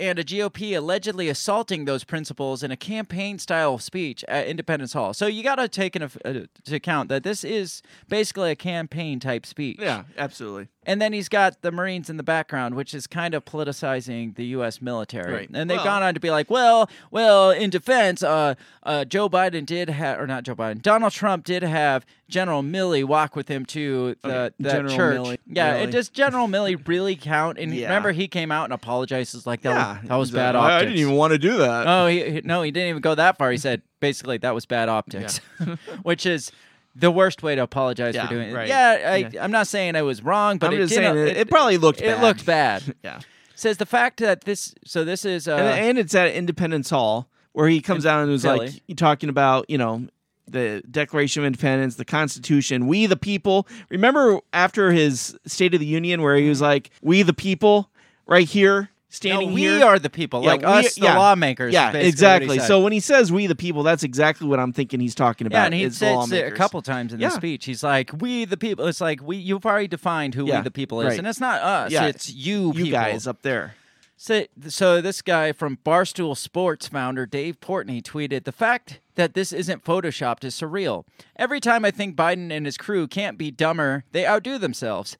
and 0.00 0.18
a 0.18 0.24
GOP 0.24 0.76
allegedly 0.76 1.28
assaulting 1.28 1.84
those 1.84 2.04
principles 2.04 2.62
in 2.62 2.70
a 2.70 2.76
campaign-style 2.76 3.78
speech 3.78 4.24
at 4.28 4.46
Independence 4.46 4.92
Hall. 4.92 5.12
So 5.12 5.26
you 5.26 5.42
got 5.42 5.56
to 5.56 5.68
take 5.68 5.96
into 5.96 6.10
uh, 6.24 6.74
account 6.74 7.08
that 7.08 7.24
this 7.24 7.44
is 7.44 7.82
basically 8.08 8.50
a 8.50 8.56
campaign-type 8.56 9.44
speech. 9.44 9.78
yeah, 9.80 10.04
absolutely. 10.16 10.68
And 10.88 11.00
then 11.02 11.12
he's 11.12 11.28
got 11.28 11.60
the 11.62 11.70
Marines 11.70 12.08
in 12.10 12.16
the 12.16 12.22
background, 12.22 12.74
which 12.74 12.94
is 12.94 13.06
kind 13.06 13.34
of 13.34 13.44
politicizing 13.44 14.34
the 14.36 14.46
U.S. 14.46 14.80
military. 14.80 15.32
Right. 15.32 15.50
And 15.52 15.68
they've 15.68 15.76
Well- 15.76 15.84
gone 15.84 16.02
on 16.02 16.14
to 16.14 16.20
be 16.20 16.30
like, 16.30 16.50
well, 16.50 16.88
well, 17.10 17.50
in 17.50 17.68
defense, 17.70 18.22
uh, 18.22 18.54
uh, 18.82 19.04
Joe 19.04 19.28
Biden 19.28 19.66
did 19.66 19.90
have, 19.90 20.18
or 20.18 20.26
not 20.26 20.44
Joe 20.44 20.56
Biden, 20.56 20.80
Donald 20.80 21.12
Trump 21.12 21.44
did 21.44 21.62
have 21.62 22.06
General 22.28 22.62
Milley 22.62 23.04
walk 23.04 23.36
with 23.36 23.48
him 23.48 23.64
to 23.66 24.16
the 24.22 24.28
Okay, 24.28 24.54
that 24.60 24.72
General 24.72 24.96
church. 24.96 25.18
Milley, 25.20 25.38
Yeah, 25.46 25.72
really? 25.72 25.84
it 25.84 25.90
does 25.90 26.08
General 26.08 26.48
Milley 26.54 26.88
really 26.88 27.16
count? 27.16 27.58
And 27.58 27.74
Yeah. 27.74 27.88
remember, 27.88 28.12
he 28.12 28.26
came 28.26 28.50
out 28.50 28.64
and 28.64 28.72
apologizes 28.72 29.46
like 29.46 29.60
that. 29.62 29.70
yeah, 29.74 30.00
was, 30.00 30.08
that 30.08 30.16
was 30.16 30.30
bad 30.30 30.54
like, 30.54 30.64
optics. 30.64 30.74
I 30.82 30.84
didn't 30.86 30.98
even 31.00 31.14
want 31.14 31.32
to 31.32 31.38
do 31.38 31.58
that. 31.58 31.86
Oh, 31.86 32.06
he, 32.06 32.30
he- 32.30 32.40
no, 32.44 32.62
he 32.62 32.70
didn't 32.70 32.88
even 32.88 33.02
go 33.02 33.14
that 33.14 33.36
far. 33.36 33.50
He 33.50 33.58
said 33.58 33.82
basically 34.00 34.38
that 34.38 34.54
was 34.54 34.64
bad 34.64 34.88
optics, 34.88 35.38
which 36.02 36.24
is 36.24 36.50
the 36.98 37.10
worst 37.10 37.42
way 37.42 37.54
to 37.54 37.62
apologize 37.62 38.14
Yeah, 38.14 38.26
for 38.26 38.34
doing 38.34 38.50
it. 38.50 38.54
right. 38.54 38.68
Yeah, 38.68 38.98
I. 39.06 39.30
I'm 39.40 39.50
not 39.52 39.66
saying 39.68 39.96
I 39.96 40.02
was 40.02 40.22
wrong, 40.22 40.58
but 40.58 40.68
I'm 40.68 40.74
it 40.74 40.78
just 40.78 40.94
saying 40.94 41.16
it, 41.16 41.36
it 41.36 41.48
probably 41.50 41.78
looked 41.78 42.00
bad. 42.00 42.08
it 42.08 42.14
bad. 42.16 42.22
looked 42.22 42.46
bad. 42.46 42.94
yeah. 43.04 43.20
Says 43.54 43.76
the 43.78 43.86
fact 43.86 44.20
that 44.20 44.42
this. 44.42 44.74
So 44.84 45.04
this 45.04 45.24
is. 45.24 45.48
Uh, 45.48 45.56
and, 45.56 45.86
and 45.86 45.98
it's 45.98 46.14
at 46.14 46.32
Independence 46.32 46.90
Hall 46.90 47.28
where 47.52 47.68
he 47.68 47.80
comes 47.80 48.06
out 48.06 48.22
and 48.22 48.30
was 48.30 48.42
Philly. 48.42 48.82
like 48.86 48.96
talking 48.96 49.28
about 49.28 49.68
you 49.68 49.78
know 49.78 50.06
the 50.46 50.82
Declaration 50.90 51.42
of 51.42 51.46
Independence, 51.46 51.96
the 51.96 52.04
Constitution, 52.04 52.86
we 52.86 53.06
the 53.06 53.16
people. 53.16 53.66
Remember 53.90 54.38
after 54.52 54.92
his 54.92 55.36
State 55.46 55.74
of 55.74 55.80
the 55.80 55.86
Union 55.86 56.22
where 56.22 56.36
he 56.36 56.48
was 56.48 56.60
like, 56.60 56.90
"We 57.02 57.22
the 57.22 57.34
people," 57.34 57.90
right 58.26 58.46
here, 58.48 58.90
no, 59.10 59.14
standing 59.14 59.52
we 59.54 59.62
here. 59.62 59.84
are 59.84 59.98
the 59.98 60.10
people, 60.10 60.42
Yeah, 60.42 60.48
like 60.50 60.60
we- 60.60 60.66
us, 60.66 60.94
the 60.96 61.02
yeah. 61.02 61.18
lawmakers. 61.18 61.72
yeah, 61.72 61.88
is 61.88 61.92
basically 61.92 61.98
what 61.98 62.02
he 62.04 62.08
exactly. 62.08 62.58
So 62.60 62.80
when 62.80 62.92
he 62.92 63.00
says 63.00 63.32
"we 63.32 63.46
the 63.46 63.54
people," 63.54 63.82
that's 63.82 64.02
exactly 64.02 64.46
what 64.46 64.60
I'm 64.60 64.72
thinking 64.72 65.00
he's 65.00 65.14
talking 65.14 65.46
about. 65.46 65.58
Yeah, 65.60 65.64
and 65.66 65.74
he 65.74 65.90
says 65.90 66.30
it 66.32 66.46
a 66.46 66.54
couple 66.54 66.82
times 66.82 67.12
in 67.12 67.20
Yeah. 67.20 67.28
the 67.30 67.34
speech. 67.36 67.64
He's 67.64 67.82
like, 67.82 68.10
"We 68.20 68.44
the 68.44 68.56
people." 68.56 68.86
It's 68.86 69.00
like 69.00 69.20
we. 69.22 69.36
You've 69.36 69.64
already 69.64 69.88
defined 69.88 70.34
who 70.34 70.44
we 70.44 70.60
the 70.60 70.70
people 70.70 71.00
is, 71.00 71.08
right. 71.08 71.18
and 71.18 71.26
it's 71.26 71.40
not 71.40 71.60
us. 71.62 71.92
It's 71.92 72.30
you. 72.32 72.68
You 72.68 72.84
people. 72.84 72.90
guys 72.90 73.26
up 73.26 73.42
there. 73.42 73.74
So, 74.20 74.46
so 74.66 75.00
this 75.00 75.22
guy 75.22 75.52
from 75.52 75.78
Barstool 75.86 76.36
Sports 76.36 76.88
founder 76.88 77.24
Dave 77.24 77.60
Portnoy 77.60 78.02
tweeted, 78.02 78.44
"The 78.44 78.52
fact 78.52 78.98
that 79.14 79.34
this 79.34 79.52
isn't 79.52 79.84
photoshopped 79.84 80.42
is 80.44 80.54
surreal. 80.56 81.04
Every 81.36 81.60
time 81.60 81.84
I 81.84 81.92
think 81.92 82.16
Biden 82.16 82.50
and 82.50 82.66
his 82.66 82.76
crew 82.76 83.06
can't 83.06 83.38
be 83.38 83.50
dumber, 83.52 84.04
they 84.12 84.26
outdo 84.26 84.58
themselves." 84.58 85.16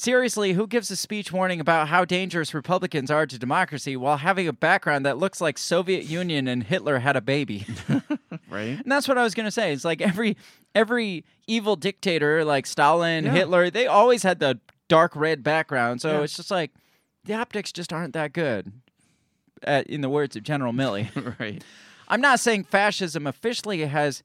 Seriously, 0.00 0.52
who 0.52 0.68
gives 0.68 0.92
a 0.92 0.96
speech 0.96 1.32
warning 1.32 1.58
about 1.58 1.88
how 1.88 2.04
dangerous 2.04 2.54
Republicans 2.54 3.10
are 3.10 3.26
to 3.26 3.36
democracy 3.36 3.96
while 3.96 4.18
having 4.18 4.46
a 4.46 4.52
background 4.52 5.04
that 5.04 5.18
looks 5.18 5.40
like 5.40 5.58
Soviet 5.58 6.04
Union 6.04 6.46
and 6.46 6.62
Hitler 6.62 7.00
had 7.00 7.16
a 7.16 7.20
baby? 7.20 7.66
Right. 8.50 8.78
And 8.80 8.90
that's 8.90 9.06
what 9.08 9.18
I 9.18 9.24
was 9.24 9.34
gonna 9.34 9.50
say. 9.50 9.72
It's 9.74 9.84
like 9.84 10.00
every 10.00 10.36
every 10.74 11.24
evil 11.46 11.76
dictator, 11.76 12.44
like 12.44 12.64
Stalin, 12.64 13.24
Yeah. 13.26 13.32
Hitler, 13.32 13.68
they 13.70 13.86
always 13.86 14.22
had 14.22 14.38
the 14.38 14.58
dark 14.88 15.14
red 15.16 15.42
background. 15.42 16.00
So 16.00 16.12
Yeah. 16.12 16.22
it's 16.22 16.36
just 16.36 16.50
like 16.50 16.70
the 17.24 17.34
optics 17.34 17.72
just 17.72 17.92
aren't 17.92 18.14
that 18.14 18.32
good. 18.32 18.72
At, 19.64 19.86
in 19.88 20.00
the 20.00 20.08
words 20.08 20.34
of 20.36 20.44
General 20.44 20.72
Milley, 20.72 21.08
right. 21.40 21.62
I'm 22.08 22.20
not 22.22 22.38
saying 22.40 22.64
fascism 22.64 23.26
officially 23.26 23.84
has 23.84 24.22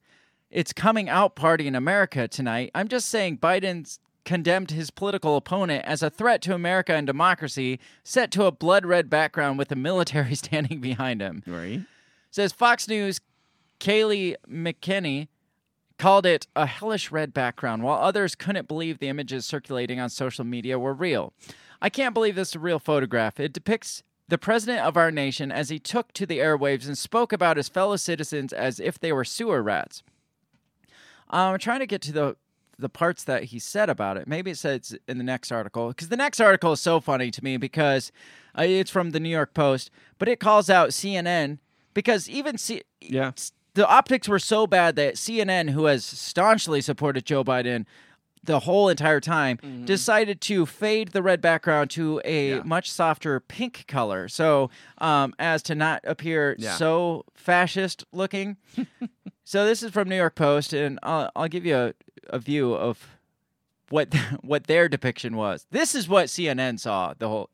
its 0.52 0.72
coming 0.72 1.10
out 1.10 1.36
party 1.36 1.68
in 1.68 1.76
America 1.76 2.28
tonight. 2.28 2.70
I'm 2.76 2.88
just 2.88 3.10
saying 3.10 3.40
Biden's 3.40 4.00
condemned 4.26 4.72
his 4.72 4.90
political 4.90 5.36
opponent 5.36 5.84
as 5.86 6.02
a 6.02 6.10
threat 6.10 6.42
to 6.44 6.54
America 6.54 6.94
and 6.94 7.06
democracy, 7.06 7.80
set 8.04 8.32
to 8.32 8.46
a 8.46 8.52
blood 8.52 8.86
red 8.86 9.10
background 9.10 9.58
with 9.58 9.68
the 9.68 9.76
military 9.76 10.36
standing 10.44 10.80
behind 10.80 11.22
him 11.22 11.44
Right. 11.46 11.82
says 12.32 12.52
Fox 12.54 12.88
News 12.88 13.20
Kayleigh 13.80 14.36
McEnany 14.50 15.28
called 15.98 16.26
it 16.26 16.48
a 16.56 16.66
hellish 16.66 17.12
red 17.12 17.34
background, 17.34 17.84
while 17.84 18.00
others 18.02 18.34
couldn't 18.36 18.68
believe 18.68 19.00
the 19.00 19.10
images 19.10 19.46
circulating 19.46 20.00
on 20.00 20.10
social 20.10 20.44
media 20.44 20.80
were 20.80 20.94
real. 20.94 21.34
I 21.82 21.90
can't 21.90 22.14
believe 22.14 22.36
this 22.36 22.50
is 22.50 22.56
a 22.56 22.60
real 22.60 22.80
photograph. 22.80 23.40
It 23.40 23.54
depicts 23.54 24.04
the 24.28 24.38
president 24.38 24.86
of 24.86 24.96
our 24.98 25.12
nation 25.12 25.52
as 25.52 25.70
he 25.70 25.80
took 25.80 26.14
to 26.14 26.26
the 26.26 26.40
airwaves 26.40 26.88
and 26.88 26.98
spoke 26.98 27.32
about 27.34 27.58
his 27.58 27.68
fellow 27.70 27.98
citizens 27.98 28.54
as 28.54 28.80
if 28.80 28.98
they 29.00 29.12
were 29.12 29.26
sewer 29.26 29.62
rats. 29.62 30.02
I'm 31.30 31.60
trying 31.60 31.80
to 31.80 31.86
get 31.88 32.02
to 32.04 32.12
the 32.12 32.36
the 32.80 32.90
parts 32.90 33.24
that 33.26 33.46
he 33.46 33.60
said 33.60 33.90
about 33.90 34.18
it. 34.18 34.28
Maybe 34.28 34.52
it 34.52 34.58
says 34.58 34.98
in 35.08 35.18
the 35.18 35.24
next 35.24 35.52
article 35.52 35.90
because 35.90 36.10
the 36.10 36.18
next 36.18 36.40
article 36.40 36.72
is 36.74 36.80
so 36.82 37.00
funny 37.00 37.30
to 37.32 37.44
me 37.44 37.58
because 37.58 38.12
uh, 38.58 38.64
it's 38.64 38.92
from 38.92 39.12
the 39.12 39.20
New 39.20 39.30
York 39.30 39.54
Post, 39.54 39.92
but 40.20 40.28
it 40.28 40.40
calls 40.40 40.70
out 40.70 40.90
CNN 40.90 41.60
because 41.94 42.30
even 42.30 42.58
C- 42.58 42.84
Yeah. 43.02 43.32
the 43.76 43.88
optics 43.88 44.28
were 44.28 44.40
so 44.40 44.66
bad 44.68 44.96
that 44.96 45.16
CNN, 45.16 45.70
who 45.72 45.86
has 45.86 46.04
staunchly 46.06 46.82
supported 46.82 47.26
Joe 47.26 47.44
Biden, 47.44 47.86
the 48.46 48.60
whole 48.62 48.90
entire 48.90 49.22
time, 49.22 49.58
decided 49.86 50.42
to 50.42 50.66
fade 50.66 51.10
the 51.14 51.24
red 51.24 51.40
background 51.40 51.90
to 51.92 52.20
a 52.26 52.60
much 52.64 52.92
softer 52.92 53.40
pink 53.40 53.86
color, 53.88 54.28
so 54.28 54.70
um, 54.98 55.34
as 55.40 55.64
to 55.64 55.74
not 55.76 56.02
appear 56.04 56.56
Yeah. 56.60 56.76
so 56.76 57.24
fascist 57.36 58.04
looking. 58.12 58.58
so 59.46 59.66
this 59.66 59.82
is 59.82 59.92
from 59.92 60.10
New 60.10 60.18
York 60.18 60.36
Post, 60.36 60.74
and 60.74 61.00
I'll, 61.04 61.32
I'll 61.38 61.48
give 61.48 61.66
you 61.66 61.78
a, 61.78 61.94
a 62.30 62.40
view 62.40 62.74
of 62.74 63.08
what 63.90 64.14
what 64.42 64.66
their 64.66 64.90
depiction 64.90 65.36
was. 65.36 65.66
This 65.72 65.96
is 65.96 66.08
what 66.08 66.28
CNN 66.28 66.80
saw 66.80 67.14
the 67.18 67.30
whole, 67.30 67.50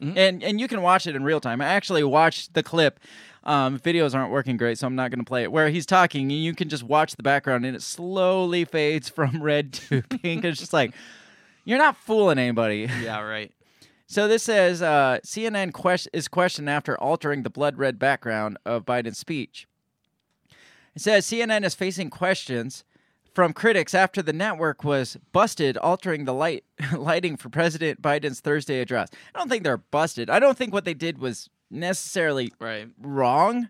and 0.00 0.42
and 0.42 0.60
you 0.60 0.68
can 0.68 0.82
watch 0.82 1.06
it 1.06 1.16
in 1.16 1.24
real 1.24 1.40
time. 1.40 1.60
I 1.60 1.66
actually 1.66 2.04
watched 2.04 2.54
the 2.54 2.62
clip. 2.62 3.00
Um, 3.44 3.80
videos 3.80 4.14
aren't 4.14 4.30
working 4.30 4.56
great, 4.56 4.78
so 4.78 4.86
I'm 4.86 4.94
not 4.94 5.10
going 5.10 5.18
to 5.18 5.28
play 5.28 5.42
it. 5.42 5.50
Where 5.50 5.68
he's 5.68 5.86
talking, 5.86 6.30
and 6.30 6.40
you 6.40 6.54
can 6.54 6.68
just 6.68 6.84
watch 6.84 7.16
the 7.16 7.24
background, 7.24 7.66
and 7.66 7.74
it 7.74 7.82
slowly 7.82 8.64
fades 8.76 9.08
from 9.08 9.42
red 9.42 9.72
to 9.74 10.02
pink. 10.22 10.44
It's 10.44 10.60
just 10.60 10.72
like 10.72 10.94
you're 11.64 11.78
not 11.78 11.96
fooling 11.96 12.38
anybody. 12.38 12.88
Yeah, 13.00 13.20
right. 13.20 13.52
So 14.06 14.28
this 14.28 14.42
says 14.42 14.82
uh, 14.82 15.20
CNN 15.24 15.72
ques- 15.72 16.08
is 16.12 16.28
questioned 16.28 16.68
after 16.68 17.00
altering 17.00 17.44
the 17.44 17.50
blood 17.50 17.78
red 17.78 17.98
background 17.98 18.58
of 18.66 18.84
Biden's 18.84 19.18
speech. 19.18 19.66
It 20.94 21.00
says 21.00 21.26
CNN 21.26 21.64
is 21.64 21.74
facing 21.74 22.10
questions 22.10 22.84
from 23.34 23.52
critics 23.52 23.94
after 23.94 24.20
the 24.22 24.32
network 24.32 24.84
was 24.84 25.16
busted 25.32 25.76
altering 25.78 26.24
the 26.24 26.34
light 26.34 26.64
lighting 26.96 27.36
for 27.36 27.48
President 27.48 28.00
Biden's 28.02 28.40
Thursday 28.40 28.80
address. 28.80 29.08
I 29.34 29.38
don't 29.38 29.48
think 29.48 29.64
they're 29.64 29.78
busted. 29.78 30.28
I 30.30 30.38
don't 30.38 30.56
think 30.56 30.72
what 30.72 30.84
they 30.84 30.94
did 30.94 31.18
was 31.18 31.48
necessarily 31.70 32.52
Right. 32.60 32.88
wrong. 33.00 33.68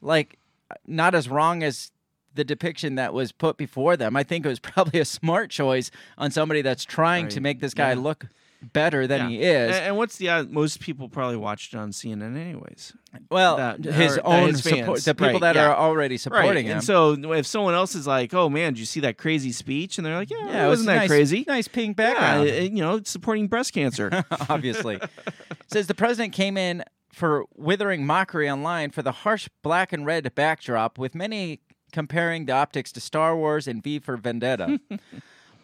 Like 0.00 0.38
not 0.86 1.14
as 1.14 1.28
wrong 1.28 1.62
as 1.62 1.90
the 2.34 2.44
depiction 2.44 2.96
that 2.96 3.14
was 3.14 3.30
put 3.30 3.56
before 3.56 3.96
them. 3.96 4.16
I 4.16 4.22
think 4.24 4.44
it 4.44 4.48
was 4.48 4.58
probably 4.72 4.98
a 5.00 5.04
smart 5.04 5.50
choice 5.50 5.90
on 6.18 6.30
somebody 6.30 6.62
that's 6.62 6.84
trying 6.84 7.28
to 7.28 7.40
make 7.40 7.60
this 7.60 7.74
guy 7.74 7.90
Yeah. 7.92 7.98
look 8.00 8.26
better 8.72 9.06
than 9.06 9.20
Yeah. 9.22 9.28
he 9.28 9.42
is. 9.42 9.76
And, 9.76 9.84
and 9.86 9.96
what's 9.96 10.16
the 10.16 10.28
odd? 10.30 10.50
Most 10.50 10.80
people 10.80 11.08
probably 11.08 11.36
watched 11.36 11.74
it 11.74 11.76
on 11.76 11.90
CNN 11.90 12.36
anyways. 12.36 12.92
Well, 13.30 13.56
that- 13.56 13.84
his 13.84 14.18
or- 14.18 14.26
own 14.26 14.48
his 14.48 14.62
support, 14.62 14.86
fans. 14.86 15.04
the 15.04 15.14
people 15.14 15.32
Right, 15.34 15.40
that 15.42 15.54
yeah. 15.56 15.68
are 15.68 15.76
already 15.76 16.16
supporting 16.16 16.66
him. 16.66 16.72
And 16.78 16.84
so 16.84 17.12
if 17.32 17.46
someone 17.46 17.74
else 17.74 17.94
is 17.94 18.06
like, 18.06 18.34
"Oh 18.34 18.48
man, 18.48 18.72
did 18.72 18.80
you 18.80 18.86
see 18.86 19.00
that 19.00 19.18
crazy 19.18 19.52
speech?" 19.52 19.98
and 19.98 20.06
they're 20.06 20.16
like, 20.16 20.30
"Yeah, 20.30 20.38
yeah, 20.46 20.66
it 20.66 20.68
was 20.68 20.78
wasn't 20.80 20.86
that 20.88 20.96
nice, 20.96 21.08
crazy." 21.08 21.44
Nice 21.46 21.68
pink 21.68 21.98
Yeah, 21.98 22.10
background. 22.12 22.48
it- 22.48 22.72
you 22.72 22.80
know, 22.82 23.00
supporting 23.04 23.46
breast 23.48 23.72
cancer. 23.72 24.24
obviously. 24.48 24.98
Says 25.68 25.86
the 25.86 25.94
president 25.94 26.32
came 26.32 26.56
in 26.56 26.82
for 27.12 27.44
withering 27.54 28.04
mockery 28.04 28.50
online 28.50 28.90
for 28.90 29.02
the 29.02 29.12
harsh 29.12 29.48
black 29.62 29.92
and 29.92 30.04
red 30.04 30.34
backdrop, 30.34 30.98
with 30.98 31.14
many 31.14 31.60
comparing 31.92 32.46
the 32.46 32.52
optics 32.52 32.90
to 32.90 33.00
Star 33.00 33.36
Wars 33.36 33.68
and 33.68 33.80
V 33.82 34.00
for 34.00 34.16
Vendetta. 34.16 34.80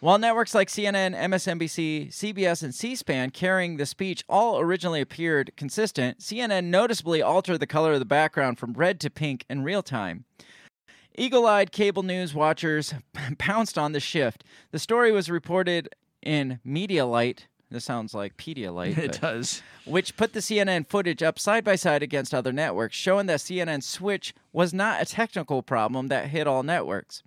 While 0.01 0.17
networks 0.17 0.55
like 0.55 0.69
CNN, 0.69 1.15
MSNBC, 1.15 2.09
CBS, 2.09 2.63
and 2.63 2.75
C 2.75 2.97
SPAN 2.97 3.31
carrying 3.33 3.77
the 3.77 3.85
speech 3.85 4.25
all 4.31 4.59
originally 4.59 5.03
appeared 5.03 5.53
consistent, 5.59 6.21
CNN 6.21 6.65
noticeably 6.65 7.21
altered 7.21 7.59
the 7.59 7.67
color 7.67 7.93
of 7.93 7.99
the 7.99 8.07
background 8.07 8.59
from 8.59 8.73
red 8.73 8.99
to 9.01 9.11
pink 9.11 9.45
in 9.51 9.63
real 9.63 9.83
time. 9.83 10.25
Eagle 11.19 11.47
eyed 11.47 11.71
cable 11.71 12.03
news 12.03 12.33
watchers 12.33 12.95
pounced 13.39 13.77
on 13.77 13.93
the 13.93 14.01
shift. 14.01 14.43
The 14.71 14.79
story 14.79 15.13
was 15.13 15.29
reported 15.29 15.91
in 16.23 16.61
Medialite. 16.67 17.41
This 17.71 17.85
sounds 17.85 18.15
like 18.15 18.39
Pedialyte. 18.39 18.97
it 18.99 19.11
but- 19.13 19.21
does. 19.21 19.63
which 19.85 20.17
put 20.17 20.33
the 20.33 20.41
CNN 20.41 20.87
footage 20.87 21.23
up 21.23 21.39
side 21.39 21.63
by 21.63 21.77
side 21.77 22.03
against 22.03 22.33
other 22.33 22.55
networks, 22.55 22.97
showing 22.97 23.27
that 23.27 23.41
CNN's 23.41 23.87
switch 23.87 24.33
was 24.51 24.73
not 24.73 25.03
a 25.03 25.05
technical 25.05 25.63
problem 25.63 26.09
that 26.09 26.29
hit 26.29 26.47
all 26.47 26.63
networks. 26.63 27.23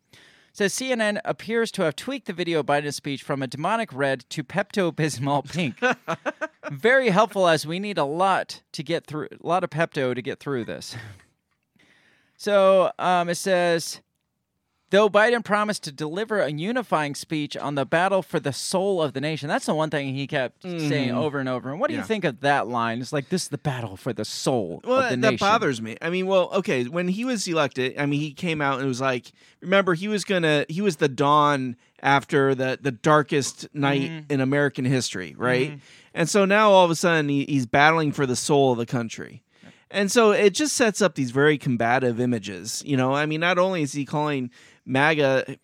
Says 0.55 0.71
CNN 0.71 1.19
appears 1.25 1.71
to 1.71 1.81
have 1.81 1.95
tweaked 1.95 2.27
the 2.27 2.33
video 2.33 2.59
of 2.59 2.67
Biden's 2.67 2.95
speech 2.95 3.23
from 3.23 3.41
a 3.41 3.47
demonic 3.47 3.91
red 3.91 4.23
to 4.29 4.43
Pepto 4.43 4.91
Bismol 4.91 5.51
pink. 5.51 5.79
Very 6.71 7.09
helpful 7.09 7.47
as 7.47 7.65
we 7.65 7.79
need 7.79 7.97
a 7.97 8.03
lot 8.03 8.61
to 8.73 8.83
get 8.83 9.07
through, 9.07 9.29
a 9.31 9.47
lot 9.47 9.63
of 9.63 9.71
Pepto 9.71 10.13
to 10.13 10.21
get 10.21 10.39
through 10.39 10.65
this. 10.65 10.95
So 12.37 12.91
um, 12.99 13.29
it 13.29 13.35
says, 13.35 14.01
though 14.93 15.09
Biden 15.09 15.43
promised 15.43 15.83
to 15.83 15.91
deliver 15.91 16.39
a 16.39 16.51
unifying 16.51 17.15
speech 17.15 17.57
on 17.57 17.73
the 17.73 17.83
battle 17.85 18.21
for 18.21 18.39
the 18.39 18.53
soul 18.53 19.01
of 19.01 19.13
the 19.13 19.19
nation. 19.19 19.49
That's 19.49 19.65
the 19.65 19.73
one 19.73 19.89
thing 19.89 20.13
he 20.13 20.27
kept 20.27 20.61
saying 20.61 21.09
over 21.11 21.39
and 21.39 21.49
over. 21.49 21.71
And 21.71 21.79
what 21.79 21.87
do 21.89 21.95
you 21.95 21.99
Mm-hmm. 22.01 22.07
Think 22.07 22.23
of 22.25 22.39
that 22.41 22.67
line? 22.67 23.01
It's 23.01 23.11
like 23.11 23.29
this 23.29 23.43
is 23.43 23.47
the 23.49 23.57
battle 23.57 23.97
for 23.97 24.13
the 24.13 24.23
soul 24.23 24.81
Well, 24.85 24.99
of 24.99 25.03
the 25.05 25.09
that, 25.09 25.17
nation. 25.17 25.31
that 25.33 25.39
bothers 25.39 25.81
me. 25.81 25.97
I 26.01 26.09
mean, 26.11 26.27
well, 26.27 26.49
okay, 26.53 26.83
when 26.85 27.07
he 27.07 27.25
was 27.25 27.47
elected, 27.47 27.97
I 27.97 28.05
mean, 28.05 28.19
he 28.19 28.33
came 28.33 28.61
out 28.61 28.75
and 28.75 28.85
it 28.85 28.87
was 28.87 29.01
like, 29.01 29.31
remember, 29.61 29.95
he 29.95 30.07
was 30.07 30.23
gonna, 30.23 30.65
he 30.69 30.79
was 30.81 30.97
the 30.97 31.09
dawn 31.09 31.75
after 32.01 32.53
the 32.53 32.77
the 32.81 32.91
darkest 32.91 33.67
night 33.73 34.11
Mm-hmm. 34.11 34.31
in 34.31 34.41
American 34.41 34.85
history, 34.85 35.33
right? 35.37 35.79
And 36.13 36.29
so 36.29 36.45
now 36.45 36.69
all 36.71 36.85
of 36.85 36.91
a 36.91 36.95
sudden 36.95 37.29
he, 37.29 37.45
he's 37.45 37.65
battling 37.65 38.11
for 38.11 38.25
the 38.27 38.35
soul 38.35 38.71
of 38.73 38.77
the 38.77 38.85
country. 38.85 39.41
And 39.89 40.11
so 40.11 40.31
it 40.31 40.53
just 40.55 40.75
sets 40.75 41.01
up 41.03 41.13
these 41.15 41.29
very 41.31 41.57
combative 41.57 42.19
images. 42.19 42.81
You 42.85 42.97
know, 42.97 43.13
I 43.13 43.25
mean, 43.27 43.39
not 43.39 43.57
only 43.59 43.83
is 43.83 43.93
he 43.93 44.05
calling 44.05 44.49
MAGA 44.85 45.57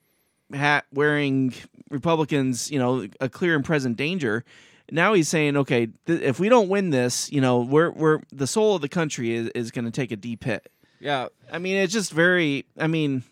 hat 0.53 0.85
wearing 0.93 1.53
Republicans, 1.89 2.71
you 2.71 2.79
know, 2.79 3.07
a 3.19 3.29
clear 3.29 3.55
and 3.55 3.63
present 3.63 3.97
danger. 3.97 4.43
Now 4.91 5.13
he's 5.13 5.29
saying, 5.29 5.55
okay, 5.57 5.87
th- 6.07 6.21
if 6.21 6.39
we 6.39 6.49
don't 6.49 6.69
win 6.69 6.89
this, 6.89 7.31
you 7.31 7.41
know, 7.41 7.59
we're 7.59 7.91
we're 7.91 8.19
the 8.31 8.47
soul 8.47 8.75
of 8.75 8.81
the 8.81 8.89
country 8.89 9.35
is, 9.35 9.49
is 9.49 9.71
going 9.71 9.85
to 9.85 9.91
take 9.91 10.11
a 10.11 10.15
deep 10.15 10.43
hit. 10.43 10.71
Yeah. 10.99 11.27
I 11.51 11.59
mean, 11.59 11.77
it's 11.77 11.93
just 11.93 12.11
very. 12.11 12.65
I 12.77 12.87
mean, 12.87 13.23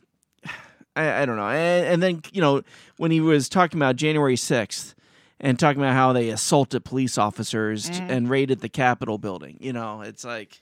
I, 0.95 1.23
I 1.23 1.25
don't 1.25 1.35
know. 1.37 1.49
And, 1.49 1.85
and 1.87 2.03
then 2.03 2.21
you 2.31 2.41
know 2.41 2.61
when 2.97 3.11
he 3.11 3.21
was 3.21 3.49
talking 3.49 3.79
about 3.79 3.95
January 3.95 4.35
sixth 4.35 4.93
and 5.39 5.59
talking 5.59 5.81
about 5.81 5.93
how 5.93 6.13
they 6.13 6.29
assaulted 6.29 6.83
police 6.83 7.17
officers 7.17 7.89
t- 7.89 7.99
and 8.01 8.29
raided 8.29 8.61
the 8.61 8.69
Capitol 8.69 9.17
building. 9.17 9.57
You 9.59 9.73
know, 9.73 10.01
it's 10.01 10.23
like 10.23 10.61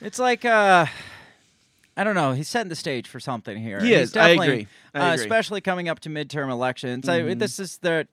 It's 0.00 0.18
like 0.18 0.44
uh 0.44 0.86
I 1.96 2.04
don't 2.04 2.14
know. 2.14 2.32
He's 2.32 2.48
setting 2.48 2.70
the 2.70 2.76
stage 2.76 3.06
for 3.08 3.20
something 3.20 3.56
here. 3.56 3.80
He 3.80 3.92
is. 3.92 4.16
I 4.16 4.30
agree. 4.30 4.66
I 4.94 4.98
uh, 4.98 5.12
agree. 5.14 5.24
especially 5.24 5.60
coming 5.60 5.88
up 5.88 6.00
to 6.00 6.08
midterm 6.08 6.50
elections. 6.50 7.08
I, 7.08 7.20
Mhm. 7.20 7.38
this 7.38 7.58
is 7.58 7.78
the 7.78 8.08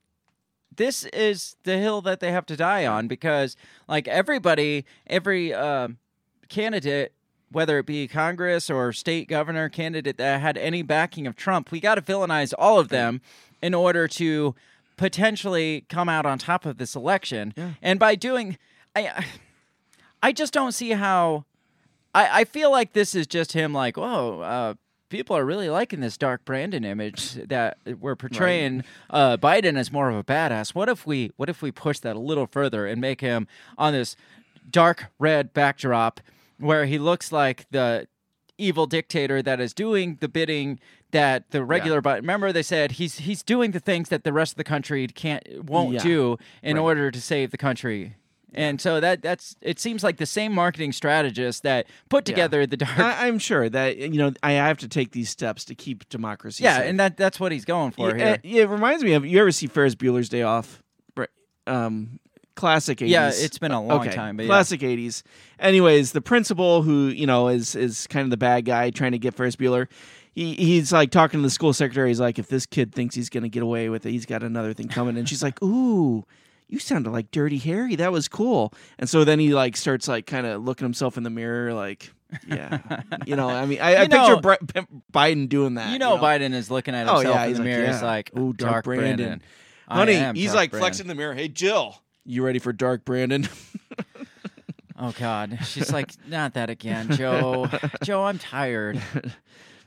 this 0.76 1.04
is 1.06 1.56
the 1.64 1.78
hill 1.78 2.00
that 2.02 2.20
they 2.20 2.32
have 2.32 2.46
to 2.46 2.56
die 2.56 2.86
on 2.86 3.08
because 3.08 3.56
like 3.88 4.08
everybody, 4.08 4.86
every 5.08 5.54
uh, 5.54 5.90
candidate, 6.48 7.12
whether 7.52 7.80
it 7.80 7.86
be 7.86 8.08
Congress 8.08 8.70
or 8.70 8.94
state 8.94 9.28
governor 9.28 9.68
candidate 9.68 10.18
that 10.18 10.40
had 10.40 10.58
any 10.58 10.82
backing 10.82 11.26
of 11.28 11.36
Trump, 11.36 11.72
we 11.72 11.80
got 11.80 11.96
to 11.96 12.02
villainize 12.02 12.54
all 12.58 12.80
of 12.80 12.90
them 12.90 13.20
in 13.62 13.74
order 13.74 14.08
to 14.08 14.56
potentially 14.96 15.86
come 15.90 16.08
out 16.08 16.26
on 16.26 16.38
top 16.38 16.66
of 16.66 16.78
this 16.78 16.96
election. 16.96 17.54
And 17.82 18.00
by 18.00 18.16
doing, 18.16 18.58
I, 18.96 19.26
I 20.22 20.32
just 20.32 20.54
don't 20.54 20.74
see 20.74 20.92
how. 20.92 21.46
I, 22.14 22.42
I 22.42 22.44
feel 22.44 22.72
like 22.72 22.94
this 22.94 23.14
is 23.16 23.28
just 23.28 23.54
him, 23.54 23.74
like, 23.74 23.98
whoa, 23.98 24.42
uh, 24.42 24.74
people 25.10 25.36
are 25.38 25.46
really 25.46 25.70
liking 25.70 26.00
this 26.00 26.18
dark 26.18 26.46
Brandon 26.46 26.84
image 26.84 27.34
that 27.34 27.78
we're 28.00 28.16
portraying 28.16 28.84
uh, 29.10 29.38
Biden 29.38 29.78
as 29.78 29.92
more 29.92 30.10
of 30.10 30.16
a 30.16 30.24
badass. 30.24 30.74
What 30.76 30.90
if 30.90 31.06
we, 31.08 31.32
what 31.38 31.50
if 31.50 31.62
we 31.62 31.72
push 31.72 32.00
that 32.00 32.16
a 32.16 32.20
little 32.20 32.48
further 32.48 32.86
and 32.86 33.00
make 33.02 33.22
him 33.22 33.48
on 33.78 33.94
this 33.94 34.16
dark 34.70 35.08
red 35.20 35.54
backdrop 35.54 36.20
where 36.60 36.86
he 36.86 37.00
looks 37.00 37.32
like 37.32 37.66
the 37.72 38.08
evil 38.58 38.86
dictator 38.86 39.42
that 39.42 39.60
is 39.60 39.74
doing 39.74 40.18
the 40.20 40.28
bidding 40.28 40.80
that 41.12 41.50
the 41.52 41.64
regular 41.64 42.02
but 42.02 42.20
remember 42.20 42.52
they 42.52 42.62
said 42.62 42.92
he's 42.94 43.20
he's 43.20 43.42
doing 43.42 43.72
the 43.72 43.80
things 43.80 44.10
that 44.10 44.24
the 44.26 44.34
rest 44.34 44.52
of 44.54 44.58
the 44.58 44.64
country 44.66 45.08
can't 45.08 45.42
won't 45.64 45.94
Yeah. 45.94 46.04
do 46.04 46.38
in 46.62 46.76
Right. 46.76 46.82
order 46.84 47.10
to 47.10 47.22
save 47.22 47.50
the 47.52 47.58
country 47.58 48.16
and 48.54 48.82
so 48.82 49.00
that 49.00 49.22
that's 49.22 49.56
it 49.62 49.80
seems 49.80 50.04
like 50.04 50.18
the 50.18 50.26
same 50.26 50.54
marketing 50.54 50.92
strategist 50.92 51.64
that 51.64 51.86
put 52.10 52.26
together 52.26 52.66
the 52.66 52.78
dark 52.78 52.98
I, 53.00 53.28
I'm 53.28 53.40
sure 53.40 53.70
that 53.70 53.98
you 53.98 54.18
know 54.18 54.34
I 54.42 54.54
have 54.54 54.78
to 54.80 54.88
take 54.88 55.12
these 55.12 55.30
steps 55.30 55.66
to 55.66 55.76
keep 55.76 56.08
democracy. 56.10 56.64
yeah 56.64 56.78
safe. 56.78 56.86
and 56.88 57.00
that 57.00 57.18
that's 57.18 57.40
what 57.40 57.52
he's 57.52 57.66
going 57.66 57.92
for 57.92 58.10
yeah, 58.10 58.18
here 58.18 58.40
yeah, 58.44 58.64
it 58.64 58.70
reminds 58.70 59.04
me 59.04 59.14
of 59.14 59.26
you 59.26 59.40
ever 59.40 59.52
see 59.52 59.68
Ferris 59.68 59.96
Bueller's 59.96 60.30
Day 60.30 60.42
Off? 60.42 60.82
Right. 61.16 61.30
Um, 61.68 62.20
classic 62.56 63.00
80s. 63.00 63.10
Yeah, 63.10 63.32
it's 63.34 63.58
been 63.58 63.72
a 63.72 63.82
long 63.82 64.02
okay. 64.02 64.16
time, 64.16 64.38
but 64.38 64.44
yeah. 64.44 64.50
classic 64.50 64.82
80s. 64.82 65.24
Anyways, 65.60 66.12
the 66.12 66.22
principal 66.22 66.82
who 66.84 67.08
you 67.08 67.26
know 67.26 67.48
is 67.48 67.76
is 67.76 68.08
kind 68.08 68.26
of 68.26 68.32
the 68.32 68.38
bad 68.38 68.66
guy 68.66 68.90
trying 68.90 69.14
to 69.14 69.20
get 69.20 69.34
Ferris 69.34 69.56
Bueller. 69.56 69.88
He, 70.36 70.56
he's 70.56 70.92
like 70.92 71.12
talking 71.12 71.40
to 71.40 71.42
the 71.42 71.50
school 71.50 71.74
secretary. 71.74 72.10
He's 72.10 72.20
like, 72.20 72.38
if 72.38 72.48
this 72.48 72.66
kid 72.66 72.94
thinks 72.94 73.16
he's 73.16 73.30
gonna 73.30 73.50
get 73.50 73.64
away 73.64 73.90
with 73.90 74.06
it, 74.06 74.12
he's 74.12 74.26
got 74.26 74.44
another 74.44 74.74
thing 74.74 74.88
coming. 74.88 75.18
And 75.18 75.28
she's 75.28 75.42
like, 75.42 75.62
ooh. 75.64 76.26
You 76.70 76.78
sounded 76.80 77.10
like 77.10 77.32
Dirty 77.32 77.58
Harry. 77.58 77.96
That 77.96 78.12
was 78.12 78.28
cool. 78.28 78.74
And 79.00 79.10
so 79.10 79.24
then 79.24 79.40
he 79.40 79.54
like 79.54 79.76
starts 79.76 80.08
like 80.08 80.26
kind 80.28 80.46
of 80.46 80.64
looking 80.64 80.86
himself 80.86 81.18
in 81.18 81.24
the 81.24 81.30
mirror, 81.32 81.74
like, 81.74 82.12
yeah, 82.48 82.80
you 83.26 83.36
know. 83.36 83.50
I 83.50 83.66
mean, 83.66 83.82
I, 83.82 83.96
I 84.04 84.06
know- 84.08 84.40
picture 84.40 84.60
Bre- 84.74 84.80
Biden 85.12 85.50
doing 85.50 85.74
that. 85.76 85.92
you 85.92 85.98
know 86.00 86.18
Biden 86.20 86.54
is 86.54 86.70
looking 86.70 86.94
at 86.94 87.08
Oh, 87.08 87.16
himself 87.16 87.36
yeah, 87.36 87.46
in 87.46 87.54
the 87.54 87.58
like, 87.60 87.66
mirror. 87.66 87.88
He's 87.92 88.04
like, 88.04 88.38
Ooh, 88.38 88.54
Dark 88.54 88.86
Brandon. 88.86 89.16
Brandon. 89.18 89.42
Honey, 89.88 90.40
he's 90.40 90.50
Dark 90.52 90.56
like 90.58 90.70
Brandon." 90.72 90.80
flexing 90.86 91.08
the 91.08 91.16
mirror. 91.16 91.34
Hey, 91.34 91.48
Jill, 91.48 92.00
you 92.24 92.46
ready 92.46 92.60
for 92.60 92.72
Dark 92.72 93.04
Brandon? 93.04 93.48
Oh 95.02 95.14
God, 95.18 95.60
she's 95.66 95.94
like, 95.94 96.12
not 96.28 96.56
that 96.56 96.70
again, 96.70 97.10
Joe. 97.16 97.70
Joe, 98.04 98.26
I'm 98.26 98.38
tired. 98.38 99.02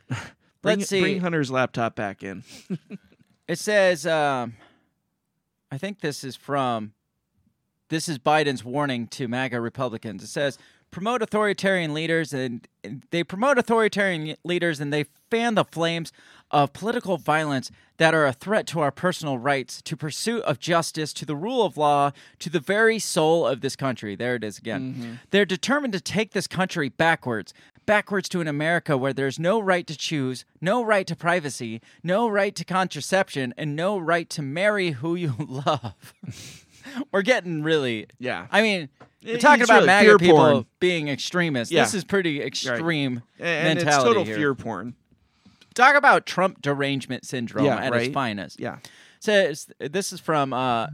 bring, 0.07 0.79
Let's 0.79 0.89
see. 0.89 1.03
bring 1.03 1.21
Hunter's 1.21 1.51
laptop 1.51 1.95
back 1.95 2.23
in. 2.23 2.45
It 3.49 3.59
says, 3.59 4.07
um, 4.07 4.55
I 5.73 5.79
think 5.79 6.01
this 6.01 6.23
is 6.23 6.37
from 6.37 6.93
this 7.89 8.07
is 8.07 8.19
Biden's 8.19 8.63
warning 8.63 9.07
to 9.09 9.27
MAGA 9.27 9.59
Republicans. 9.59 10.23
It 10.23 10.27
says 10.27 10.59
promote 10.91 11.23
authoritarian 11.23 11.95
leaders 11.95 12.35
and, 12.35 12.69
and 12.85 13.05
they 13.11 13.25
promote 13.25 13.57
authoritarian 13.57 14.37
leaders 14.45 14.81
and 14.81 14.93
they 14.93 15.07
fan 15.31 15.55
the 15.55 15.65
flames 15.65 16.13
of 16.51 16.75
political 16.75 17.17
violence 17.17 17.71
that 17.97 18.13
are 18.13 18.27
a 18.27 18.35
threat 18.35 18.67
to 18.67 18.81
our 18.81 18.91
personal 18.91 19.39
rights, 19.39 19.81
to 19.81 19.97
pursuit 19.97 20.43
of 20.43 20.59
justice, 20.59 21.15
to 21.15 21.25
the 21.25 21.35
rule 21.35 21.65
of 21.65 21.79
law, 21.79 22.11
to 22.39 22.51
the 22.51 22.61
very 22.61 22.99
soul 22.99 23.47
of 23.47 23.63
this 23.63 23.75
country. 23.75 24.15
There 24.15 24.35
it 24.35 24.45
is 24.45 24.59
again. 24.59 24.93
Mm-hmm. 24.93 25.13
They're 25.31 25.47
determined 25.47 25.95
to 25.95 26.01
take 26.01 26.33
this 26.33 26.47
country 26.47 26.91
backwards, 26.91 27.55
backwards 27.87 28.29
to 28.31 28.41
an 28.41 28.49
America 28.49 28.97
where 28.97 29.13
there's 29.13 29.39
no 29.39 29.61
right 29.61 29.87
to 29.87 29.97
choose, 29.97 30.45
no 30.61 30.83
right 30.85 31.07
to 31.07 31.17
privacy, 31.17 31.81
no 32.03 32.29
right 32.29 32.55
to 32.57 32.65
contraception, 32.65 33.53
and 33.57 33.75
no 33.77 33.99
right 33.99 34.29
to 34.31 34.43
marry 34.43 34.91
who 34.93 35.15
you 35.15 35.35
love. 35.39 36.15
We're 37.11 37.23
getting 37.23 37.63
really. 37.63 38.07
Yeah. 38.19 38.47
I 38.51 38.63
mean, 38.63 38.89
we're 39.25 39.35
It's 39.35 39.43
talking 39.43 39.63
about 39.65 39.75
really 39.83 39.87
MAGA 39.87 40.19
people 40.19 40.37
porn. 40.37 40.67
being 40.81 41.09
extremists. 41.09 41.73
Yeah. 41.73 41.85
This 41.85 41.95
is 41.95 42.05
pretty 42.05 42.43
extreme 42.43 43.23
and 43.39 43.79
it's 43.79 43.97
total 43.97 44.25
here. 44.25 44.37
fear 44.37 44.55
porn. 44.55 44.95
Talk 45.75 45.95
about 45.95 46.27
Trump 46.27 46.61
derangement 46.61 47.25
syndrome 47.25 47.65
Yeah, 47.65 47.77
at 47.77 47.93
right. 47.93 48.03
its 48.07 48.15
finest. 48.15 48.61
Yeah. 48.61 48.79
Says 49.21 49.69
this 49.79 50.13
is 50.13 50.21
from 50.21 50.53
uh, 50.53 50.89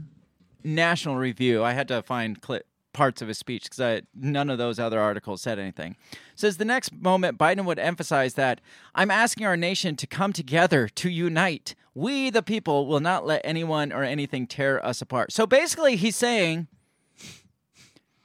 National 0.62 1.16
Review. 1.16 1.64
I 1.64 1.72
had 1.72 1.89
to 1.89 2.03
find 2.03 2.41
clip 2.41 2.66
parts 2.99 3.22
of 3.22 3.28
his 3.28 3.38
speech 3.38 3.64
because 3.70 4.03
none 4.14 4.51
of 4.51 4.59
those 4.59 4.78
other 4.78 4.99
articles 5.01 5.40
said 5.40 5.59
anything. 5.59 5.96
Says 6.34 6.57
the 6.57 6.64
next 6.64 6.92
moment 6.92 7.38
Biden 7.38 7.64
would 7.64 7.78
emphasize 7.78 8.34
that 8.34 8.61
I'm 8.94 9.11
asking 9.11 9.46
our 9.46 9.57
nation 9.57 9.94
to 9.96 10.07
come 10.07 10.32
together 10.32 10.88
to 10.88 11.09
unite. 11.09 11.74
We 11.94 12.30
the 12.30 12.42
people 12.42 12.86
will 12.86 13.01
not 13.01 13.24
let 13.24 13.40
anyone 13.44 13.92
or 13.92 14.03
anything 14.03 14.46
tear 14.46 14.84
us 14.84 15.01
apart. 15.01 15.32
So 15.32 15.46
basically, 15.46 15.96
he's 15.96 16.16
saying. 16.16 16.66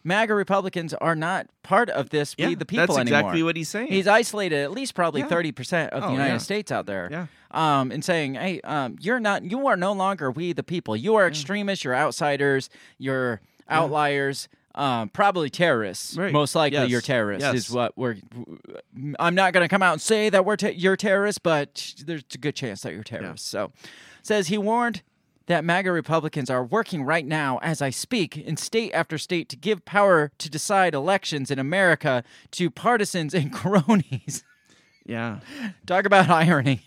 MAGA 0.05 0.33
Republicans 0.35 0.93
are 0.95 1.15
not 1.15 1.47
part 1.63 1.89
of 1.89 2.09
this. 2.09 2.35
Yeah, 2.37 2.47
we 2.49 2.55
the 2.55 2.65
people 2.65 2.87
that's 2.87 2.97
anymore. 2.99 3.19
exactly 3.21 3.43
what 3.43 3.55
he's 3.55 3.69
saying. 3.69 3.87
He's 3.87 4.05
isolated 4.05 4.59
at 4.61 4.71
least 4.71 4.95
probably 4.95 5.21
Yeah. 5.21 5.27
thirty 5.27 5.53
percent 5.53 5.93
of 5.93 6.03
Oh, 6.03 6.07
the 6.07 6.11
United 6.11 6.33
yeah. 6.33 6.37
States 6.39 6.71
out 6.73 6.85
there. 6.87 7.07
Yeah. 7.09 7.27
Um, 7.51 7.89
and 7.89 8.03
saying, 8.03 8.33
hey, 8.33 8.59
um, 8.65 8.97
you're 8.99 9.19
not, 9.21 9.43
you 9.49 9.65
are 9.67 9.77
no 9.77 9.93
longer 9.93 10.29
we 10.31 10.51
the 10.51 10.63
people. 10.63 10.97
You 10.97 11.15
are 11.15 11.25
extremists. 11.27 11.85
You're 11.85 11.95
outsiders. 11.95 12.69
You're 12.97 13.39
outliers. 13.69 14.49
Um, 14.75 15.09
probably 15.09 15.49
terrorists. 15.51 16.17
Right. 16.17 16.33
Most 16.33 16.55
likely, 16.55 16.79
Yes. 16.79 16.89
you're 16.89 17.01
terrorists. 17.01 17.45
Yes. 17.45 17.55
Is 17.55 17.71
what 17.71 17.95
we're. 17.97 18.17
I'm 19.19 19.35
not 19.35 19.53
going 19.53 19.63
to 19.63 19.67
come 19.69 19.83
out 19.83 19.93
and 19.93 20.01
say 20.01 20.29
that 20.29 20.45
we're 20.45 20.55
te- 20.55 20.71
you're 20.71 20.97
terrorists, 20.97 21.37
but 21.39 21.93
there's 22.05 22.23
a 22.33 22.37
good 22.39 22.55
chance 22.55 22.81
that 22.81 22.93
you're 22.93 23.03
terrorists. 23.03 23.47
So, 23.47 23.71
says 24.23 24.47
he 24.47 24.57
warned 24.57 25.03
that 25.45 25.63
MAGA 25.65 25.91
Republicans 25.91 26.49
are 26.49 26.63
working 26.63 27.03
right 27.03 27.25
now, 27.25 27.59
as 27.61 27.81
I 27.81 27.89
speak, 27.91 28.37
in 28.37 28.57
state 28.57 28.91
after 28.93 29.17
state 29.17 29.49
to 29.49 29.55
give 29.57 29.83
power 29.85 30.31
to 30.37 30.49
decide 30.49 30.93
elections 30.95 31.51
in 31.51 31.59
America 31.59 32.23
to 32.51 32.71
partisans 32.71 33.33
and 33.33 33.51
cronies. 33.53 34.43
Yeah. 35.05 35.39
Talk 35.85 36.05
about 36.05 36.29
irony. 36.29 36.81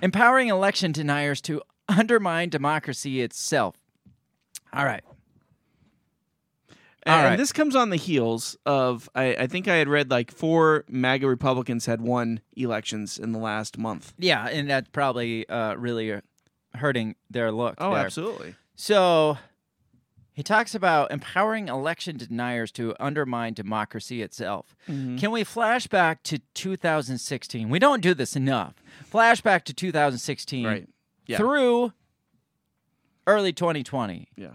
Empowering 0.00 0.48
election 0.48 0.92
deniers 0.92 1.40
to 1.42 1.60
undermine 1.88 2.48
democracy 2.48 3.20
itself. 3.20 3.74
All 4.72 4.84
right. 4.84 5.02
And, 7.06 7.24
right. 7.24 7.36
this 7.36 7.52
comes 7.52 7.76
on 7.76 7.90
the 7.90 7.96
heels 7.96 8.56
of 8.64 9.10
I, 9.14 9.34
I 9.36 9.46
think 9.46 9.68
I 9.68 9.76
had 9.76 9.88
read 9.88 10.10
like 10.10 10.30
four 10.30 10.84
MAGA 10.88 11.28
Republicans 11.28 11.84
had 11.84 12.00
won 12.00 12.40
elections 12.56 13.18
in 13.18 13.32
the 13.32 13.38
last 13.38 13.76
month. 13.76 14.14
Yeah, 14.18 14.46
and 14.48 14.70
that's 14.70 14.88
probably 14.90 15.46
uh, 15.48 15.74
really 15.74 16.20
hurting 16.74 17.16
their 17.30 17.52
look. 17.52 17.74
Oh, 17.78 17.94
there. 17.94 18.04
absolutely. 18.04 18.54
So 18.74 19.36
he 20.32 20.42
talks 20.42 20.74
about 20.74 21.12
empowering 21.12 21.68
election 21.68 22.16
deniers 22.16 22.72
to 22.72 22.94
undermine 22.98 23.54
democracy 23.54 24.20
itself. 24.20 24.74
Mm-hmm. 24.88 25.16
Can 25.18 25.30
we 25.30 25.44
flash 25.44 25.86
back 25.86 26.22
to 26.24 26.38
2016? 26.54 27.68
We 27.68 27.78
don't 27.78 28.00
do 28.00 28.14
this 28.14 28.34
enough. 28.34 28.74
Flashback 29.12 29.62
to 29.64 29.72
2016 29.72 30.66
Right. 30.66 30.88
Yeah. 31.26 31.36
through 31.36 31.92
early 33.26 33.52
2020. 33.52 34.28
Yeah. 34.36 34.48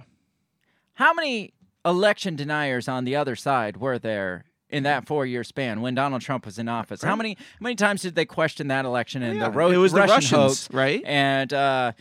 How 0.95 1.13
many 1.13 1.53
election 1.85 2.35
deniers 2.35 2.87
on 2.87 3.05
the 3.05 3.15
other 3.15 3.35
side 3.35 3.77
were 3.77 3.97
there 3.99 4.45
in 4.69 4.83
that 4.83 5.07
four-year 5.07 5.43
span 5.43 5.81
when 5.81 5.95
Donald 5.95 6.21
Trump 6.21 6.45
was 6.45 6.59
in 6.59 6.67
office? 6.67 7.01
How 7.01 7.15
many 7.15 7.35
how 7.39 7.63
many 7.63 7.75
times 7.75 8.01
did 8.01 8.15
they 8.15 8.25
question 8.25 8.67
that 8.67 8.85
election 8.85 9.23
and 9.23 9.37
Yeah, 9.39 9.49
the 9.49 9.51
ro- 9.51 9.71
it 9.71 9.77
was 9.77 9.91
the 9.93 10.01
Russians, 10.01 10.29
hoax, 10.29 10.71
right? 10.73 11.01
And 11.05 11.51
uh, 11.53 11.91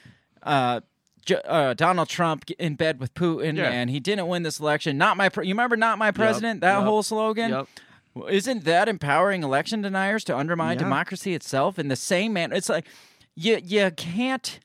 uh, 0.42 0.80
J- 1.24 1.40
uh, 1.46 1.74
Donald 1.74 2.08
Trump 2.08 2.50
in 2.58 2.74
bed 2.74 3.00
with 3.00 3.14
Putin, 3.14 3.56
Yeah. 3.56 3.70
and 3.70 3.88
he 3.90 4.00
didn't 4.00 4.28
win 4.28 4.42
this 4.42 4.60
election. 4.60 4.98
Not 4.98 5.16
my, 5.16 5.28
pre- 5.28 5.46
you 5.46 5.52
remember, 5.54 5.76
not 5.76 5.98
my 5.98 6.10
president. 6.10 6.60
that 6.62 6.76
yep, 6.78 6.84
whole 6.84 7.02
slogan. 7.02 7.50
Yep. 7.50 7.68
Isn't 8.30 8.64
that 8.64 8.88
empowering 8.88 9.42
election 9.44 9.80
deniers 9.82 10.24
to 10.24 10.36
undermine 10.36 10.76
Yeah. 10.78 10.84
democracy 10.84 11.34
itself 11.34 11.78
in 11.78 11.88
the 11.88 11.96
same 11.96 12.32
manner? 12.32 12.54
It's 12.56 12.68
like 12.68 12.84
you 13.34 13.60
you 13.62 13.90
can't 13.92 14.58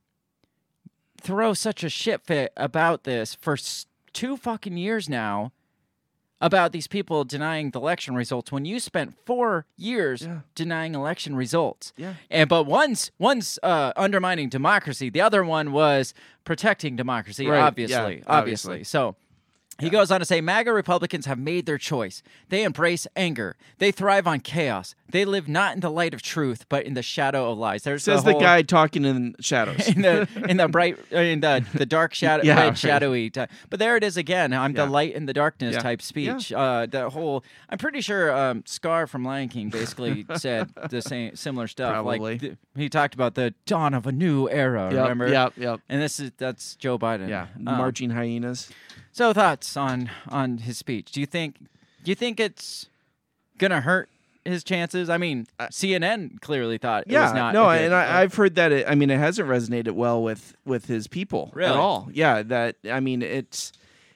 throw 1.22 1.54
such 1.54 1.84
a 1.84 1.90
shit 1.90 2.22
fit 2.26 2.52
about 2.58 3.04
this 3.04 3.36
for 3.36 3.56
two 4.14 4.38
fucking 4.38 4.78
years 4.78 5.10
now 5.10 5.52
about 6.42 6.74
these 6.74 6.88
people 6.88 7.24
denying 7.24 7.72
the 7.72 7.80
election 7.80 8.16
results 8.16 8.52
when 8.52 8.66
you 8.66 8.78
spent 8.80 9.14
four 9.26 9.66
years 9.78 10.24
Yeah. 10.24 10.40
denying 10.56 10.94
election 10.94 11.36
results. 11.38 11.94
Yeah. 11.96 12.16
And 12.30 12.50
but 12.50 12.66
one's 12.66 13.12
one's 13.18 13.58
uh, 13.64 13.94
undermining 13.96 14.50
democracy, 14.50 15.10
the 15.10 15.22
other 15.22 15.44
one 15.46 15.72
was 15.72 16.14
protecting 16.44 16.96
democracy. 16.98 17.48
Right, 17.48 17.58
yeah, 17.60 17.66
Obviously, 17.66 17.96
obviously. 17.98 18.26
obviously. 18.28 18.84
So. 18.84 19.16
He 19.80 19.90
goes 19.90 20.12
on 20.12 20.20
to 20.20 20.26
say 20.26 20.40
MAGA 20.40 20.72
Republicans 20.72 21.26
have 21.26 21.40
made 21.40 21.66
their 21.66 21.78
choice. 21.78 22.22
They 22.50 22.64
embrace 22.64 23.08
anger. 23.16 23.56
They 23.80 23.92
thrive 23.92 24.28
on 24.28 24.40
chaos. 24.40 24.94
They 25.10 25.26
live 25.26 25.48
not 25.48 25.74
in 25.74 25.80
the 25.80 25.90
light 25.90 26.14
of 26.14 26.22
truth, 26.22 26.66
but 26.70 26.86
in 26.86 26.94
the 26.94 27.02
shadow 27.02 27.52
of 27.52 27.58
lies. 27.58 27.84
There's 27.84 28.04
Says 28.04 28.24
the, 28.24 28.34
the, 28.34 28.40
guy 28.40 28.62
talking 28.62 29.04
in 29.04 29.36
shadows. 29.40 29.88
in 29.96 30.02
the 30.04 30.28
in 30.48 30.58
the 30.58 30.68
bright 30.68 30.98
in 31.12 31.40
the 31.42 31.66
the 31.74 31.86
dark 31.86 32.14
shadow 32.24 32.44
Yeah, 32.44 32.62
red 32.62 32.78
shadowy 32.78 33.30
type. 33.30 33.50
But 33.70 33.80
there 33.80 33.98
it 33.98 34.04
is 34.04 34.16
again. 34.18 34.54
I'm 34.54 34.76
Yeah. 34.76 34.86
the 34.86 34.92
light 34.92 35.14
in 35.16 35.26
the 35.26 35.34
darkness 35.34 35.74
Yeah. 35.76 35.82
type 35.82 36.02
speech. 36.02 36.52
Uh, 36.54 36.86
the 36.86 37.10
whole 37.10 37.44
I'm 37.70 37.78
pretty 37.78 38.02
sure 38.02 38.32
um, 38.36 38.64
Scar 38.66 39.08
from 39.08 39.24
Lion 39.24 39.50
King 39.50 39.70
basically 39.70 40.26
said 40.36 40.70
the 40.90 41.02
same 41.02 41.36
similar 41.36 41.68
stuff. 41.68 41.94
Probably. 41.94 42.20
Like 42.20 42.42
th- 42.42 42.58
he 42.76 42.90
talked 42.90 43.14
about 43.16 43.36
the 43.36 43.54
dawn 43.66 43.94
of 43.94 44.06
a 44.08 44.12
new 44.12 44.48
era. 44.50 44.90
Yep, 44.92 45.02
remember? 45.02 45.28
Yep. 45.30 45.54
Yep. 45.58 45.80
And 45.90 46.02
this 46.02 46.20
is 46.20 46.32
that's 46.38 46.76
Joe 46.76 46.98
Biden. 47.00 47.28
Yeah. 47.28 47.48
Um, 47.58 47.64
Marching 47.78 48.12
hyenas. 48.12 48.70
So 49.14 49.32
thoughts 49.32 49.78
on 49.78 50.10
on 50.30 50.58
his 50.58 50.78
speech? 50.78 51.12
Do 51.14 51.22
you 51.22 51.26
think 51.26 51.56
do 52.04 52.12
you 52.12 52.16
think 52.16 52.40
it's 52.42 52.88
gonna 53.58 53.80
hurt 53.82 54.10
his 54.44 54.64
chances? 54.66 55.10
I 55.10 55.18
mean, 55.18 55.48
CNN 55.62 56.42
clearly 56.42 56.78
thought 56.78 57.06
it 57.08 57.14
was 57.18 57.34
not. 57.34 57.54
no, 57.54 57.68
good- 57.68 57.82
and 57.86 57.94
I, 57.96 58.22
I've 58.22 58.34
heard 58.34 58.56
that. 58.56 58.72
It, 58.74 58.86
I 58.90 58.96
mean, 58.96 59.10
it 59.10 59.18
hasn't 59.20 59.48
resonated 59.48 59.92
well 59.92 60.22
with 60.22 60.54
with 60.66 60.88
his 60.88 61.08
people 61.08 61.50
Really? 61.54 61.72
at 61.72 61.78
all. 61.78 62.10
Yeah, 62.12 62.44
that 62.44 62.76
I 62.92 63.00
mean, 63.00 63.22
it's 63.22 63.72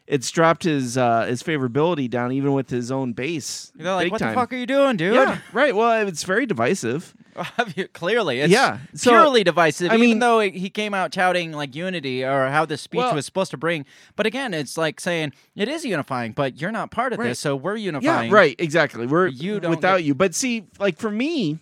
it's 0.08 0.32
dropped 0.32 0.64
his 0.64 0.97
uh 0.97 1.26
his 1.26 1.43
favorability 1.43 2.10
down, 2.10 2.32
even 2.32 2.53
with 2.53 2.70
his 2.70 2.91
own 2.91 3.14
base. 3.14 3.72
they're 3.76 3.93
like, 3.93 4.12
"What 4.12 4.20
time. 4.20 4.30
the 4.30 4.36
fuck 4.39 4.53
are 4.53 4.55
you 4.58 4.66
doing, 4.66 4.97
dude?" 4.97 5.14
Yeah, 5.16 5.39
right. 5.53 5.76
Well, 5.76 6.08
it's 6.08 6.24
very 6.24 6.45
divisive. 6.45 7.14
Clearly, 7.93 8.39
it's 8.39 8.51
Yeah, 8.51 8.80
so- 8.95 9.12
purely 9.12 9.43
divisive. 9.43 9.91
I 9.91 9.95
even 9.95 10.10
mean- 10.10 10.20
though 10.20 10.39
he 10.39 10.70
came 10.72 10.93
out 10.93 11.12
touting 11.12 11.51
like 11.51 11.76
unity 11.76 12.24
or 12.24 12.47
how 12.47 12.66
this 12.66 12.82
speech 12.82 12.97
Well- 12.99 13.14
was 13.16 13.26
supposed 13.26 13.51
to 13.51 13.58
bring, 13.58 13.86
but 14.16 14.26
again, 14.26 14.53
it's 14.53 14.78
like 14.78 14.99
saying 14.99 15.34
it 15.55 15.68
is 15.68 15.86
unifying, 15.86 16.32
but 16.32 16.60
you're 16.60 16.72
not 16.72 16.89
part 16.89 17.14
of 17.14 17.20
Right. 17.20 17.28
this, 17.30 17.39
so 17.39 17.55
we're 17.55 17.76
Yeah, 17.76 17.86
unifying. 17.86 18.32
right. 18.32 18.55
Exactly. 18.58 19.05
We're 19.05 19.28
You 19.28 19.60
don't 19.60 19.70
without 19.72 19.97
get- 19.97 20.05
you. 20.05 20.16
But 20.16 20.34
see, 20.34 20.66
like 20.80 20.97
for 20.97 21.12
me, 21.12 21.60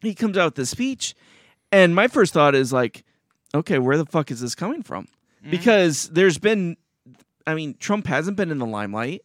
he 0.00 0.14
comes 0.14 0.38
out 0.38 0.46
with 0.46 0.54
this 0.54 0.70
speech, 0.70 1.14
and 1.72 1.94
my 1.94 2.08
first 2.08 2.32
thought 2.32 2.54
is 2.54 2.72
like, 2.72 3.04
okay, 3.54 3.78
where 3.78 3.98
the 3.98 4.06
fuck 4.06 4.30
is 4.30 4.40
this 4.40 4.54
coming 4.54 4.82
from? 4.82 5.04
Mm-hmm. 5.42 5.50
Because 5.50 6.08
there's 6.08 6.38
been, 6.38 6.76
I 7.46 7.54
mean, 7.54 7.76
Trump 7.78 8.06
hasn't 8.06 8.36
been 8.36 8.50
in 8.50 8.58
the 8.58 8.66
limelight. 8.66 9.22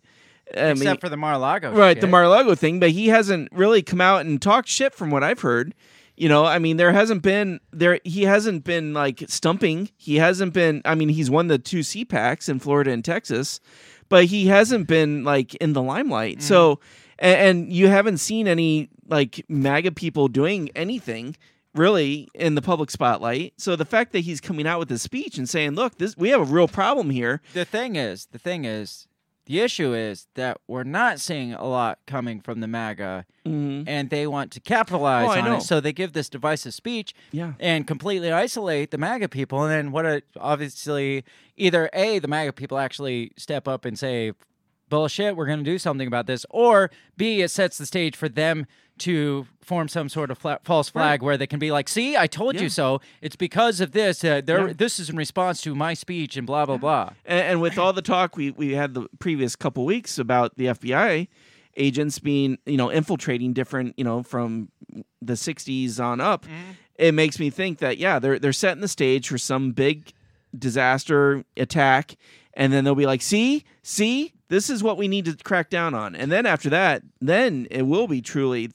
I 0.56 0.72
Except 0.72 0.80
mean, 0.80 0.98
for 0.98 1.10
the 1.10 1.18
Mar-a-Lago, 1.18 1.72
right 1.72 1.96
shit. 1.96 2.02
the 2.02 2.08
Mar-a-Lago 2.08 2.56
thing, 2.56 2.80
but 2.80 2.92
he 2.92 3.08
hasn't 3.08 3.50
really 3.54 3.82
come 3.82 4.02
out 4.02 4.26
and 4.26 4.42
talked 4.42 4.68
shit 4.68 4.94
from 4.94 5.10
what 5.10 5.24
I've 5.24 5.40
heard. 5.40 5.74
You 6.18 6.28
know, 6.28 6.46
I 6.46 6.60
mean, 6.60 6.78
there 6.78 6.92
hasn't 6.92 7.22
been 7.24 7.62
there. 7.72 8.00
He 8.04 8.24
hasn't 8.24 8.64
been 8.64 8.94
like 8.94 9.24
stumping. 9.28 9.90
He 9.98 10.18
hasn't 10.18 10.54
been. 10.54 10.82
I 10.84 10.94
mean, 10.94 11.10
he's 11.10 11.30
won 11.32 11.48
the 11.48 11.58
two 11.58 11.80
CPACs 11.80 12.50
in 12.50 12.60
Florida 12.60 12.92
and 12.92 13.04
Texas, 13.04 13.60
but 14.10 14.26
he 14.26 14.48
hasn't 14.48 14.88
been 14.88 15.24
like 15.24 15.56
in 15.56 15.74
the 15.74 15.82
limelight. 15.82 16.38
Mm-hmm. 16.40 16.48
So, 16.48 16.80
and, 17.18 17.40
and 17.40 17.74
you 17.74 17.88
haven't 17.88 18.18
seen 18.18 18.48
any 18.48 18.90
like 19.08 19.46
MAGA 19.48 19.94
people 19.94 20.28
doing 20.28 20.70
anything 20.76 21.38
really 21.76 22.28
in 22.34 22.56
the 22.56 22.62
public 22.62 22.92
spotlight. 22.92 23.54
So 23.58 23.76
the 23.76 23.86
fact 23.86 24.12
that 24.14 24.20
he's 24.20 24.42
coming 24.42 24.68
out 24.68 24.80
with 24.80 24.90
this 24.90 25.02
speech 25.02 25.38
and 25.38 25.48
saying, 25.50 25.72
"Look, 25.72 25.98
this 25.98 26.18
we 26.18 26.30
have 26.30 26.42
a 26.42 26.46
real 26.46 26.68
problem 26.68 27.10
here." 27.10 27.42
The 27.54 27.66
thing 27.66 27.96
is, 27.96 28.28
the 28.32 28.40
thing 28.40 28.66
is, 28.66 29.08
The 29.48 29.60
issue 29.60 29.94
is 29.94 30.28
that 30.36 30.60
we're 30.68 30.84
not 30.84 31.20
seeing 31.20 31.52
a 31.54 31.66
lot 31.66 31.98
coming 32.06 32.40
from 32.42 32.62
the 32.62 32.68
MAGA, 32.68 33.26
and 33.44 34.10
they 34.10 34.26
want 34.28 34.52
to 34.52 34.60
capitalize 34.60 35.28
Mm-hmm. 35.30 35.48
Oh, 35.48 35.52
on 35.54 35.58
it. 35.58 35.62
So 35.64 35.82
they 35.82 35.92
give 35.92 36.14
this 36.14 36.30
divisive 36.30 36.74
speech 36.76 37.14
Yeah. 37.32 37.54
and 37.60 37.86
completely 37.88 38.32
isolate 38.32 38.92
the 38.92 39.00
MAGA 39.00 39.28
people. 39.30 39.64
And 39.64 39.72
then 39.72 39.92
what? 39.92 40.06
A, 40.06 40.22
obviously, 40.40 41.26
either 41.58 41.90
a 41.92 42.20
the 42.20 42.28
MAGA 42.28 42.54
people 42.54 42.78
actually 42.78 43.32
step 43.36 43.68
up 43.68 43.84
and 43.84 43.98
say, 43.98 44.32
"Bullshit, 44.92 45.36
we're 45.36 45.48
going 45.48 45.58
to 45.58 45.66
do 45.66 45.80
something 45.80 46.08
about 46.08 46.28
this," 46.28 46.46
or 46.52 46.92
b 47.18 47.42
it 47.42 47.50
sets 47.50 47.80
the 47.80 47.88
stage 47.88 48.16
for 48.16 48.30
them 48.30 48.68
to 49.00 49.48
form 49.62 49.88
some 49.88 50.08
sort 50.10 50.30
of 50.30 50.38
fla- 50.38 50.60
false 50.64 50.90
flag 50.90 51.24
where 51.24 51.36
they 51.38 51.48
can 51.48 51.58
be 51.58 51.72
like, 51.72 51.90
"See, 51.90 52.16
I 52.16 52.28
told 52.28 52.54
Yeah. 52.56 52.62
you 52.64 52.70
so. 52.70 53.02
It's 53.22 53.36
because 53.36 53.82
of 53.82 53.94
this. 53.94 54.24
Uh, 54.24 54.42
Yeah. 54.48 54.74
this 54.78 55.00
is 55.00 55.10
in 55.10 55.16
response 55.16 55.62
to 55.62 55.74
my 55.74 55.96
speech 55.96 56.38
and 56.38 56.46
blah 56.46 56.68
blah 56.68 56.78
blah." 56.78 57.10
And, 57.26 57.40
and 57.42 57.62
with 57.62 57.80
all 57.80 57.94
the 57.94 58.04
talk 58.04 58.38
we, 58.38 58.52
we 58.52 58.74
had 58.74 58.94
the 58.94 59.08
previous 59.18 59.56
couple 59.56 59.86
weeks 59.86 60.20
about 60.20 60.56
the 60.58 60.66
FBI 60.68 61.28
agents 61.78 62.20
being, 62.20 62.58
you 62.66 62.76
know, 62.78 62.90
infiltrating 62.90 63.54
different, 63.54 63.96
you 63.98 64.04
know, 64.04 64.22
from 64.22 64.70
the 65.22 65.34
60s 65.38 66.00
on 66.02 66.20
up, 66.20 66.46
it 66.98 67.14
makes 67.14 67.40
me 67.40 67.50
think 67.50 67.78
that, 67.80 67.98
yeah, 67.98 68.20
they're, 68.20 68.38
they're 68.38 68.52
setting 68.52 68.82
the 68.82 68.90
stage 68.90 69.30
for 69.30 69.38
some 69.38 69.72
big 69.72 70.12
disaster 70.66 71.44
attack. 71.58 72.16
And 72.54 72.74
then 72.74 72.84
they'll 72.84 72.96
be 72.96 73.06
like, 73.06 73.22
see, 73.22 73.64
see, 73.84 74.34
this 74.52 74.70
is 74.70 74.84
what 74.84 74.98
we 74.98 75.08
need 75.08 75.24
to 75.24 75.36
crack 75.46 75.70
down 75.70 75.94
on. 75.94 76.14
And 76.14 76.30
then 76.30 76.46
after 76.46 76.70
that, 76.72 77.04
then 77.22 77.68
it 77.72 77.84
will 77.84 78.06
be 78.06 78.22
truly 78.22 78.70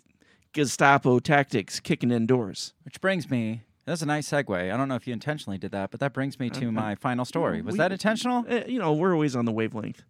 Gestapo 0.54 1.18
tactics 1.18 1.80
kicking 1.80 2.10
in 2.10 2.26
doors. 2.26 2.72
Which 2.82 2.98
brings 2.98 3.30
me. 3.30 3.60
That's 3.84 4.00
a 4.00 4.06
nice 4.06 4.26
segue. 4.28 4.72
I 4.72 4.74
don't 4.74 4.88
know 4.88 4.94
if 4.94 5.06
you 5.06 5.12
intentionally 5.12 5.58
did 5.58 5.72
that, 5.72 5.90
but 5.90 6.00
that 6.00 6.14
brings 6.14 6.40
me 6.40 6.48
to 6.48 6.72
my 6.72 6.94
final 6.94 7.26
story. 7.26 7.60
Was 7.60 7.74
we- 7.74 7.78
that 7.78 7.92
intentional? 7.92 8.46
Eh, 8.48 8.64
you 8.66 8.78
know, 8.78 8.94
we're 8.94 9.12
always 9.12 9.36
on 9.36 9.44
the 9.44 9.52
wavelength. 9.52 10.02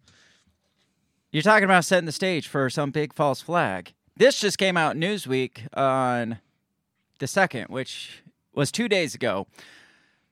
You're 1.31 1.43
talking 1.43 1.65
about 1.65 1.83
setting 1.83 2.05
the 2.05 2.13
stage 2.13 2.47
for 2.47 2.69
some 2.69 2.91
big 2.91 3.13
false 3.13 3.41
flag. 3.41 3.93
This 4.15 4.39
just 4.39 4.57
came 4.57 4.77
out 4.77 4.95
Newsweek 4.95 5.67
on 5.77 6.39
the 7.19 7.27
second, 7.27 7.65
which 7.67 8.23
was 8.53 8.71
two 8.71 8.87
days 8.87 9.13
ago. 9.13 9.47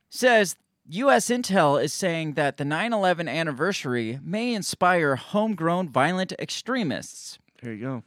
Says 0.08 0.56
U.S. 0.88 1.28
intel 1.28 1.82
is 1.82 1.92
saying 1.92 2.34
that 2.34 2.56
the 2.56 2.64
9/11 2.64 3.28
anniversary 3.28 4.20
may 4.22 4.54
inspire 4.54 5.16
homegrown 5.16 5.88
violent 5.88 6.32
extremists. 6.38 7.38
There 7.62 7.72
you 7.72 7.84
go. 7.84 8.02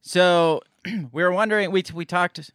So 0.00 0.62
we 1.12 1.22
were 1.22 1.32
wondering. 1.32 1.70
We 1.70 1.84
we 1.92 2.04
talked 2.04 2.50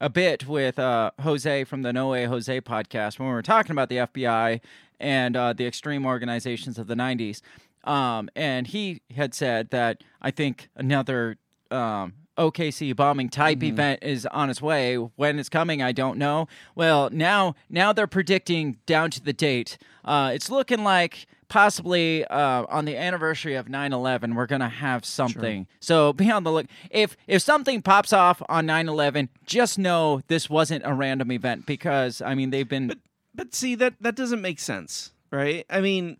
a 0.00 0.08
bit 0.08 0.46
with 0.46 0.78
uh, 0.78 1.10
Jose 1.20 1.64
from 1.64 1.82
the 1.82 1.92
No 1.92 2.08
Way 2.08 2.24
Jose 2.24 2.60
podcast 2.60 3.18
when 3.18 3.28
we 3.28 3.34
were 3.34 3.42
talking 3.42 3.72
about 3.72 3.88
the 3.88 3.96
FBI 3.96 4.60
and 4.98 5.36
uh, 5.36 5.52
the 5.52 5.66
extreme 5.66 6.06
organizations 6.06 6.78
of 6.78 6.86
the 6.86 6.94
'90s, 6.94 7.42
um, 7.84 8.30
and 8.36 8.68
he 8.68 9.02
had 9.14 9.34
said 9.34 9.70
that 9.70 10.04
I 10.22 10.30
think 10.30 10.68
another 10.76 11.36
um, 11.70 12.14
OKC 12.40 12.96
bombing 12.96 13.28
type 13.28 13.62
event 13.62 14.02
is 14.02 14.26
on 14.26 14.50
its 14.50 14.62
way. 14.62 14.96
When 14.96 15.38
it's 15.38 15.48
coming, 15.48 15.82
I 15.82 15.92
don't 15.92 16.18
know. 16.18 16.48
Well, 16.74 17.10
now 17.10 17.54
now 17.68 17.92
they're 17.92 18.06
predicting 18.06 18.78
down 18.86 19.10
to 19.12 19.20
the 19.22 19.32
date. 19.32 19.78
Uh, 20.04 20.32
it's 20.34 20.50
looking 20.50 20.82
like 20.82 21.26
possibly 21.48 22.24
uh, 22.26 22.64
on 22.68 22.84
the 22.84 22.96
anniversary 22.96 23.56
of 23.56 23.66
9-11 23.66 24.36
we're 24.36 24.46
gonna 24.46 24.68
have 24.68 25.04
something 25.04 25.66
so 25.80 26.12
be 26.12 26.30
on 26.30 26.44
the 26.44 26.52
look 26.52 26.66
if 26.92 27.16
if 27.26 27.42
something 27.42 27.82
pops 27.82 28.12
off 28.12 28.40
on 28.48 28.68
9-11 28.68 29.28
just 29.46 29.76
know 29.76 30.20
this 30.28 30.48
wasn't 30.48 30.80
a 30.86 30.94
random 30.94 31.32
event 31.32 31.66
because 31.66 32.22
i 32.22 32.36
mean 32.36 32.50
they've 32.50 32.68
been 32.68 32.86
But 33.34 33.54
see 33.54 33.74
that 33.76 33.94
that 34.00 34.16
doesn't 34.16 34.40
make 34.40 34.58
sense, 34.58 35.12
right? 35.30 35.64
I 35.70 35.80
mean, 35.80 36.18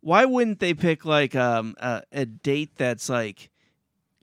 why 0.00 0.24
wouldn't 0.24 0.60
they 0.60 0.74
pick 0.74 1.04
like 1.04 1.34
um 1.34 1.74
a, 1.78 2.02
a 2.12 2.24
date 2.26 2.70
that's 2.76 3.08
like 3.08 3.50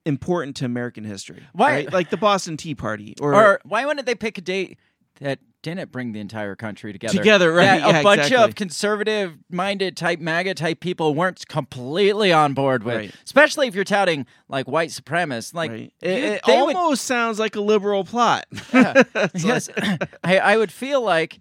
important 0.05 0.55
to 0.57 0.65
American 0.65 1.03
history? 1.03 1.43
Why- 1.53 1.71
right? 1.71 1.93
like 1.93 2.09
the 2.09 2.17
Boston 2.17 2.57
Tea 2.57 2.75
Party 2.75 3.15
or, 3.21 3.33
or 3.35 3.59
why 3.63 3.85
wouldn't 3.85 4.05
they 4.05 4.15
pick 4.15 4.37
a 4.37 4.41
date 4.41 4.77
that 5.19 5.39
didn't 5.61 5.93
bring 5.93 6.11
the 6.11 6.19
entire 6.19 6.55
country 6.57 6.91
together 6.91 7.17
Together, 7.17 7.53
right, 7.53 7.65
that 7.65 7.89
a 7.89 7.93
yeah, 7.93 8.03
bunch 8.03 8.21
exactly. 8.23 8.49
of 8.49 8.55
conservative 8.55 9.37
minded 9.49 9.95
type 9.95 10.19
maga 10.19 10.53
type 10.53 10.81
people 10.81 11.15
weren't 11.15 11.47
completely 11.47 12.33
on 12.33 12.53
board 12.53 12.83
with 12.83 12.95
Right. 12.97 13.15
especially 13.23 13.67
if 13.69 13.75
you're 13.75 13.85
touting 13.85 14.25
like 14.49 14.67
white 14.67 14.89
supremacists 14.89 15.53
like 15.53 15.71
right? 15.71 15.93
It, 16.01 16.09
it 16.23 16.41
they 16.45 16.61
would- 16.61 16.75
almost 16.75 17.05
sounds 17.05 17.39
like 17.39 17.55
a 17.55 17.61
liberal 17.61 18.03
plot. 18.03 18.45
yes, 18.73 19.69
I, 20.23 20.37
I 20.39 20.57
would 20.57 20.71
feel 20.71 21.01
like, 21.01 21.39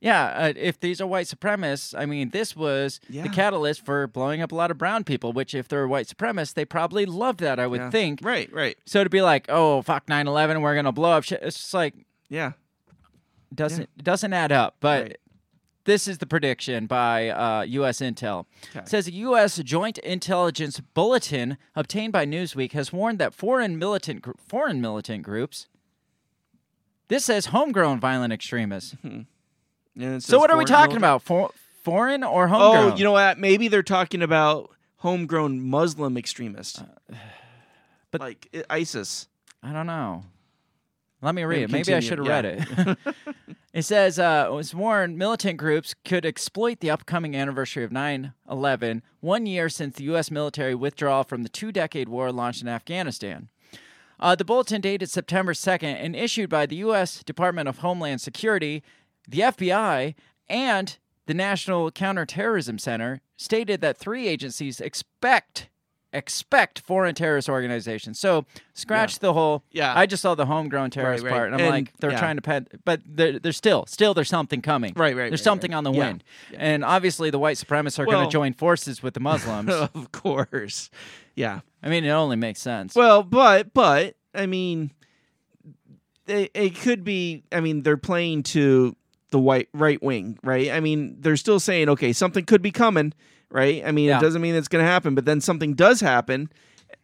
yeah, 0.00 0.24
uh, 0.26 0.52
if 0.56 0.78
these 0.80 1.00
are 1.00 1.06
white 1.06 1.26
supremacists, 1.26 1.94
I 1.98 2.06
mean, 2.06 2.30
this 2.30 2.54
was 2.54 3.00
Yeah. 3.08 3.22
the 3.22 3.28
catalyst 3.28 3.84
for 3.84 4.06
blowing 4.06 4.42
up 4.42 4.52
a 4.52 4.54
lot 4.54 4.70
of 4.70 4.78
brown 4.78 5.04
people, 5.04 5.32
which, 5.32 5.54
if 5.54 5.68
they're 5.68 5.88
white 5.88 6.06
supremacists, 6.06 6.54
they 6.54 6.64
probably 6.64 7.06
loved 7.06 7.40
that, 7.40 7.58
I 7.58 7.66
would 7.66 7.80
Yeah. 7.80 7.90
think. 7.90 8.20
Right, 8.22 8.52
right. 8.52 8.76
So 8.86 9.02
to 9.04 9.10
be 9.10 9.22
like, 9.22 9.46
oh, 9.48 9.82
fuck 9.82 10.08
9 10.08 10.26
11, 10.26 10.60
we're 10.60 10.74
going 10.74 10.84
to 10.84 10.92
blow 10.92 11.12
up 11.12 11.24
shit, 11.24 11.40
it's 11.42 11.56
just 11.56 11.74
like, 11.74 11.94
Yeah. 12.28 12.52
doesn't, 13.54 13.88
it 13.96 14.04
doesn't 14.04 14.32
add 14.32 14.52
up. 14.52 14.76
But 14.80 15.02
Right. 15.02 15.16
this 15.84 16.06
is 16.08 16.18
the 16.18 16.26
prediction 16.26 16.86
by 16.86 17.30
uh, 17.30 17.62
U.S. 17.62 18.00
Intel. 18.00 18.46
Okay. 18.70 18.80
It 18.80 18.88
says 18.88 19.06
a 19.08 19.12
U.S. 19.12 19.56
Joint 19.58 19.98
Intelligence 19.98 20.80
Bulletin 20.80 21.56
obtained 21.74 22.12
by 22.12 22.26
Newsweek 22.26 22.72
has 22.72 22.92
warned 22.92 23.18
that 23.20 23.32
foreign 23.34 23.78
militant 23.78 24.22
gr- 24.22 24.32
foreign 24.46 24.80
militant 24.80 25.22
groups. 25.22 25.68
This 27.08 27.24
says 27.24 27.46
homegrown 27.46 28.00
violent 28.00 28.32
extremists. 28.32 28.96
It 29.04 29.26
So 30.18 30.38
what 30.38 30.50
are 30.50 30.58
we 30.58 30.64
talking 30.64 30.94
military- 30.94 30.98
about? 30.98 31.22
For, 31.22 31.50
foreign 31.82 32.22
or 32.22 32.48
homegrown? 32.48 32.92
Oh, 32.92 32.96
you 32.96 33.04
know 33.04 33.12
what? 33.12 33.38
Maybe 33.38 33.68
they're 33.68 33.82
talking 33.82 34.22
about 34.22 34.70
homegrown 34.98 35.60
Muslim 35.60 36.16
extremists. 36.16 36.82
but- 38.10 38.20
like 38.20 38.64
ISIS. 38.68 39.28
I 39.62 39.72
don't 39.72 39.86
know. 39.86 40.24
Let 41.22 41.34
me 41.34 41.44
read 41.44 41.70
Maybe 41.70 41.80
it. 41.80 41.86
Maybe 41.86 41.96
I 41.96 42.00
should 42.00 42.18
have 42.18 42.26
yeah. 42.26 42.34
read 42.34 42.44
it. 42.78 42.98
it 43.72 43.82
says 43.82 44.18
uh, 44.18 44.46
it 44.48 44.52
was 44.52 44.74
warned 44.74 45.16
militant 45.16 45.56
groups 45.56 45.94
could 46.04 46.26
exploit 46.26 46.80
the 46.80 46.90
upcoming 46.90 47.34
anniversary 47.34 47.82
of 47.84 47.90
9/11, 47.90 49.02
one 49.20 49.46
year 49.46 49.68
since 49.68 49.96
the 49.96 50.04
U.S. 50.04 50.30
military 50.30 50.74
withdrawal 50.74 51.24
from 51.24 51.42
the 51.42 51.48
two-decade 51.48 52.08
war 52.08 52.30
launched 52.30 52.62
in 52.62 52.68
Afghanistan. 52.68 53.48
Uh, 54.20 54.34
the 54.34 54.44
bulletin 54.44 54.80
dated 54.80 55.10
September 55.10 55.52
2nd 55.52 55.96
and 56.02 56.14
issued 56.14 56.48
by 56.48 56.64
the 56.66 56.76
U.S. 56.76 57.22
Department 57.22 57.68
of 57.68 57.78
Homeland 57.78 58.20
Security, 58.20 58.82
the 59.28 59.40
FBI, 59.40 60.14
and 60.48 60.96
the 61.26 61.34
National 61.34 61.90
Counterterrorism 61.90 62.78
Center 62.78 63.20
stated 63.36 63.80
that 63.80 63.96
three 63.98 64.28
agencies 64.28 64.80
expect 64.80 65.68
expect 66.12 66.78
foreign 66.78 67.14
terrorist 67.14 67.46
organizations. 67.46 68.18
So 68.18 68.46
scratch 68.72 69.18
the 69.18 69.34
whole. 69.34 69.64
Yeah. 69.70 69.92
I 69.94 70.06
just 70.06 70.22
saw 70.22 70.34
the 70.34 70.46
homegrown 70.46 70.90
terrorist 70.90 71.24
right. 71.24 71.30
part, 71.30 71.46
and 71.46 71.54
I'm 71.56 71.60
And- 71.60 71.70
like, 71.70 71.92
they're 71.98 72.12
yeah. 72.12 72.18
trying 72.18 72.36
to 72.36 72.42
pen, 72.42 72.68
but 72.86 73.02
there's 73.04 73.56
still 73.56 73.84
still 73.86 74.14
there's 74.14 74.28
something 74.28 74.62
coming. 74.62 74.94
Right, 74.96 75.14
right, 75.14 75.28
There's 75.28 75.40
right, 75.40 75.44
something 75.44 75.72
right. 75.72 75.78
on 75.78 75.84
the 75.84 75.92
Yeah. 75.92 75.98
wind, 76.06 76.24
and 76.56 76.84
obviously 76.84 77.28
the 77.30 77.38
white 77.38 77.56
supremacists 77.58 77.98
are 77.98 78.06
going 78.06 78.26
to 78.26 78.32
join 78.32 78.54
forces 78.54 79.02
with 79.02 79.12
the 79.14 79.20
Muslims. 79.20 79.70
of 79.94 80.12
course. 80.12 80.88
Yeah. 81.34 81.60
I 81.82 81.88
mean, 81.90 82.04
it 82.04 82.10
only 82.10 82.36
makes 82.36 82.60
sense. 82.62 82.94
Well, 82.94 83.22
but 83.22 83.74
but 83.74 84.14
I 84.34 84.46
mean, 84.46 84.92
it, 86.26 86.50
it 86.54 86.76
could 86.76 87.04
be. 87.04 87.42
I 87.52 87.60
mean, 87.60 87.82
they're 87.82 87.96
playing 87.98 88.44
to 88.44 88.96
the 89.30 89.38
white 89.38 89.68
right 89.72 90.02
wing, 90.02 90.38
right? 90.42 90.70
I 90.70 90.80
mean, 90.80 91.16
they're 91.20 91.36
still 91.36 91.60
saying, 91.60 91.88
okay, 91.88 92.12
something 92.12 92.44
could 92.44 92.62
be 92.62 92.70
coming, 92.70 93.12
right? 93.50 93.82
I 93.84 93.92
mean, 93.92 94.06
Yeah. 94.08 94.18
it 94.18 94.22
doesn't 94.22 94.40
mean 94.42 94.54
it's 94.54 94.68
going 94.68 94.84
to 94.84 94.90
happen, 94.90 95.14
but 95.14 95.24
then 95.24 95.40
something 95.40 95.74
does 95.74 96.00
happen. 96.00 96.50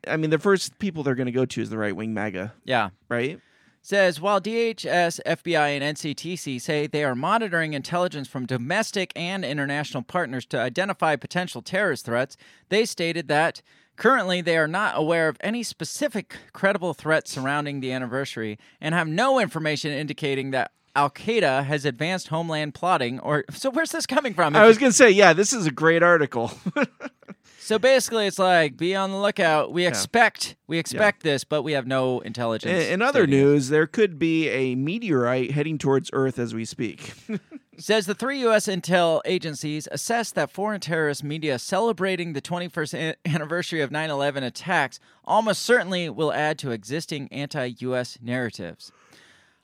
I 0.07 0.16
mean, 0.16 0.31
the 0.31 0.39
first 0.39 0.79
people 0.79 1.03
they're 1.03 1.14
going 1.14 1.27
to 1.27 1.33
go 1.33 1.45
to 1.45 1.61
is 1.61 1.70
the 1.70 1.79
right 1.79 1.95
wing 1.95 2.14
MAGA, 2.14 2.55
yeah. 2.64 2.91
right? 3.09 3.41
says 3.85 4.20
while 4.20 4.41
DHS, 4.41 5.18
FBI, 5.27 5.77
and 5.77 5.97
NCTC 5.97 6.61
say 6.61 6.87
they 6.87 7.03
are 7.03 7.16
monitoring 7.16 7.73
intelligence 7.75 8.29
from 8.29 8.47
domestic 8.47 9.12
and 9.16 9.45
international 9.45 10.05
partners 10.05 10.47
to 10.47 10.57
identify 10.59 11.16
potential 11.16 11.61
terrorist 11.62 12.05
threats, 12.05 12.37
they 12.68 12.85
stated 12.85 13.27
that 13.27 13.61
currently 13.97 14.41
they 14.41 14.57
are 14.57 14.68
not 14.68 14.95
aware 14.97 15.29
of 15.29 15.37
any 15.41 15.64
specific 15.64 16.37
credible 16.53 16.95
threats 16.95 17.33
surrounding 17.33 17.81
the 17.81 17.91
anniversary 17.93 18.57
and 18.81 18.95
have 18.95 19.09
no 19.09 19.41
information 19.41 19.91
indicating 19.91 20.53
that 20.53 20.70
Al 20.95 21.11
Qaeda 21.11 21.64
has 21.64 21.84
advanced 21.84 22.28
homeland 22.28 22.74
plotting 22.74 23.18
or 23.20 23.45
so 23.51 23.70
where's 23.70 23.93
this 23.93 24.07
coming 24.07 24.34
from? 24.34 24.55
I 24.55 24.66
was 24.66 24.78
going 24.78 24.90
to 24.90 24.97
say, 24.97 25.11
yeah, 25.11 25.32
this 25.32 25.53
is 25.53 25.66
a 25.66 25.70
great 25.70 26.03
article. 26.03 26.53
so 27.59 27.78
basically 27.78 28.26
it's 28.26 28.38
like 28.38 28.76
be 28.76 28.95
on 28.95 29.11
the 29.11 29.16
lookout. 29.16 29.72
We 29.72 29.86
expect 29.86 30.57
we 30.66 30.78
expect 30.78 31.22
this, 31.22 31.45
but 31.45 31.62
we 31.62 31.72
have 31.72 31.86
no 31.86 32.20
intelligence. 32.20 32.86
in, 32.86 32.95
in 32.95 33.03
other 33.03 33.26
news, 33.26 33.68
there 33.68 33.86
could 33.86 34.18
be 34.18 34.49
a 34.49 34.74
meteorite 34.74 35.53
heading 35.53 35.78
towards 35.78 36.11
Earth 36.12 36.38
as 36.38 36.55
we 36.55 36.64
speak. 36.64 37.14
Says 37.78 38.05
the 38.05 38.14
three 38.14 38.38
U.S. 38.40 38.66
intel 38.66 39.22
agencies 39.24 39.88
assess 39.90 40.30
that 40.32 40.51
foreign 40.51 40.80
terrorist 40.80 41.24
media 41.24 41.59
celebrating 41.59 42.34
the 42.34 42.43
21st 42.43 42.95
an- 42.95 43.14
anniversary 43.24 43.80
of 43.80 43.90
9 43.90 44.11
11 44.11 44.45
attacks 44.45 45.01
almost 45.24 45.62
certainly 45.62 46.11
will 46.11 46.32
add 46.34 46.59
to 46.59 46.70
existing 46.70 47.28
anti 47.32 47.74
U.S. 47.78 48.18
narratives. 48.20 48.93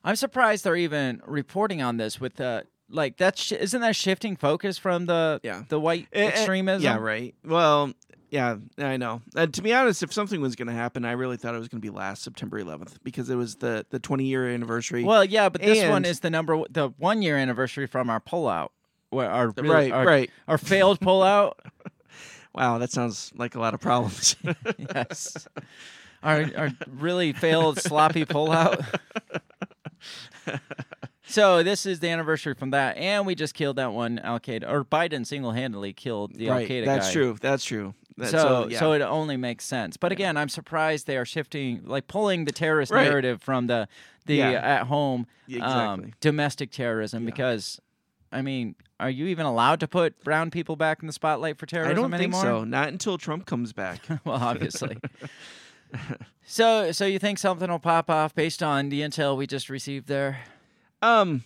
I'm 0.05 0.17
surprised 0.17 0.65
they're 0.65 0.77
even 0.77 1.21
reporting 1.27 1.83
on 1.83 1.97
this 1.97 2.21
with 2.21 2.41
uh, 2.41 2.63
like 2.89 3.17
that's 3.17 3.41
sh- 3.43 3.53
isn't 3.53 3.81
that 3.81 3.97
shifting 3.97 4.37
focus 4.37 4.79
from 4.79 5.07
the 5.07 5.41
Yeah. 5.43 5.63
the 5.69 5.79
white 5.81 6.07
Eh, 6.13 6.23
eh, 6.25 6.29
extremism? 6.29 6.83
Yeah, 6.83 6.97
right. 6.99 7.35
Well, 7.45 7.93
yeah, 8.31 8.57
I 8.79 8.97
know. 8.99 9.23
Uh, 9.35 9.47
to 9.47 9.63
be 9.63 9.73
honest, 9.73 10.03
if 10.03 10.13
something 10.13 10.41
was 10.41 10.55
going 10.55 10.69
to 10.69 10.75
happen, 10.75 11.05
I 11.05 11.13
really 11.13 11.37
thought 11.39 11.55
it 11.55 11.59
was 11.59 11.69
going 11.69 11.81
to 11.81 11.87
be 11.87 11.95
last 11.95 12.23
September 12.23 12.63
11th 12.63 12.97
because 13.03 13.29
it 13.31 13.37
was 13.37 13.57
the 13.57 13.87
the 13.91 13.99
20 13.99 14.25
year 14.25 14.49
anniversary. 14.49 15.03
Well, 15.05 15.25
yeah, 15.25 15.49
but 15.49 15.61
this 15.63 15.89
one 15.89 16.05
is 16.05 16.21
the 16.21 16.31
number 16.31 16.63
the 16.71 16.91
one 16.99 17.23
year 17.23 17.37
anniversary 17.37 17.87
from 17.87 18.09
our 18.11 18.21
pullout. 18.21 18.69
Our 19.13 19.49
really- 19.57 19.69
right, 19.71 19.93
our, 19.93 20.05
right. 20.07 20.31
our 20.47 20.59
failed 20.59 21.01
pullout. 21.01 21.53
Wow, 22.55 22.79
that 22.79 22.91
sounds 22.91 23.31
like 23.37 23.55
a 23.55 23.61
lot 23.61 23.75
of 23.75 23.81
problems. 23.81 24.35
yes. 24.79 25.47
Our 26.23 26.47
our 26.57 26.71
really 26.89 27.33
failed 27.33 27.79
sloppy 27.79 28.25
pullout. 28.25 28.85
so 31.27 31.63
this 31.63 31.87
is 31.87 32.01
the 32.01 32.09
anniversary 32.09 32.55
from 32.55 32.71
that, 32.71 32.97
and 32.97 33.27
we 33.27 33.35
just 33.35 33.55
killed 33.55 33.77
that 33.77 33.93
one 33.93 34.19
Al 34.21 34.41
Qaeda 34.41 34.69
or 34.71 34.85
Biden 34.85 35.27
single 35.27 35.53
handedly 35.53 35.93
killed 35.93 36.35
the 36.35 36.49
Al 36.49 36.57
right. 36.57 36.69
Qaeda 36.69 36.85
That's 36.85 37.07
guy. 37.09 37.13
true. 37.13 37.37
That's 37.41 37.65
true. 37.65 37.95
So, 38.27 38.67
yeah. 38.69 38.81
so 38.81 38.93
it 38.95 39.01
only 39.01 39.37
makes 39.37 39.65
sense. 39.65 39.97
But 39.97 40.11
again, 40.11 40.37
I'm 40.37 40.49
surprised 40.49 41.07
they 41.07 41.17
are 41.17 41.25
shifting, 41.25 41.83
like 41.85 42.09
pulling 42.09 42.47
the 42.47 42.53
terrorist 42.53 42.91
Right. 42.91 43.05
narrative 43.05 43.41
from 43.41 43.69
the 43.69 43.87
the 44.27 44.35
Yeah. 44.37 44.51
at 44.51 44.87
home 44.89 45.27
Yeah, 45.47 45.65
um, 45.93 46.13
domestic 46.21 46.71
terrorism. 46.73 47.25
Because, 47.25 47.81
I 48.33 48.43
mean, 48.43 48.75
are 48.99 49.09
you 49.09 49.27
even 49.29 49.47
allowed 49.47 49.79
to 49.81 49.89
put 49.89 50.23
brown 50.25 50.51
people 50.51 50.75
back 50.75 50.99
in 51.01 51.07
the 51.07 51.13
spotlight 51.13 51.59
for 51.59 51.67
terrorism 51.67 51.93
I 51.97 52.01
don't 52.01 52.11
think 52.11 52.23
anymore? 52.35 52.43
so. 52.43 52.65
Not 52.65 52.89
until 52.89 53.19
Trump 53.19 53.47
comes 53.47 53.73
back. 53.73 54.01
well, 54.25 54.35
obviously. 54.43 54.99
so, 56.47 56.93
so 56.93 57.05
you 57.07 57.19
think 57.19 57.39
something 57.39 57.71
will 57.71 57.79
pop 57.79 58.11
off 58.11 58.35
based 58.35 58.63
on 58.63 58.89
the 58.89 59.01
intel 59.01 59.37
we 59.37 59.47
just 59.47 59.69
received 59.69 60.09
there? 60.09 60.39
um, 61.03 61.45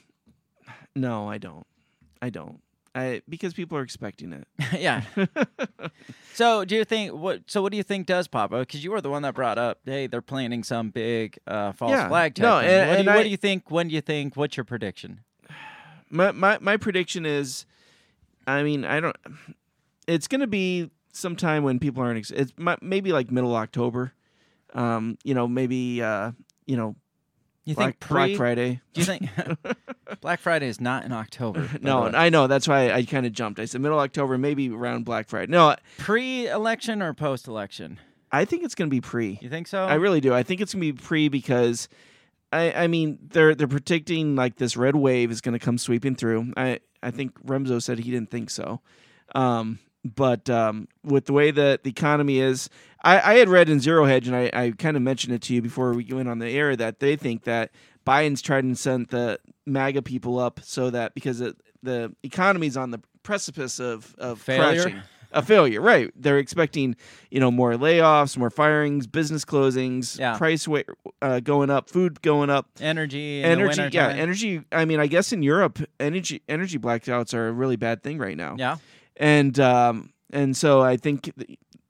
no, 0.95 1.29
I 1.29 1.39
don't. 1.39 1.67
I 2.21 2.31
don't. 2.31 2.61
I 2.95 3.23
because 3.29 3.55
people 3.55 3.79
are 3.79 3.83
expecting 3.83 4.33
it. 4.35 4.47
yeah. 4.79 5.03
so, 6.35 6.65
do 6.67 6.77
you 6.77 6.85
think 6.85 7.13
what? 7.15 7.41
So, 7.47 7.63
what 7.63 7.71
do 7.73 7.79
you 7.79 7.83
think 7.83 8.07
does 8.07 8.29
pop 8.29 8.53
up? 8.53 8.61
Because 8.61 8.85
you 8.85 8.91
were 8.91 9.01
the 9.01 9.09
one 9.11 9.23
that 9.23 9.35
brought 9.35 9.57
up, 9.59 9.79
hey, 9.87 10.07
they're 10.07 10.21
planning 10.21 10.63
some 10.63 10.91
big 10.91 11.39
uh, 11.47 11.73
false 11.73 11.93
Yeah. 11.93 12.09
flag. 12.09 12.35
Type 12.35 12.43
No, 12.43 12.61
thing. 12.61 12.69
and- 12.69 12.79
what, 12.89 12.93
do 12.95 12.99
and 12.99 13.05
you, 13.07 13.15
what 13.15 13.23
do 13.23 13.29
you 13.31 13.37
think? 13.39 13.71
When 13.71 13.89
do 13.89 13.95
you 13.95 14.01
think? 14.03 14.37
What's 14.37 14.57
your 14.57 14.65
prediction? 14.65 15.21
My 16.11 16.33
my 16.33 16.59
my 16.61 16.77
prediction 16.77 17.25
is, 17.25 17.65
I 18.47 18.63
mean, 18.63 18.85
I 18.85 19.01
don't. 19.01 19.17
It's 20.07 20.29
gonna 20.29 20.47
be 20.47 20.91
sometime 21.13 21.63
when 21.65 21.79
people 21.79 22.03
aren't. 22.03 22.19
Ex- 22.19 22.31
it's 22.31 22.53
mi- 22.59 22.77
maybe 22.83 23.13
like 23.13 23.31
middle 23.31 23.57
October. 23.57 24.13
Um, 24.73 25.19
you 25.25 25.35
know, 25.35 25.47
maybe 25.49 26.03
uh, 26.03 26.33
you 26.67 26.77
know, 26.77 26.97
You 27.65 27.75
Black, 27.75 27.87
think 27.87 28.01
pre? 28.01 28.15
Black 28.15 28.37
Friday. 28.37 28.81
Do 28.95 29.01
you 29.01 29.05
think 29.05 29.29
Black 30.21 30.41
Friday 30.41 30.67
is 30.69 30.81
not 30.81 31.05
in 31.05 31.13
October? 31.13 31.69
No. 31.81 32.05
I 32.05 32.29
know. 32.29 32.47
That's 32.47 32.67
why 32.69 32.91
I 32.91 33.05
kind 33.05 33.27
of 33.27 33.33
jumped. 33.33 33.61
I 33.61 33.67
said 33.67 33.81
middle 33.81 33.99
October, 33.99 34.39
maybe 34.39 34.71
around 34.71 35.05
Black 35.05 35.29
Friday. 35.29 35.51
No, 35.53 35.77
pre-election 35.99 37.03
or 37.03 37.15
post-election? 37.15 37.99
I 38.31 38.45
think 38.47 38.65
it's 38.65 38.75
gonna 38.75 38.89
be 38.89 39.01
pre. 39.03 39.39
You 39.43 39.51
think 39.51 39.67
so? 39.67 39.85
I 39.85 39.95
really 39.95 40.21
do. 40.21 40.33
I 40.33 40.43
think 40.43 40.61
it's 40.63 40.73
gonna 40.73 40.81
be 40.81 40.93
pre 40.95 41.29
because, 41.29 41.89
I 42.51 42.73
I 42.73 42.87
mean 42.87 43.19
they're 43.31 43.55
they're 43.55 43.69
predicting 43.69 44.37
like 44.37 44.57
this 44.57 44.75
red 44.75 44.97
wave 44.97 45.31
is 45.31 45.43
gonna 45.43 45.59
come 45.59 45.77
sweeping 45.77 46.15
through. 46.15 46.53
I 46.57 46.81
I 47.03 47.11
think 47.11 47.39
Remzo 47.45 47.83
said 47.83 47.99
he 47.99 48.11
didn't 48.11 48.31
think 48.31 48.49
so, 48.49 48.81
um, 49.35 49.81
but 50.05 50.49
um, 50.51 50.89
with 51.05 51.27
the 51.27 51.33
way 51.33 51.51
that 51.51 51.85
the 51.85 51.91
economy 51.91 52.39
is, 52.41 52.69
I, 53.05 53.33
I 53.33 53.35
had 53.39 53.49
read 53.49 53.69
in 53.69 53.81
Zero 53.81 54.05
Hedge 54.05 54.27
and 54.27 54.37
I, 54.37 54.51
I 54.53 54.71
kind 54.73 54.97
of 54.97 55.03
mentioned 55.03 55.35
it 55.35 55.43
to 55.43 55.55
you 55.55 55.63
before 55.63 55.93
we 55.95 56.05
went 56.05 56.29
on 56.29 56.39
the 56.39 56.49
air 56.51 56.75
that 56.77 57.01
they 57.01 57.17
think 57.17 57.45
that 57.45 57.71
Biden's 58.07 58.43
tried 58.43 58.65
and 58.65 58.77
sent 58.79 59.11
the 59.11 59.39
MAGA 59.67 60.03
people 60.03 60.39
up 60.39 60.61
so 60.63 60.91
that 60.91 61.15
because 61.15 61.41
it, 61.41 61.57
the 61.83 62.15
economy's 62.23 62.77
on 62.77 62.91
the 62.91 63.01
precipice 63.23 63.79
of 63.81 64.15
of 64.19 64.41
Failure? 64.41 64.83
crashing 64.83 65.03
a 65.35 65.41
failure, 65.43 65.81
right? 65.81 66.11
They're 66.15 66.37
expecting, 66.37 66.95
you 67.31 67.41
know, 67.41 67.51
more 67.51 67.73
layoffs, 67.73 68.37
more 68.37 68.51
firings, 68.51 69.07
business 69.07 69.47
closings, 69.47 70.19
Yeah. 70.19 70.37
price 70.37 70.69
wa- 70.69 70.83
uh, 71.23 71.41
going 71.41 71.71
up, 71.71 71.89
food 71.89 72.21
going 72.21 72.51
up, 72.51 72.69
energy, 72.81 73.43
energy. 73.43 73.89
Yeah, 73.93 74.09
energy. 74.09 74.61
I 74.71 74.85
mean, 74.85 75.01
I 75.01 75.07
guess 75.07 75.33
in 75.33 75.43
Europe, 75.43 75.79
energy 75.99 76.43
energy 76.51 76.79
blackouts 76.79 77.33
are 77.33 77.49
a 77.49 77.53
really 77.53 77.77
bad 77.77 78.03
thing 78.03 78.19
right 78.19 78.37
now. 78.37 78.57
Yeah. 78.59 78.77
And 79.17 79.59
um, 79.61 80.13
and 80.33 80.57
so 80.57 80.81
I 80.83 80.97
think 80.97 81.31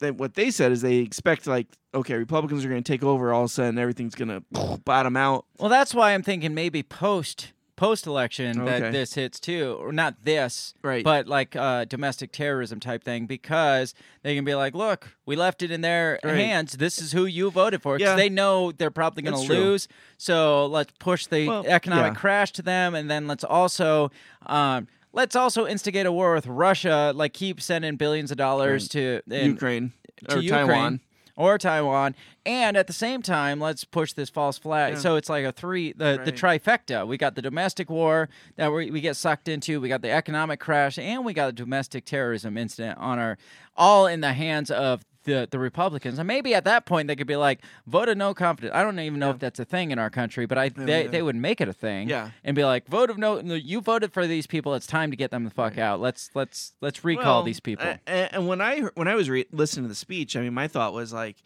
that 0.01 0.17
what 0.17 0.35
they 0.35 0.51
said 0.51 0.73
is 0.73 0.83
they 0.83 0.97
expect 0.97 1.47
like, 1.47 1.69
okay, 1.95 2.15
Republicans 2.17 2.65
are 2.65 2.69
going 2.69 2.83
to 2.83 2.93
take 2.93 3.05
over. 3.05 3.33
All 3.33 3.43
of 3.45 3.51
a 3.51 3.53
sudden, 3.53 3.79
everything's 3.79 4.15
going 4.15 4.29
to 4.53 4.79
bottom 4.85 5.17
out. 5.17 5.47
Well, 5.59 5.69
that's 5.71 5.95
why 5.95 6.13
I'm 6.13 6.23
thinking 6.23 6.55
maybe 6.55 6.83
post 6.83 7.53
post 7.75 8.07
election 8.07 8.61
Okay. 8.61 8.81
that 8.81 8.93
this 8.93 9.15
hits 9.15 9.41
too, 9.41 9.77
or 9.81 9.93
not 9.93 10.25
this, 10.25 10.73
Right. 10.83 11.03
But 11.03 11.27
like 11.27 11.57
uh, 11.57 11.85
domestic 11.87 12.31
terrorism 12.31 12.79
type 12.79 13.03
thing, 13.03 13.27
because 13.27 13.93
they 14.23 14.37
can 14.37 14.45
be 14.45 14.55
like, 14.55 14.75
look, 14.75 15.17
we 15.27 15.35
left 15.35 15.63
it 15.63 15.71
in 15.73 15.81
their 15.81 16.21
Right. 16.23 16.35
hands. 16.37 16.75
This 16.75 17.01
is 17.01 17.11
who 17.13 17.25
you 17.27 17.51
voted 17.51 17.83
for, 17.83 17.97
because 17.97 18.11
Yeah. 18.13 18.17
they 18.17 18.29
know 18.29 18.71
they're 18.71 18.93
probably 18.93 19.23
going 19.25 19.35
to 19.35 19.53
lose. 19.53 19.89
So 20.17 20.67
let's 20.67 20.93
push 21.01 21.27
the 21.27 21.49
Well, 21.49 21.65
economic 21.67 22.13
yeah. 22.15 22.21
crash 22.21 22.53
to 22.53 22.63
them, 22.63 22.95
and 22.95 23.11
then 23.11 23.27
let's 23.27 23.43
also. 23.43 24.11
Um, 24.47 24.87
Let's 25.13 25.37
also 25.37 25.67
instigate 25.67 26.07
a 26.07 26.13
war 26.13 26.35
with 26.35 26.47
Russia, 26.47 27.13
like 27.15 27.33
keep 27.35 27.61
sending 27.61 27.97
billions 27.97 28.31
of 28.31 28.39
dollars 28.39 28.89
to 28.89 29.21
and- 29.31 29.47
Ukraine 29.47 29.93
to 30.29 30.37
or 30.37 30.41
Ukraine 30.41 30.67
Taiwan. 30.67 31.01
or 31.37 31.59
Taiwan, 31.59 32.15
and 32.47 32.77
at 32.77 32.87
the 32.87 32.93
same 32.93 33.21
time, 33.23 33.61
let's 33.61 33.85
push 33.85 34.13
this 34.15 34.31
false 34.31 34.59
flag. 34.59 34.95
Yeah. 34.95 34.99
So 35.01 35.17
it's 35.17 35.29
like 35.29 35.45
a 35.45 35.53
three, 35.53 35.93
the, 35.93 36.21
the 36.25 36.33
trifecta. 36.33 37.07
We 37.07 37.17
got 37.19 37.35
the 37.35 37.43
domestic 37.43 37.91
war 37.91 38.29
that 38.57 38.73
we, 38.73 38.91
we 38.91 39.01
get 39.01 39.17
sucked 39.17 39.49
into. 39.49 39.81
We 39.81 39.89
got 39.89 40.03
the 40.03 40.11
economic 40.11 40.61
crash, 40.61 40.99
and 40.99 41.25
we 41.25 41.35
got 41.35 41.49
a 41.51 41.53
domestic 41.53 42.05
terrorism 42.05 42.57
incident 42.57 42.99
on 42.99 43.19
our, 43.19 43.37
all 43.77 44.07
in 44.07 44.21
the 44.23 44.33
hands 44.33 44.71
of 44.71 45.03
the 45.25 45.49
the 45.51 45.59
Republicans. 45.59 46.19
And 46.19 46.27
maybe 46.27 46.55
at 46.55 46.65
that 46.65 46.87
point 46.87 47.09
they 47.09 47.17
could 47.17 47.27
be 47.27 47.37
like, 47.37 47.61
vote 47.87 48.09
of 48.09 48.17
no 48.17 48.35
confidence. 48.35 48.75
I 48.75 48.83
don't 48.83 48.99
even 49.01 49.19
know 49.19 49.31
if 49.31 49.39
that's 49.39 49.59
a 49.61 49.65
thing 49.65 49.91
in 49.91 49.99
our 49.99 50.11
country, 50.11 50.47
but 50.47 50.59
I 50.59 50.69
they, 50.71 51.07
they 51.07 51.23
would 51.23 51.37
make 51.37 51.61
it 51.61 51.69
a 51.69 51.73
thing. 51.73 52.09
Yeah. 52.09 52.31
and 52.45 52.55
be 52.57 52.65
like, 52.65 52.87
vote 52.89 53.11
of 53.11 53.19
no. 53.19 53.39
You 53.41 53.81
voted 53.81 54.13
for 54.13 54.27
these 54.27 54.47
people. 54.47 54.75
It's 54.75 54.87
time 54.87 55.11
to 55.11 55.17
get 55.17 55.31
them 55.31 55.45
the 55.45 55.51
fuck 55.51 55.79
out. 55.79 56.01
Let's 56.01 56.31
let's 56.35 56.75
let's 56.81 57.05
recall 57.05 57.39
Well, 57.39 57.43
these 57.45 57.61
people. 57.61 57.87
a- 58.07 58.35
And 58.35 58.47
when 58.49 58.61
I 58.61 58.81
when 58.95 59.09
I 59.09 59.15
was 59.15 59.29
re- 59.31 59.47
listening 59.53 59.85
to 59.85 59.89
the 59.89 59.95
speech, 59.95 60.37
I 60.37 60.41
mean, 60.41 60.55
my 60.55 60.69
thought 60.69 60.93
was 60.93 61.13
like, 61.13 61.37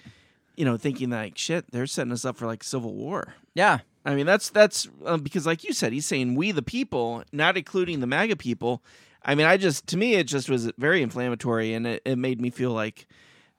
you 0.57 0.65
know, 0.65 0.77
thinking 0.77 1.11
like, 1.11 1.37
shit, 1.37 1.71
they're 1.71 1.87
setting 1.87 2.13
us 2.13 2.25
up 2.25 2.37
for 2.37 2.47
like 2.47 2.65
civil 2.65 2.95
war. 2.95 3.35
yeah. 3.55 3.79
I 4.05 4.15
mean, 4.15 4.25
that's 4.25 4.51
that's 4.51 4.89
um, 5.05 5.23
because, 5.23 5.47
like 5.47 5.65
you 5.65 5.73
said, 5.73 5.93
he's 5.93 6.07
saying 6.07 6.37
we 6.37 6.53
the 6.53 6.63
people, 6.63 7.25
not 7.33 7.57
including 7.57 7.99
the 7.99 8.07
MAGA 8.07 8.37
people. 8.37 8.81
I 9.25 9.35
mean, 9.35 9.49
I 9.49 9.57
just 9.57 9.89
to 9.89 9.97
me, 9.97 10.15
it 10.15 10.29
just 10.29 10.49
was 10.49 10.71
very 10.79 11.03
inflammatory, 11.03 11.75
and 11.75 11.85
it, 11.89 12.03
it 12.05 12.17
made 12.17 12.41
me 12.41 12.51
feel 12.51 12.71
like, 12.71 13.09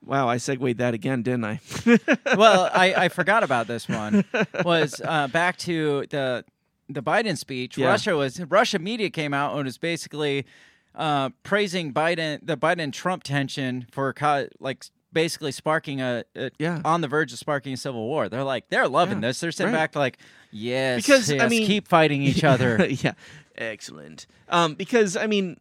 wow, 0.04 0.28
I 0.28 0.36
segued 0.38 0.78
that 0.78 0.94
again, 0.94 1.22
didn't 1.22 1.44
I? 1.44 1.60
well, 2.36 2.70
I, 2.72 2.94
I 2.94 3.08
forgot 3.08 3.42
about 3.42 3.66
this 3.66 3.88
one. 3.88 4.24
Was 4.64 5.00
uh, 5.04 5.28
back 5.28 5.56
to 5.58 6.04
the 6.10 6.44
the 6.88 7.02
Biden 7.02 7.36
speech. 7.36 7.76
Yeah. 7.76 7.88
Russia 7.88 8.16
was 8.16 8.40
Russia 8.46 8.78
media 8.78 9.10
came 9.10 9.34
out 9.34 9.54
and 9.56 9.64
was 9.66 9.76
basically 9.78 10.46
uh, 10.94 11.30
praising 11.42 11.92
Biden 11.92 12.38
the 12.42 12.56
Biden 12.56 12.92
Trump 12.92 13.22
tension 13.22 13.86
for 13.92 14.12
co- 14.12 14.48
like 14.58 14.84
basically 15.12 15.52
sparking 15.52 16.00
a, 16.00 16.24
a 16.36 16.50
Yeah. 16.58 16.80
on 16.84 17.00
the 17.02 17.08
verge 17.08 17.32
of 17.32 17.38
sparking 17.38 17.74
a 17.74 17.76
civil 17.76 18.06
war. 18.06 18.28
They're 18.28 18.44
like 18.44 18.68
they're 18.70 18.88
loving 18.88 19.22
Yeah, 19.22 19.28
this. 19.28 19.40
They're 19.40 19.52
sitting 19.52 19.72
right. 19.72 19.78
back 19.92 19.96
like 19.96 20.18
yes, 20.50 21.04
Because, 21.04 21.30
I 21.32 21.48
mean- 21.48 21.66
keep 21.66 21.88
fighting 21.88 22.22
each 22.22 22.42
other. 22.52 22.86
yeah, 22.88 23.12
excellent. 23.56 24.26
Um, 24.48 24.74
because 24.74 25.16
I 25.16 25.26
mean, 25.26 25.58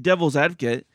devil's 0.00 0.36
advocate. 0.36 0.86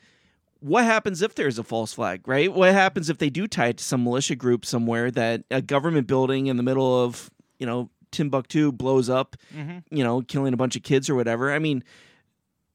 What 0.60 0.84
happens 0.84 1.22
if 1.22 1.34
there's 1.34 1.58
a 1.58 1.64
false 1.64 1.92
flag, 1.94 2.26
right? 2.28 2.52
What 2.52 2.72
happens 2.72 3.08
if 3.10 3.18
they 3.18 3.30
do 3.30 3.46
tie 3.46 3.68
it 3.68 3.78
to 3.78 3.84
some 3.84 4.04
militia 4.04 4.36
group 4.36 4.64
somewhere 4.66 5.10
that 5.10 5.42
a 5.50 5.62
government 5.62 6.06
building 6.06 6.46
in 6.46 6.56
the 6.56 6.62
middle 6.62 7.02
of, 7.04 7.30
you 7.58 7.66
know, 7.66 7.90
Timbuktu 8.10 8.72
blows 8.72 9.08
up, 9.08 9.36
you 9.90 10.04
know, 10.04 10.20
killing 10.22 10.52
a 10.52 10.56
bunch 10.56 10.76
of 10.76 10.82
kids 10.82 11.08
or 11.08 11.14
whatever? 11.14 11.52
I 11.52 11.58
mean, 11.58 11.82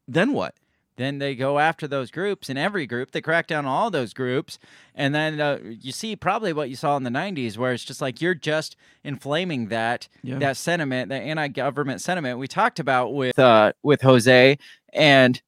then 0.08 0.34
what? 0.34 0.56
then 0.98 1.20
they 1.20 1.36
go 1.36 1.60
after 1.60 1.90
those 1.90 2.10
groups 2.10 2.50
in 2.50 2.58
every 2.58 2.88
group 2.88 3.12
they 3.12 3.20
crack 3.20 3.48
down 3.48 3.66
on 3.66 3.70
all 3.72 3.92
those 3.92 4.14
groups 4.14 4.58
and 4.94 5.14
then 5.14 5.42
uh, 5.42 5.60
you 5.62 5.92
see 5.92 6.16
probably 6.16 6.54
what 6.54 6.70
you 6.70 6.76
saw 6.78 6.96
in 6.96 7.04
the 7.04 7.10
90s 7.10 7.58
where 7.58 7.74
it's 7.74 7.84
just 7.84 8.00
like 8.02 8.22
you're 8.22 8.34
just 8.34 8.78
inflaming 9.04 9.68
that 9.68 10.08
Yeah. 10.24 10.40
that 10.40 10.56
sentiment 10.56 11.10
that 11.10 11.22
anti-government 11.22 12.00
sentiment 12.00 12.40
we 12.40 12.48
talked 12.48 12.80
about 12.80 13.14
with 13.14 13.38
uh, 13.38 13.74
with 13.84 14.04
jose 14.04 14.58
and 14.94 15.42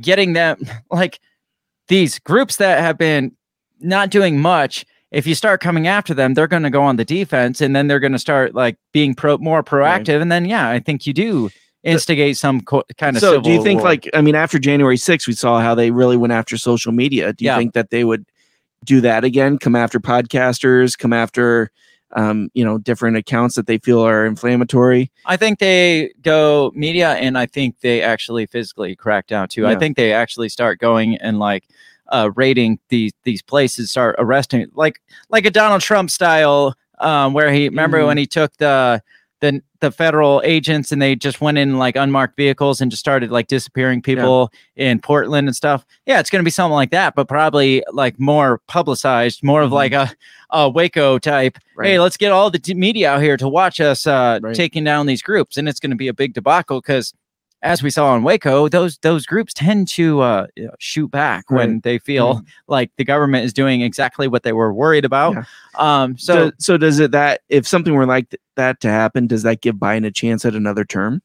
getting 0.00 0.32
them 0.32 0.56
like 0.90 1.20
these 1.88 2.18
groups 2.18 2.56
that 2.56 2.80
have 2.80 2.98
been 2.98 3.32
not 3.80 4.10
doing 4.10 4.40
much 4.40 4.84
if 5.10 5.26
you 5.26 5.34
start 5.34 5.60
coming 5.60 5.86
after 5.86 6.14
them 6.14 6.34
they're 6.34 6.46
going 6.48 6.62
to 6.62 6.70
go 6.70 6.82
on 6.82 6.96
the 6.96 7.04
defense 7.04 7.60
and 7.60 7.74
then 7.76 7.86
they're 7.86 8.00
going 8.00 8.12
to 8.12 8.18
start 8.18 8.54
like 8.54 8.76
being 8.92 9.14
pro 9.14 9.36
more 9.38 9.62
proactive 9.62 10.20
and 10.22 10.30
then 10.32 10.44
yeah 10.44 10.68
i 10.70 10.78
think 10.78 11.06
you 11.06 11.12
do 11.12 11.50
instigate 11.82 12.36
some 12.36 12.60
co- 12.62 12.82
kind 12.96 13.14
of 13.16 13.20
so, 13.20 13.40
do 13.42 13.50
you 13.50 13.62
think, 13.62 13.80
war. 13.80 13.90
like, 13.90 14.08
I 14.14 14.22
mean, 14.22 14.34
after 14.34 14.58
January 14.58 14.96
6th, 14.96 15.26
we 15.26 15.34
saw 15.34 15.60
how 15.60 15.74
they 15.74 15.90
really 15.90 16.16
went 16.16 16.32
after 16.32 16.56
social 16.56 16.92
media. 16.92 17.34
Do 17.34 17.44
you 17.44 17.50
Yeah. 17.50 17.58
think 17.58 17.74
that 17.74 17.90
they 17.90 18.04
would 18.04 18.24
do 18.86 19.02
that 19.02 19.22
again? 19.22 19.58
Come 19.58 19.76
after 19.76 20.00
podcasters, 20.00 20.96
come 20.96 21.12
after 21.12 21.70
um, 22.14 22.48
you 22.54 22.64
know, 22.64 22.78
different 22.78 23.16
accounts 23.16 23.56
that 23.56 23.66
they 23.66 23.78
feel 23.78 24.00
are 24.00 24.24
inflammatory. 24.24 25.10
I 25.26 25.36
think 25.36 25.58
they 25.58 26.12
go 26.22 26.72
media, 26.74 27.12
and 27.14 27.36
I 27.36 27.46
think 27.46 27.80
they 27.80 28.02
actually 28.02 28.46
physically 28.46 28.94
crack 28.96 29.26
down 29.26 29.48
too. 29.48 29.66
I 29.66 29.76
think 29.76 29.96
they 29.96 30.12
actually 30.12 30.48
start 30.48 30.78
going 30.78 31.16
and 31.16 31.38
like 31.38 31.64
uh, 32.08 32.30
raiding 32.36 32.78
these 32.88 33.12
these 33.24 33.42
places, 33.42 33.90
start 33.90 34.14
arresting 34.18 34.66
like 34.74 35.00
like 35.30 35.44
a 35.44 35.50
Donald 35.50 35.82
Trump 35.82 36.10
style, 36.10 36.74
um, 37.00 37.32
where 37.32 37.52
he 37.52 37.68
remember 37.68 37.98
Mm-hmm. 37.98 38.06
when 38.06 38.18
he 38.18 38.26
took 38.26 38.56
the 38.58 39.02
the 39.44 39.62
the 39.80 39.90
federal 39.90 40.40
agents 40.44 40.90
and 40.92 41.02
they 41.02 41.14
just 41.14 41.40
went 41.42 41.58
in 41.58 41.78
like 41.78 41.94
unmarked 41.96 42.36
vehicles 42.36 42.80
and 42.80 42.90
just 42.90 43.00
started 43.00 43.30
like 43.30 43.46
disappearing 43.48 44.00
people 44.00 44.50
in 44.76 44.98
Portland 44.98 45.46
and 45.46 45.54
stuff. 45.54 45.84
Yeah, 46.06 46.20
it's 46.20 46.30
gonna 46.30 46.42
be 46.44 46.50
something 46.50 46.72
like 46.74 46.90
that, 46.90 47.14
but 47.14 47.28
probably 47.28 47.84
like 47.92 48.18
more 48.18 48.60
publicized, 48.66 49.42
more 49.42 49.60
of 49.62 49.70
Mhm. 49.70 49.74
like 49.74 49.92
a 49.92 50.10
a 50.50 50.68
Waco 50.70 51.18
type 51.18 51.58
hey, 51.82 51.98
let's 51.98 52.16
get 52.16 52.30
all 52.30 52.48
the 52.50 52.74
media 52.74 53.10
out 53.10 53.20
here 53.20 53.36
to 53.36 53.48
watch 53.48 53.80
us 53.80 54.06
uh, 54.06 54.38
Right. 54.40 54.54
taking 54.54 54.84
down 54.84 55.06
these 55.06 55.20
groups, 55.22 55.56
and 55.56 55.68
it's 55.68 55.80
going 55.80 55.90
to 55.90 55.96
be 55.96 56.06
a 56.08 56.14
big 56.14 56.32
debacle 56.32 56.80
because, 56.80 57.12
as 57.64 57.82
we 57.82 57.90
saw 57.90 58.14
in 58.14 58.22
Waco, 58.22 58.68
those 58.68 58.98
those 58.98 59.26
groups 59.26 59.52
tend 59.54 59.88
to 59.88 60.20
uh, 60.20 60.46
shoot 60.78 61.10
back 61.10 61.50
when 61.50 61.80
they 61.80 61.98
feel 61.98 62.42
like 62.68 62.92
the 62.98 63.04
government 63.04 63.44
is 63.44 63.52
doing 63.52 63.80
exactly 63.80 64.28
what 64.28 64.42
they 64.42 64.52
were 64.52 64.72
worried 64.72 65.04
about. 65.04 65.34
Yeah. 65.34 65.44
Um, 65.76 66.16
so 66.16 66.34
So, 66.34 66.52
so 66.58 66.76
does 66.76 67.00
it 67.00 67.10
that 67.10 67.40
if 67.48 67.66
something 67.66 67.94
were 67.94 68.06
like 68.06 68.30
th- 68.30 68.40
that 68.56 68.80
to 68.82 68.88
happen, 68.88 69.26
does 69.26 69.42
that 69.42 69.62
give 69.62 69.76
Biden 69.76 70.06
a 70.06 70.10
chance 70.12 70.44
at 70.44 70.54
another 70.54 70.84
term? 70.84 71.22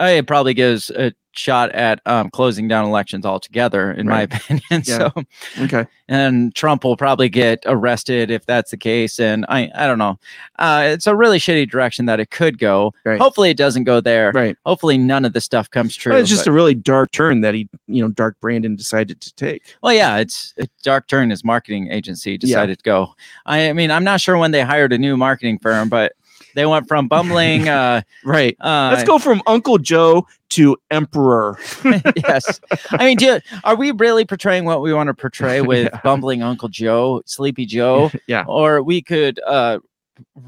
Uh, 0.00 0.04
it 0.06 0.26
probably 0.26 0.54
gives 0.54 0.90
a 0.90 1.12
shot 1.32 1.70
at 1.70 2.00
um, 2.06 2.28
closing 2.30 2.66
down 2.66 2.84
elections 2.84 3.24
altogether, 3.24 3.92
in 3.92 4.06
my 4.08 4.22
opinion. 4.22 4.60
Yeah. 4.70 4.80
So, 4.82 5.12
Okay. 5.60 5.86
and 6.08 6.52
Trump 6.56 6.82
will 6.82 6.96
probably 6.96 7.28
get 7.28 7.62
arrested 7.66 8.32
if 8.32 8.44
that's 8.46 8.72
the 8.72 8.76
case. 8.76 9.20
And 9.20 9.46
I, 9.48 9.70
I 9.76 9.86
don't 9.86 9.98
know. 9.98 10.18
Uh, 10.58 10.82
it's 10.88 11.06
a 11.06 11.14
really 11.14 11.38
shitty 11.38 11.70
direction 11.70 12.06
that 12.06 12.18
it 12.18 12.30
could 12.30 12.58
go. 12.58 12.92
Right. 13.04 13.20
Hopefully, 13.20 13.48
it 13.50 13.56
doesn't 13.56 13.84
go 13.84 14.00
there. 14.00 14.32
Right. 14.34 14.56
Hopefully, 14.66 14.98
none 14.98 15.24
of 15.24 15.32
the 15.32 15.40
stuff 15.40 15.70
comes 15.70 15.94
true. 15.94 16.12
Well, 16.12 16.20
it's 16.20 16.28
just 16.30 16.46
but- 16.46 16.50
a 16.50 16.54
really 16.54 16.74
dark 16.74 17.12
turn 17.12 17.42
that 17.42 17.54
he, 17.54 17.68
you 17.86 18.02
know, 18.02 18.08
Dark 18.08 18.36
Brandon 18.40 18.74
decided 18.74 19.20
to 19.20 19.34
take. 19.34 19.62
well, 19.82 19.92
yeah, 19.92 20.16
it's 20.18 20.52
a 20.58 20.66
dark 20.82 21.06
turn. 21.06 21.30
His 21.30 21.44
marketing 21.44 21.92
agency 21.92 22.32
Yeah. 22.32 22.38
decided 22.38 22.78
to 22.78 22.82
go. 22.82 23.14
I, 23.46 23.68
I 23.68 23.72
mean, 23.72 23.92
I'm 23.92 24.04
not 24.04 24.20
sure 24.20 24.36
when 24.36 24.50
they 24.50 24.62
hired 24.62 24.92
a 24.92 24.98
new 24.98 25.16
marketing 25.16 25.60
firm, 25.60 25.88
but 25.88 26.12
they 26.54 26.66
went 26.66 26.88
from 26.88 27.08
bumbling. 27.08 27.68
Uh, 27.68 28.02
Right. 28.24 28.56
uh, 28.60 28.90
Let's 28.94 29.06
go 29.06 29.18
from 29.18 29.42
Uncle 29.46 29.78
Joe 29.78 30.26
to 30.50 30.76
Emperor. 30.90 31.58
yes. 32.16 32.60
I 32.90 33.04
mean, 33.06 33.16
do, 33.16 33.40
are 33.64 33.76
we 33.76 33.92
really 33.92 34.24
portraying 34.24 34.64
what 34.64 34.82
we 34.82 34.92
want 34.92 35.08
to 35.08 35.14
portray 35.14 35.60
with 35.62 35.88
Yeah. 35.92 36.00
bumbling 36.02 36.42
Uncle 36.42 36.68
Joe, 36.68 37.22
Sleepy 37.26 37.66
Joe? 37.66 38.10
Yeah. 38.26 38.44
Or 38.46 38.82
we 38.82 39.00
could 39.02 39.40
uh, 39.46 39.78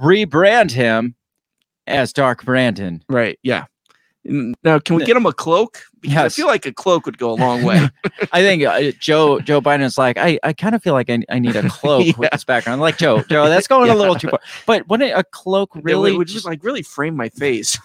rebrand 0.00 0.70
him 0.72 1.14
as 1.86 2.12
Dark 2.12 2.44
Brandon. 2.44 3.02
Right. 3.08 3.38
Yeah. 3.42 3.64
Now, 4.24 4.78
can 4.78 4.96
we 4.96 5.04
get 5.04 5.16
him 5.16 5.26
a 5.26 5.32
cloak? 5.32 5.82
Because 6.00 6.32
I 6.32 6.36
feel 6.36 6.46
like 6.46 6.64
a 6.64 6.72
cloak 6.72 7.06
would 7.06 7.18
go 7.18 7.30
a 7.32 7.34
long 7.34 7.64
way. 7.64 7.88
I 8.32 8.40
think 8.42 8.62
uh, 8.62 8.92
Joe 9.00 9.40
Joe 9.40 9.60
Biden's 9.60 9.98
like, 9.98 10.16
I, 10.16 10.38
I 10.44 10.52
kind 10.52 10.74
of 10.76 10.82
feel 10.82 10.92
like 10.94 11.10
I, 11.10 11.22
I 11.28 11.38
need 11.40 11.56
a 11.56 11.68
cloak 11.68 12.06
Yeah. 12.06 12.12
with 12.16 12.30
this 12.30 12.44
background. 12.44 12.80
Like 12.80 12.98
Joe, 12.98 13.22
Joe, 13.22 13.48
that's 13.48 13.66
going 13.66 13.90
a 13.90 13.94
little 13.96 14.14
too 14.14 14.28
far. 14.28 14.40
But 14.66 14.88
wouldn't 14.88 15.12
a 15.16 15.24
cloak 15.24 15.74
It 15.76 15.82
really 15.84 16.16
would 16.16 16.28
just 16.28 16.44
like 16.46 16.62
really 16.62 16.82
frame 16.82 17.16
my 17.16 17.28
face. 17.30 17.76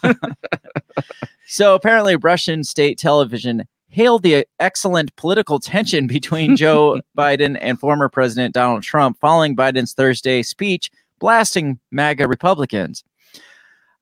So 1.48 1.76
apparently, 1.76 2.16
Russian 2.18 2.64
state 2.64 2.98
television 3.00 3.64
hailed 3.90 4.22
the 4.24 4.46
excellent 4.60 5.16
political 5.16 5.60
tension 5.60 6.06
between 6.08 6.56
Joe 6.58 7.02
Biden 7.18 7.58
and 7.62 7.80
former 7.80 8.10
President 8.10 8.54
Donald 8.54 8.84
Trump 8.84 9.18
following 9.20 9.56
Biden's 9.56 9.94
Thursday 9.94 10.44
speech 10.44 10.92
blasting 11.20 11.80
MAGA 11.92 12.28
Republicans. 12.28 13.04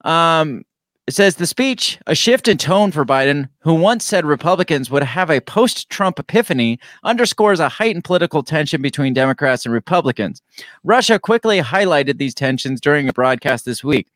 Um, 0.03 0.63
it 1.08 1.14
says 1.14 1.36
the 1.36 1.45
speech, 1.45 1.99
a 2.08 2.16
shift 2.16 2.47
in 2.47 2.58
tone 2.58 2.91
for 2.91 3.06
Biden, 3.06 3.47
who 3.60 3.76
once 3.76 4.03
said 4.03 4.26
Republicans 4.26 4.89
would 4.89 5.03
have 5.03 5.30
a 5.30 5.39
post 5.39 5.88
Trump 5.89 6.18
epiphany, 6.18 6.80
underscores 7.03 7.60
a 7.60 7.70
heightened 7.70 8.03
political 8.03 8.41
tension 8.41 8.82
between 8.82 9.14
Democrats 9.14 9.66
and 9.66 9.74
Republicans. 9.74 10.41
Russia 10.84 11.20
quickly 11.20 11.62
highlighted 11.62 12.18
these 12.18 12.34
tensions 12.34 12.82
during 12.82 13.08
a 13.08 13.14
broadcast 13.14 13.66
this 13.66 13.84
week. 13.84 14.08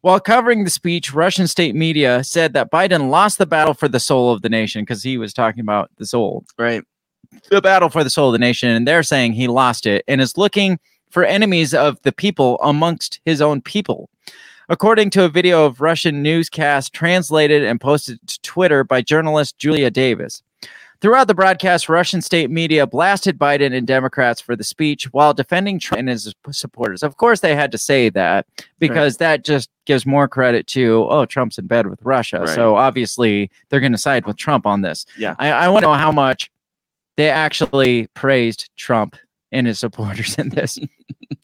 While 0.00 0.18
covering 0.18 0.64
the 0.64 0.70
speech, 0.70 1.14
Russian 1.14 1.46
state 1.46 1.76
media 1.76 2.24
said 2.24 2.52
that 2.54 2.72
Biden 2.72 3.08
lost 3.08 3.38
the 3.38 3.46
battle 3.46 3.74
for 3.74 3.88
the 3.88 4.00
soul 4.00 4.32
of 4.32 4.42
the 4.42 4.48
nation 4.48 4.82
because 4.82 5.04
he 5.04 5.18
was 5.18 5.32
talking 5.32 5.60
about 5.60 5.90
the 5.96 6.06
soul, 6.06 6.44
right. 6.58 6.82
the 7.50 7.62
battle 7.62 7.88
for 7.88 8.02
the 8.02 8.10
soul 8.10 8.28
of 8.28 8.32
the 8.32 8.38
nation. 8.38 8.68
And 8.68 8.86
they're 8.86 9.02
saying 9.04 9.32
he 9.32 9.46
lost 9.46 9.86
it 9.86 10.04
and 10.08 10.20
is 10.20 10.36
looking 10.36 10.78
for 11.10 11.24
enemies 11.24 11.72
of 11.72 12.00
the 12.02 12.12
people 12.12 12.58
amongst 12.62 13.20
his 13.24 13.40
own 13.40 13.62
people. 13.62 14.10
According 14.68 15.10
to 15.10 15.24
a 15.24 15.28
video 15.28 15.64
of 15.64 15.80
Russian 15.80 16.22
newscast 16.22 16.92
translated 16.92 17.62
and 17.62 17.80
posted 17.80 18.18
to 18.26 18.40
Twitter 18.42 18.82
by 18.82 19.00
journalist 19.00 19.58
Julia 19.58 19.90
Davis. 19.90 20.42
Throughout 21.00 21.28
the 21.28 21.34
broadcast, 21.34 21.88
Russian 21.88 22.22
state 22.22 22.50
media 22.50 22.86
blasted 22.86 23.38
Biden 23.38 23.76
and 23.76 23.86
Democrats 23.86 24.40
for 24.40 24.56
the 24.56 24.64
speech 24.64 25.12
while 25.12 25.34
defending 25.34 25.78
Trump 25.78 26.00
and 26.00 26.08
his 26.08 26.34
supporters. 26.50 27.02
Of 27.02 27.18
course, 27.18 27.40
they 27.40 27.54
had 27.54 27.70
to 27.72 27.78
say 27.78 28.08
that 28.10 28.46
because 28.78 29.18
that 29.18 29.44
just 29.44 29.68
gives 29.84 30.06
more 30.06 30.26
credit 30.26 30.66
to, 30.68 31.06
oh, 31.10 31.26
Trump's 31.26 31.58
in 31.58 31.66
bed 31.66 31.86
with 31.88 32.00
Russia. 32.02 32.40
Right. 32.40 32.48
So 32.48 32.76
obviously, 32.76 33.50
they're 33.68 33.80
going 33.80 33.92
to 33.92 33.98
side 33.98 34.26
with 34.26 34.36
Trump 34.36 34.66
on 34.66 34.80
this. 34.80 35.04
Yeah. 35.18 35.36
I, 35.38 35.50
I 35.50 35.68
want 35.68 35.82
to 35.82 35.88
know 35.88 35.94
how 35.94 36.12
much 36.12 36.50
they 37.16 37.28
actually 37.28 38.06
praised 38.14 38.70
Trump 38.76 39.16
and 39.52 39.66
his 39.66 39.78
supporters 39.78 40.36
in 40.38 40.48
this. 40.48 40.78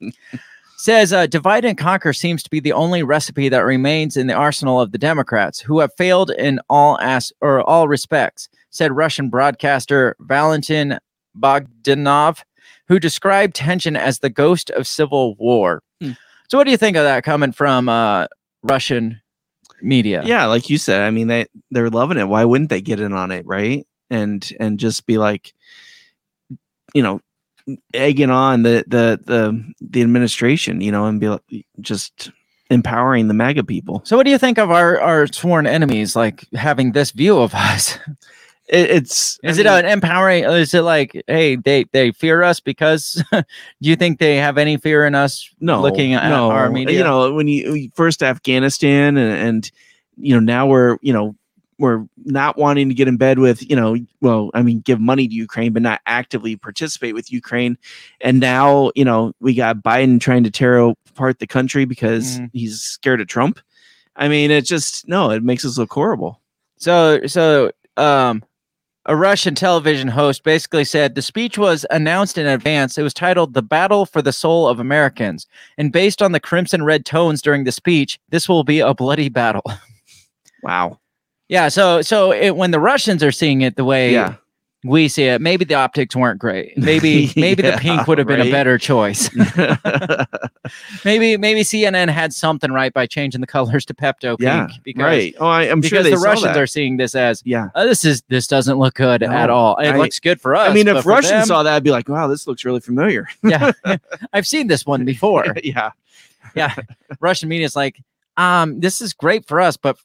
Says 0.83 1.12
uh, 1.12 1.28
divide 1.28 1.64
and 1.64 1.78
conquer 1.78 2.12
seems 2.12 2.43
to 2.43 2.51
be 2.51 2.59
the 2.59 2.72
only 2.72 3.05
recipe 3.05 3.49
that 3.49 3.61
remains 3.61 4.16
in 4.16 4.26
the 4.26 4.35
arsenal 4.35 4.80
of 4.80 4.91
the 4.91 4.99
Democrats, 4.99 5.61
who 5.61 5.78
have 5.78 5.95
failed 5.97 6.33
in 6.33 6.59
all 6.68 6.99
as 7.01 7.33
or 7.41 7.62
all 7.70 7.87
respects. 7.87 8.49
Said 8.70 8.91
Russian 8.91 9.30
broadcaster 9.30 10.16
Valentin 10.18 10.99
Bogdanov, 11.39 12.43
who 12.89 12.99
described 12.99 13.55
tension 13.55 13.95
as 13.95 14.18
the 14.18 14.28
ghost 14.28 14.70
of 14.70 14.89
civil 14.89 15.37
war. 15.37 15.85
Hmm. 16.01 16.14
So, 16.49 16.59
what 16.59 16.64
do 16.64 16.72
you 16.72 16.76
think 16.76 16.97
of 16.97 17.05
that 17.05 17.22
coming 17.22 17.53
from 17.53 17.89
uh, 17.89 18.26
Russian 18.64 19.20
media? 19.83 20.22
Yeah, 20.24 20.47
like 20.47 20.68
you 20.68 20.78
said, 20.78 21.03
I 21.03 21.11
mean 21.11 21.28
they 21.28 21.47
they're 21.70 21.91
loving 21.91 22.18
it. 22.18 22.26
Why 22.26 22.45
wouldn't 22.45 22.70
they 22.70 22.80
get 22.80 22.99
in 22.99 23.12
on 23.12 23.30
it, 23.30 23.47
right? 23.47 23.87
And 24.11 24.53
and 24.59 24.80
just 24.80 25.07
be 25.07 25.16
like, 25.16 25.55
you 26.93 27.05
know, 27.05 27.20
egging 27.94 28.30
on 28.30 28.62
the 28.62 28.84
the 28.86 29.20
the 29.24 29.72
the 29.80 30.02
administration, 30.02 30.80
you 30.80 30.92
know, 30.92 31.06
and 31.06 31.20
be 31.20 31.28
like, 31.28 31.66
just 31.80 32.30
empowering 32.70 33.28
the 33.28 33.34
MAGA 33.34 33.64
people. 33.64 34.02
So, 34.04 34.16
what 34.16 34.24
do 34.24 34.30
you 34.30 34.38
think 34.38 34.58
of 34.58 34.70
our, 34.70 35.00
our 35.00 35.26
sworn 35.28 35.66
enemies 35.66 36.16
like 36.16 36.46
having 36.54 36.92
this 36.92 37.10
view 37.10 37.38
of 37.38 37.54
us? 37.54 37.98
It, 38.68 38.90
it's 38.90 39.40
Is 39.42 39.58
I 39.58 39.62
it 39.62 39.66
an 39.66 39.84
empowering? 39.86 40.44
Is 40.44 40.72
it 40.72 40.80
like, 40.82 41.20
hey, 41.26 41.56
they 41.56 41.84
they 41.92 42.12
fear 42.12 42.42
us 42.42 42.60
because? 42.60 43.22
do 43.32 43.44
you 43.80 43.96
think 43.96 44.18
they 44.18 44.36
have 44.36 44.56
any 44.56 44.76
fear 44.76 45.04
in 45.04 45.14
us? 45.14 45.52
no 45.60 45.82
looking 45.82 46.14
at 46.14 46.28
no, 46.28 46.48
our 46.50 46.70
media. 46.70 46.96
You 46.96 47.04
know, 47.04 47.34
when 47.34 47.48
you 47.48 47.74
you- 47.74 47.90
first 47.94 48.22
Afghanistan 48.22 49.16
and, 49.18 49.36
and 49.36 49.70
you 50.16 50.32
know 50.34 50.40
now 50.40 50.68
we're 50.68 50.96
you 51.02 51.12
know 51.12 51.34
we're 51.78 52.04
not 52.24 52.56
wanting 52.56 52.88
to 52.88 52.94
get 52.94 53.08
in 53.08 53.16
bed 53.16 53.38
with 53.38 53.68
you 53.68 53.74
know 53.76 53.96
well 54.20 54.50
I 54.54 54.62
mean 54.62 54.80
give 54.80 55.00
money 55.00 55.26
to 55.28 55.34
Ukraine 55.34 55.72
but 55.72 55.82
not 55.82 56.00
actively 56.06 56.56
participate 56.56 57.14
with 57.14 57.32
Ukraine, 57.32 57.76
and 58.20 58.40
now 58.40 58.92
you 58.94 59.04
know 59.04 59.32
we 59.40 59.54
got 59.54 59.78
Biden 59.82 60.20
trying 60.20 60.44
to 60.44 60.50
tear 60.50 60.78
apart 60.78 61.38
the 61.38 61.46
country 61.46 61.84
because 61.84 62.38
Mhm. 62.38 62.50
he's 62.52 62.80
scared 62.80 63.20
of 63.20 63.26
Trump. 63.26 63.58
I 64.16 64.28
mean, 64.28 64.50
it 64.50 64.64
just 64.66 65.08
no, 65.08 65.30
it 65.30 65.42
makes 65.42 65.64
us 65.64 65.78
look 65.78 65.92
horrible. 65.92 66.40
So, 66.76 67.20
so 67.26 67.70
um, 67.96 68.42
a 69.06 69.16
Russian 69.16 69.54
television 69.54 70.08
host 70.08 70.44
basically 70.44 70.84
said 70.84 71.14
the 71.14 71.22
speech 71.22 71.56
was 71.58 71.86
announced 71.90 72.36
in 72.38 72.46
advance. 72.46 72.98
It 72.98 73.02
was 73.02 73.14
titled 73.14 73.54
"The 73.54 73.62
Battle 73.62 74.04
for 74.06 74.20
the 74.20 74.32
Soul 74.32 74.68
of 74.68 74.78
Americans," 74.78 75.46
and 75.78 75.90
based 75.92 76.20
on 76.22 76.32
the 76.32 76.40
crimson 76.40 76.82
red 76.84 77.04
tones 77.06 77.40
during 77.42 77.64
the 77.64 77.72
speech, 77.72 78.18
this 78.28 78.48
will 78.48 78.64
be 78.64 78.80
a 78.80 78.92
bloody 78.94 79.28
battle. 79.30 79.62
Wow. 80.62 81.00
Yeah. 81.53 81.68
So, 81.68 82.00
so 82.03 82.32
it, 82.32 82.57
when 82.57 82.70
the 82.70 82.80
Russians 82.80 83.22
are 83.22 83.30
seeing 83.32 83.61
it 83.61 83.76
the 83.76 83.84
way 83.84 84.12
Yeah. 84.12 84.36
we 84.84 85.07
see 85.09 85.24
it, 85.24 85.40
maybe 85.40 85.64
the 85.64 85.74
optics 85.74 86.16
weren't 86.16 86.38
great. 86.40 86.76
Maybe, 86.78 87.30
maybe 87.36 87.62
the 87.62 87.76
pink 87.78 88.07
would 88.09 88.16
have 88.18 88.26
been 88.26 88.40
a 88.40 88.50
better 88.50 88.78
choice. 88.78 89.30
maybe, 91.05 91.36
maybe 91.36 91.61
CNN 91.62 92.09
had 92.09 92.32
something 92.32 92.72
right 92.72 92.92
by 92.92 93.07
changing 93.07 93.40
the 93.40 93.46
colors 93.46 93.84
to 93.86 93.94
Pepto 93.94 94.36
yeah. 94.40 94.66
pink. 94.66 94.82
Because, 94.82 95.03
right. 95.03 95.34
Oh, 95.38 95.46
I, 95.46 95.62
I'm 95.64 95.80
because 95.80 95.90
sure 95.90 96.03
they 96.03 96.11
the 96.11 96.16
Russians 96.18 96.57
are 96.57 96.66
seeing 96.66 96.96
this 96.96 97.14
as 97.14 97.42
Yeah. 97.44 97.68
"Oh, 97.74 97.86
this 97.86 98.05
is 98.05 98.22
this 98.28 98.46
doesn't 98.46 98.78
look 98.78 98.94
good 98.94 99.22
at 99.22 99.50
all. 99.50 99.76
It 99.76 99.88
I- 99.90 99.96
looks 99.98 100.18
good 100.20 100.40
for 100.40 100.55
us. 100.57 100.70
I 100.70 100.74
mean, 100.74 100.88
if 100.88 101.05
Russians 101.07 101.30
them- 101.32 101.46
saw 101.46 101.62
that, 101.62 101.74
I'd 101.74 101.84
be 101.84 101.90
like, 101.90 102.09
wow, 102.09 102.26
this 102.26 102.46
looks 102.46 102.64
really 102.64 102.80
familiar. 102.80 103.28
yeah, 103.44 103.72
I've 104.32 104.46
seen 104.46 104.66
this 104.68 104.86
one 104.86 105.05
before. 105.05 105.44
yeah. 105.62 105.90
yeah, 106.55 106.74
Russian 107.20 107.48
media 107.48 107.66
is 107.66 107.76
like, 107.76 108.00
um, 108.36 108.80
this 108.80 109.00
is 109.00 109.12
great 109.12 109.46
for 109.46 109.61
us, 109.61 109.76
but 109.76 109.96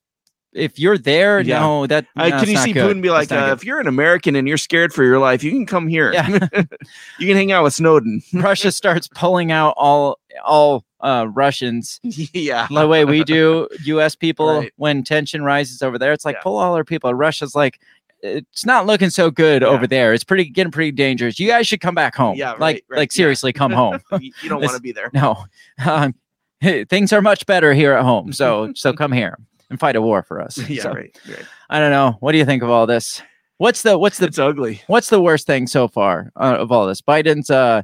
if 0.58 0.80
you're 0.80 0.98
there, 0.98 1.40
Yeah. 1.40 1.60
no, 1.60 1.88
that 1.88 2.06
Uh, 2.16 2.30
no, 2.30 2.40
can 2.40 2.50
you 2.50 2.58
see 2.58 2.74
good. 2.74 2.98
Putin 2.98 3.02
be 3.02 3.10
like, 3.10 3.32
uh, 3.32 3.54
if 3.56 3.64
you're 3.64 3.80
an 3.80 3.88
American 3.88 4.36
and 4.36 4.48
you're 4.48 4.58
scared 4.58 4.92
for 4.94 5.04
your 5.04 5.20
life, 5.20 5.44
you 5.44 5.52
can 5.52 5.66
come 5.66 5.88
here. 5.88 6.12
Yeah. 6.14 6.28
you 7.20 7.28
can 7.28 7.36
hang 7.38 7.52
out 7.52 7.64
with 7.64 7.74
Snowden. 7.74 8.22
Russia 8.34 8.72
starts 8.72 9.08
pulling 9.08 9.52
out 9.52 9.74
all 9.78 10.20
all 10.44 10.84
uh, 11.02 11.28
Russians 11.34 12.00
yeah. 12.04 12.68
the 12.72 12.88
way 12.88 13.06
we 13.06 13.24
do 13.24 13.68
U.S. 13.86 14.16
people 14.16 14.60
Right. 14.62 14.74
when 14.78 15.04
tension 15.04 15.44
rises 15.44 15.82
over 15.82 15.98
there. 16.00 16.12
It's 16.14 16.26
like 16.26 16.36
Yeah. 16.38 16.42
pull 16.42 16.58
all 16.58 16.76
our 16.76 16.84
people. 16.84 17.14
Russia's 17.14 17.56
like, 17.56 17.80
it's 18.24 18.66
not 18.66 18.88
looking 18.88 19.12
so 19.12 19.30
good 19.30 19.62
Yeah. 19.62 19.68
over 19.68 19.86
there. 19.86 20.14
It's 20.14 20.24
pretty 20.24 20.46
getting 20.46 20.72
pretty 20.72 20.92
dangerous. 20.92 21.40
You 21.40 21.48
guys 21.48 21.68
should 21.68 21.82
come 21.82 21.94
back 21.96 22.16
home. 22.16 22.36
Yeah, 22.36 22.54
like 22.54 22.84
right, 22.90 22.98
like 23.00 23.12
seriously, 23.12 23.54
come 23.54 23.72
home. 23.72 24.00
you, 24.20 24.32
you 24.42 24.50
don't 24.50 24.60
want 24.62 24.74
to 24.76 24.82
be 24.82 24.92
there. 24.92 25.12
no, 25.14 25.46
um, 25.86 26.16
things 26.62 27.14
are 27.14 27.22
much 27.22 27.46
better 27.46 27.74
here 27.76 27.94
at 27.94 28.04
home. 28.04 28.34
So 28.34 28.72
so 28.76 28.92
come 28.94 29.12
here 29.12 29.38
and 29.70 29.80
fight 29.80 29.96
a 29.96 30.02
war 30.02 30.24
for 30.24 30.42
us. 30.42 30.58
yeah, 30.70 30.84
So, 30.84 30.92
right, 30.92 31.18
right. 31.28 31.46
I 31.70 31.80
don't 31.80 31.92
know. 31.92 32.18
What 32.20 32.32
do 32.32 32.38
you 32.38 32.46
think 32.46 32.64
of 32.64 32.70
all 32.70 32.88
this? 32.88 33.22
What's 33.58 33.82
the 33.82 33.98
what's 33.98 34.20
the 34.20 34.28
It's 34.28 34.38
ugly. 34.38 34.82
what's 34.88 35.10
the 35.10 35.22
worst 35.22 35.48
thing 35.48 35.66
so 35.66 35.88
far 35.88 36.32
uh, 36.36 36.58
of 36.60 36.72
all 36.72 36.86
this? 36.86 37.02
Biden's 37.02 37.50
uh, 37.50 37.82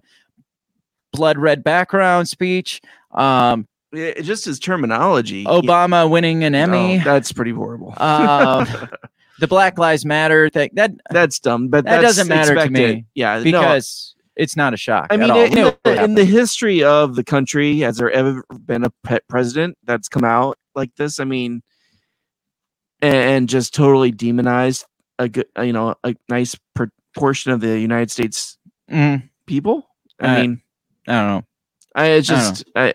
blood 1.13 1.38
red 1.38 1.63
background 1.63 2.27
speech. 2.29 2.81
Um, 3.11 3.67
Yeah, 3.91 4.19
just 4.21 4.45
his 4.45 4.59
terminology. 4.59 5.45
Obama 5.45 6.09
winning 6.09 6.43
an 6.43 6.53
no, 6.53 6.59
Emmy. 6.59 6.99
that's 6.99 7.31
pretty 7.31 7.51
horrible. 7.51 7.93
um, 7.97 8.67
the 9.39 9.47
Black 9.47 9.79
Lives 9.79 10.05
Matter 10.05 10.49
thing 10.49 10.69
that 10.73 10.91
that's 11.09 11.39
dumb, 11.39 11.69
but 11.69 11.86
that 11.86 12.01
doesn't 12.01 12.27
matter 12.27 12.55
to 12.55 12.69
me 12.69 13.05
Yeah, 13.15 13.38
no, 13.38 13.43
because 13.43 14.13
it's 14.36 14.55
not 14.55 14.73
a 14.73 14.77
shock. 14.77 15.07
I 15.09 15.17
mean, 15.17 15.36
in, 15.36 15.63
what 15.65 15.79
the, 15.84 16.03
in 16.03 16.15
the 16.15 16.25
history 16.25 16.84
of 16.84 17.15
the 17.15 17.23
country, 17.23 17.79
has 17.79 17.97
there 17.97 18.11
ever 18.11 18.43
been 18.65 18.84
a 18.84 18.89
pet 19.03 19.23
president 19.27 19.77
that's 19.84 20.07
come 20.07 20.23
out 20.23 20.57
like 20.75 20.95
this? 20.95 21.19
I 21.19 21.23
mean, 21.23 21.61
and, 23.04 23.16
and 23.16 23.49
just 23.49 23.74
totally 23.76 24.12
demonized 24.12 24.86
a 25.20 25.30
good, 25.30 25.45
you 25.62 25.74
know, 25.74 25.93
a 26.04 26.16
nice 26.30 26.56
per- 26.74 26.89
portion 27.16 27.51
of 27.51 27.62
the 27.62 27.80
United 27.80 28.10
States 28.10 28.58
Mm, 28.91 29.30
people. 29.45 29.88
I 30.20 30.26
Uh, 30.26 30.41
mean, 30.41 30.62
I 31.08 31.12
don't 31.14 31.28
know. 31.28 31.45
I 31.95 32.06
it's 32.08 32.30
I 32.30 32.34
just, 32.34 32.66
I, 32.76 32.93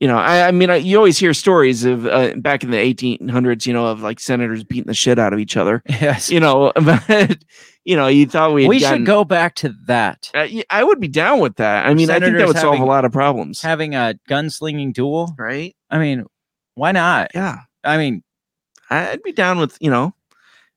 you 0.00 0.08
know, 0.08 0.16
I, 0.16 0.48
I 0.48 0.50
mean, 0.50 0.70
I, 0.70 0.76
you 0.76 0.96
always 0.96 1.18
hear 1.18 1.34
stories 1.34 1.84
of 1.84 2.06
uh, 2.06 2.34
back 2.36 2.64
in 2.64 2.70
the 2.70 2.78
1800s, 2.78 3.66
you 3.66 3.72
know, 3.74 3.86
of 3.86 4.00
like 4.00 4.18
senators 4.18 4.64
beating 4.64 4.86
the 4.86 4.94
shit 4.94 5.18
out 5.18 5.32
of 5.34 5.38
each 5.38 5.56
other. 5.58 5.82
Yes, 5.88 6.30
You 6.30 6.40
know, 6.40 6.72
but 6.82 7.36
you 7.84 7.96
know, 7.96 8.06
you 8.08 8.26
thought 8.26 8.54
we 8.54 8.66
we 8.68 8.80
had 8.80 8.96
should 8.98 9.06
go 9.06 9.24
back 9.24 9.54
to 9.56 9.74
that. 9.86 10.30
Uh, 10.34 10.46
y- 10.50 10.64
I 10.70 10.82
would 10.84 11.00
be 11.00 11.08
down 11.08 11.40
with 11.40 11.56
that. 11.56 11.86
I 11.86 11.92
mean, 11.94 12.08
I 12.10 12.14
think 12.14 12.22
that 12.22 12.26
Senators 12.26 12.46
would 12.48 12.56
solve 12.58 12.80
a 12.80 12.84
lot 12.84 13.04
of 13.04 13.12
problems, 13.12 13.60
Having 13.62 13.94
a 13.94 14.14
gunslinging 14.28 14.92
duel. 14.94 15.34
right? 15.38 15.74
I 15.90 15.98
mean, 15.98 16.24
why 16.76 16.92
not? 16.92 17.30
Yeah, 17.34 17.58
I 17.84 17.96
mean, 17.96 18.22
I'd 18.90 19.22
be 19.22 19.32
down 19.32 19.58
with 19.58 19.76
you 19.80 19.90
know, 19.90 20.14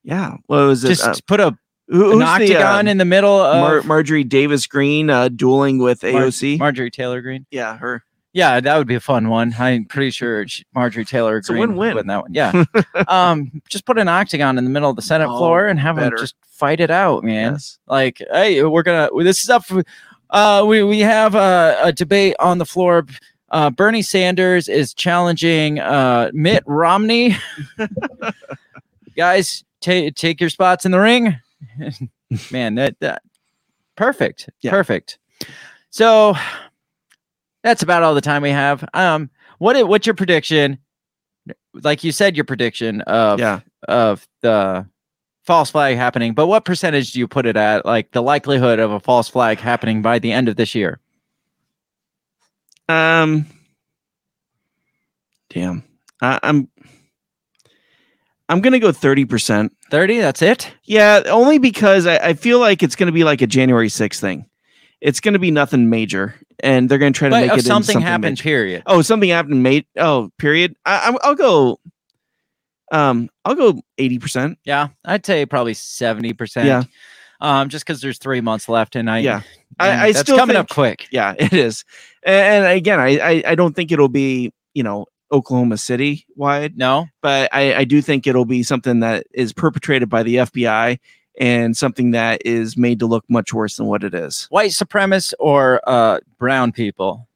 yeah. 0.03 0.37
What 0.47 0.57
was 0.67 0.83
it? 0.83 0.89
just 0.89 1.03
uh, 1.03 1.13
put 1.27 1.39
a 1.39 1.57
who, 1.87 2.13
an 2.13 2.21
octagon 2.21 2.85
the, 2.85 2.89
uh, 2.89 2.91
in 2.91 2.97
the 2.97 3.05
middle 3.05 3.39
of 3.39 3.57
Mar- 3.57 3.83
Marjorie 3.83 4.23
Davis 4.23 4.67
Green 4.67 5.09
uh, 5.09 5.29
dueling 5.29 5.79
with 5.79 6.03
Mar- 6.03 6.23
AOC? 6.23 6.57
Marjorie 6.59 6.91
Taylor 6.91 7.21
Greene. 7.21 7.45
yeah, 7.51 7.77
her. 7.77 8.03
Yeah, 8.35 8.59
that 8.61 8.77
would 8.79 8.87
be 8.87 8.95
a 8.95 8.99
fun 8.99 9.29
one. 9.29 9.53
I'm 9.59 9.85
pretty 9.85 10.09
sure 10.09 10.47
sh- 10.47 10.63
Marjorie 10.73 11.05
Taylor 11.05 11.37
It's 11.37 11.49
a 11.49 11.53
would 11.53 11.69
win-win. 11.69 11.95
win 11.97 12.07
that 12.07 12.21
one. 12.23 12.33
Yeah. 12.33 12.63
um, 13.07 13.61
just 13.69 13.85
put 13.85 13.99
an 13.99 14.07
octagon 14.07 14.57
in 14.57 14.63
the 14.63 14.71
middle 14.71 14.89
of 14.89 14.95
the 14.95 15.03
Senate 15.03 15.27
Oh, 15.29 15.37
floor 15.37 15.67
and 15.67 15.79
have 15.79 15.97
them 15.97 16.11
just 16.17 16.33
fight 16.49 16.79
it 16.79 16.89
out, 16.89 17.23
man. 17.23 17.51
Yes. 17.53 17.77
Like, 17.85 18.23
hey, 18.31 18.63
we're 18.63 18.81
gonna. 18.81 19.09
This 19.23 19.43
is 19.43 19.49
up. 19.51 19.65
For, 19.65 19.83
uh, 20.31 20.65
we 20.67 20.81
we 20.83 21.01
have 21.01 21.35
a, 21.35 21.77
a 21.83 21.91
debate 21.93 22.35
on 22.39 22.57
the 22.57 22.65
floor. 22.65 23.05
Uh, 23.53 23.69
Bernie 23.69 24.01
Sanders 24.01 24.67
is 24.67 24.93
challenging 24.93 25.79
uh, 25.79 26.31
Mitt 26.33 26.63
Romney. 26.65 27.37
Guys, 29.15 29.63
ta- 29.79 30.09
take 30.15 30.41
your 30.41 30.49
spots 30.49 30.85
in 30.85 30.91
the 30.91 30.99
ring. 30.99 31.37
Man, 32.51 32.75
that, 32.75 32.99
that 32.99 33.21
perfect, 33.95 34.49
Yeah. 34.61 34.71
perfect. 34.71 35.19
So 35.91 36.33
that's 37.63 37.83
about 37.83 38.01
all 38.01 38.15
the 38.15 38.21
time 38.21 38.41
we 38.41 38.49
have. 38.49 38.83
Um, 38.95 39.29
what 39.59 39.87
what's 39.87 40.07
your 40.07 40.15
prediction? 40.15 40.79
Like 41.75 42.03
you 42.03 42.11
said, 42.11 42.35
your 42.35 42.45
prediction 42.45 43.01
of 43.01 43.39
Yeah. 43.39 43.59
of 43.87 44.27
the 44.41 44.87
false 45.43 45.69
flag 45.69 45.95
happening, 45.97 46.33
but 46.33 46.47
what 46.47 46.65
percentage 46.65 47.11
do 47.13 47.19
you 47.19 47.27
put 47.27 47.45
it 47.45 47.55
at? 47.55 47.85
Like 47.85 48.11
the 48.11 48.21
likelihood 48.23 48.79
of 48.79 48.91
a 48.91 48.99
false 48.99 49.29
flag 49.29 49.59
happening 49.59 50.01
by 50.01 50.17
the 50.17 50.31
end 50.31 50.49
of 50.49 50.55
this 50.55 50.73
year? 50.73 50.99
Um. 52.89 53.45
Damn. 55.49 55.83
I, 56.21 56.39
I'm. 56.43 56.67
I'm 58.49 58.61
gonna 58.61 58.79
go 58.79 58.91
thirty 58.91 59.25
percent. 59.25 59.75
30, 59.89 60.17
that's 60.19 60.41
it? 60.41 60.71
Yeah, 60.85 61.21
only 61.27 61.59
because 61.59 62.07
I, 62.07 62.17
I 62.17 62.33
feel 62.33 62.59
like 62.59 62.81
it's 62.81 62.95
gonna 62.95 63.11
be 63.11 63.23
like 63.23 63.43
a 63.43 63.47
January 63.47 63.89
6th 63.89 64.19
thing. 64.19 64.47
It's 65.01 65.19
gonna 65.19 65.37
be 65.39 65.51
nothing 65.51 65.87
major, 65.89 66.33
and 66.63 66.89
they're 66.89 66.97
gonna 66.97 67.11
try 67.11 67.29
to 67.29 67.31
But 67.35 67.47
make 67.47 67.59
it 67.59 67.63
something 67.63 67.93
something 67.93 68.01
happened, 68.01 68.31
major. 68.33 68.43
period. 68.43 68.83
Oh, 68.87 69.01
something 69.03 69.29
happened. 69.29 69.61
Made. 69.63 69.85
Oh, 69.97 70.31
period. 70.39 70.75
I, 70.85 71.15
I'll 71.23 71.35
go. 71.35 71.79
Um, 72.91 73.29
I'll 73.45 73.55
go 73.55 73.81
eighty 73.97 74.17
percent. 74.19 74.57
Yeah, 74.65 74.89
I'd 75.05 75.25
say 75.25 75.45
probably 75.45 75.73
70%. 75.73 76.65
Yeah. 76.65 76.83
Um, 77.39 77.69
just 77.69 77.85
because 77.85 78.01
there's 78.01 78.17
three 78.19 78.41
months 78.41 78.67
left 78.69 78.95
and 78.95 79.09
I 79.09 79.19
Yeah. 79.19 79.41
I, 79.79 79.89
I 79.89 80.11
that's 80.11 80.19
still 80.21 80.37
coming 80.37 80.55
think, 80.55 80.63
up 80.63 80.69
quick. 80.69 81.07
Yeah, 81.11 81.35
it 81.37 81.53
is. 81.53 81.83
And, 82.25 82.65
and 82.65 82.77
again, 82.77 82.99
I, 82.99 83.17
I 83.19 83.43
I 83.47 83.55
don't 83.55 83.75
think 83.75 83.91
it'll 83.91 84.07
be 84.09 84.51
you 84.73 84.83
know 84.83 85.05
Oklahoma 85.31 85.77
City 85.77 86.25
wide, 86.35 86.77
No, 86.77 87.07
but 87.21 87.49
I 87.53 87.73
I 87.75 87.83
do 87.83 88.01
think 88.01 88.27
it'll 88.27 88.45
be 88.45 88.63
something 88.63 88.99
that 89.01 89.25
is 89.33 89.51
perpetrated 89.53 90.09
by 90.09 90.23
the 90.23 90.35
FBI 90.35 90.99
and 91.39 91.75
something 91.75 92.11
that 92.11 92.41
is 92.45 92.77
made 92.77 92.99
to 92.99 93.07
look 93.07 93.25
much 93.29 93.53
worse 93.53 93.77
than 93.77 93.87
what 93.87 94.03
it 94.03 94.13
is. 94.13 94.45
white 94.51 94.69
supremacists 94.71 95.33
or 95.39 95.81
uh 95.87 96.19
brown 96.37 96.71
people. 96.71 97.27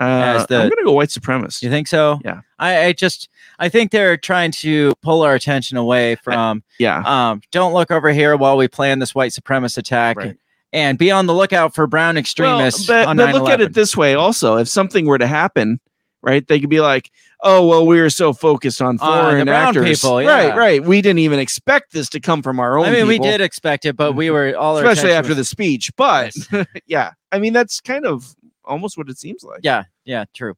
Uh, 0.00 0.44
the- 0.46 0.56
I'm 0.62 0.68
gonna 0.68 0.82
go 0.84 0.92
white 0.92 1.10
supremacist. 1.10 1.62
You 1.62 1.70
think 1.70 1.86
so? 1.86 2.18
Yeah. 2.24 2.40
I, 2.58 2.86
I 2.86 2.92
just 2.92 3.28
I 3.60 3.68
think 3.68 3.92
they're 3.92 4.16
trying 4.16 4.50
to 4.52 4.92
pull 5.02 5.22
our 5.22 5.34
attention 5.34 5.76
away 5.76 6.16
from 6.16 6.64
Yeah, 6.78 7.02
um 7.06 7.42
don't 7.52 7.72
look 7.74 7.90
over 7.92 8.10
here 8.12 8.36
while 8.36 8.56
we 8.56 8.66
plan 8.68 8.98
this 8.98 9.14
white 9.14 9.30
supremacist 9.32 9.78
attack 9.78 10.16
Right. 10.16 10.36
And 10.74 10.98
be 10.98 11.10
on 11.10 11.24
the 11.26 11.34
lookout 11.34 11.74
for 11.74 11.86
brown 11.86 12.18
extremists 12.18 12.88
Well, 12.88 13.06
but, 13.06 13.16
but 13.16 13.34
look 13.34 13.48
at 13.48 13.62
it 13.62 13.72
this 13.72 13.96
way 13.96 14.14
also 14.14 14.58
if 14.58 14.68
something 14.68 15.06
were 15.06 15.18
to 15.18 15.26
happen 15.26 15.80
right 16.20 16.46
they 16.46 16.60
could 16.60 16.68
be 16.68 16.80
like 16.80 17.10
oh 17.42 17.66
well 17.66 17.86
we 17.86 17.98
were 17.98 18.10
so 18.10 18.34
focused 18.34 18.82
on 18.82 18.98
foreign 18.98 19.46
brown 19.46 19.68
actors 19.68 20.00
people, 20.02 20.16
right 20.18 20.48
yeah. 20.48 20.56
right 20.56 20.84
we 20.84 21.00
didn't 21.00 21.20
even 21.20 21.38
expect 21.38 21.92
this 21.92 22.10
to 22.10 22.20
come 22.20 22.42
from 22.42 22.60
our 22.60 22.76
own 22.76 22.84
I 22.84 22.90
mean, 22.90 23.06
we 23.06 23.18
did 23.18 23.40
expect 23.40 23.86
it, 23.86 23.96
but 23.96 24.12
we 24.12 24.30
were 24.30 24.54
all 24.56 24.76
especially 24.76 25.12
after 25.12 25.30
was- 25.30 25.38
the 25.38 25.44
speech 25.44 25.90
but 25.96 26.34
yeah 26.86 27.12
i 27.32 27.38
mean 27.38 27.54
that's 27.54 27.80
kind 27.80 28.04
of 28.04 28.34
almost 28.64 28.98
what 28.98 29.08
it 29.08 29.18
seems 29.18 29.42
like 29.42 29.60
Yeah, 29.62 29.84
yeah, 30.04 30.24
true. 30.34 30.54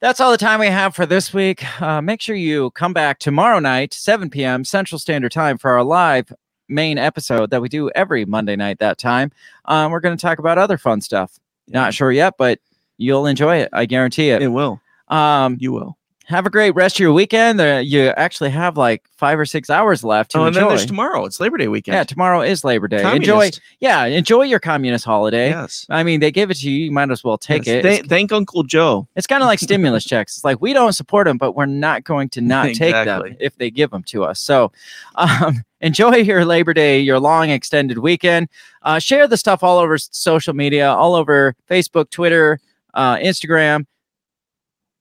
That's 0.00 0.20
all 0.20 0.30
the 0.30 0.36
time 0.36 0.60
we 0.60 0.66
have 0.66 0.94
for 0.94 1.06
this 1.06 1.32
week. 1.32 1.64
Uh, 1.80 2.02
make 2.02 2.20
sure 2.20 2.36
you 2.36 2.70
come 2.72 2.92
back 2.92 3.18
tomorrow 3.18 3.58
night, 3.58 3.94
7 3.94 4.28
p.m. 4.28 4.62
Central 4.64 4.98
Standard 4.98 5.32
Time, 5.32 5.56
for 5.56 5.70
our 5.70 5.82
live 5.82 6.30
main 6.68 6.98
episode 6.98 7.50
that 7.50 7.60
we 7.60 7.68
do 7.68 7.90
every 7.90 8.24
Monday 8.24 8.56
night 8.56 8.78
that 8.78 8.98
time. 8.98 9.30
Um, 9.66 9.92
we're 9.92 10.00
going 10.00 10.16
to 10.16 10.20
talk 10.20 10.38
about 10.38 10.58
other 10.58 10.78
fun 10.78 11.00
stuff. 11.00 11.38
Not 11.68 11.94
sure 11.94 12.12
yet, 12.12 12.34
but 12.38 12.58
you'll 12.98 13.26
enjoy 13.26 13.56
it. 13.56 13.68
I 13.72 13.86
guarantee 13.86 14.30
it. 14.30 14.42
it 14.42 14.48
will 14.48 14.80
Um, 15.08 15.56
you 15.60 15.72
will 15.72 15.96
have 16.26 16.46
a 16.46 16.50
great 16.50 16.70
rest 16.74 16.96
of 16.96 17.00
your 17.00 17.12
weekend. 17.12 17.60
Uh, 17.60 17.80
you 17.84 18.08
actually 18.16 18.50
have 18.50 18.76
like 18.76 19.02
five 19.16 19.38
or 19.38 19.44
six 19.44 19.68
hours 19.68 20.02
left 20.02 20.30
to 20.30 20.38
oh 20.38 20.44
and 20.44 20.48
enjoy. 20.48 20.60
then 20.60 20.68
there's 20.70 20.86
tomorrow 20.86 21.24
it's 21.24 21.38
labor 21.38 21.58
day 21.58 21.68
weekend 21.68 21.94
yeah, 21.94 22.04
tomorrow 22.04 22.40
is 22.40 22.64
Labor 22.64 22.88
Day. 22.88 23.14
Enjoy, 23.14 23.50
yeah, 23.80 24.04
enjoy 24.06 24.42
your 24.42 24.58
communist 24.58 25.04
holiday. 25.04 25.50
yes 25.50 25.86
I 25.90 26.02
mean, 26.02 26.20
they 26.20 26.30
give 26.30 26.50
it 26.50 26.54
to 26.58 26.70
you. 26.70 26.86
You 26.86 26.92
might 26.92 27.10
as 27.10 27.22
well 27.22 27.36
take 27.38 27.66
Yes. 27.66 27.76
it. 27.76 27.82
Thank, 27.82 28.08
thank 28.08 28.32
uncle 28.32 28.62
joe 28.62 29.06
It's 29.16 29.26
kind 29.26 29.42
of 29.42 29.46
like 29.46 29.58
stimulus 29.58 30.04
checks. 30.04 30.36
It's 30.36 30.44
like 30.44 30.60
we 30.60 30.72
don't 30.72 30.94
support 30.94 31.26
them, 31.26 31.36
but 31.36 31.52
we're 31.52 31.66
not 31.66 32.04
going 32.04 32.28
to 32.30 32.40
not 32.40 32.74
take 32.74 32.94
them 32.94 33.36
if 33.38 33.56
they 33.56 33.70
give 33.70 33.90
them 33.90 34.02
to 34.04 34.24
us. 34.24 34.40
So 34.40 34.72
um, 35.16 35.62
enjoy 35.80 36.16
your 36.16 36.44
Labor 36.44 36.72
Day, 36.72 37.00
your 37.00 37.20
long 37.20 37.50
extended 37.50 37.98
weekend. 37.98 38.48
Uh, 38.82 38.98
share 38.98 39.28
the 39.28 39.36
stuff 39.36 39.62
all 39.62 39.78
over 39.78 39.98
social 39.98 40.54
media, 40.54 40.90
all 40.90 41.14
over 41.14 41.54
Facebook, 41.70 42.10
Twitter, 42.10 42.60
uh, 42.94 43.16
Instagram. 43.16 43.86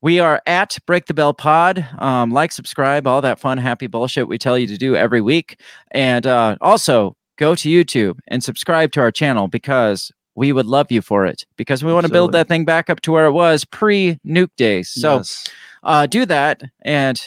We 0.04 0.20
are 0.20 0.42
at 0.46 0.78
Break 0.86 1.06
the 1.06 1.14
Bell 1.14 1.34
Pod. 1.34 1.88
Um, 1.98 2.32
like, 2.32 2.52
subscribe, 2.52 3.08
all 3.08 3.22
that 3.22 3.40
fun, 3.40 3.58
happy 3.58 3.88
bullshit 3.88 4.28
we 4.28 4.38
tell 4.38 4.58
you 4.58 4.68
to 4.68 4.78
do 4.78 4.98
every 4.98 5.22
week. 5.22 5.62
And 5.92 6.28
uh, 6.28 6.58
also 6.60 7.16
go 7.38 7.56
to 7.56 7.70
YouTube 7.70 8.20
and 8.28 8.44
subscribe 8.44 8.92
to 8.92 9.00
our 9.00 9.12
channel 9.12 9.48
because 9.48 10.12
we 10.36 10.52
would 10.52 10.66
love 10.66 10.92
you 10.92 11.02
for 11.02 11.26
it 11.26 11.46
because 11.56 11.86
we 11.86 11.94
want 11.94 12.06
to 12.06 12.12
build 12.12 12.34
that 12.34 12.50
thing 12.50 12.66
back 12.66 12.90
up 12.90 13.00
to 13.02 13.14
where 13.14 13.28
it 13.28 13.32
was 13.32 13.64
pre 13.64 14.20
nuke 14.28 14.50
days. 14.58 14.90
So 14.90 15.18
Yes. 15.18 15.48
uh, 15.84 16.06
do 16.06 16.26
that 16.26 16.64
and 16.82 17.22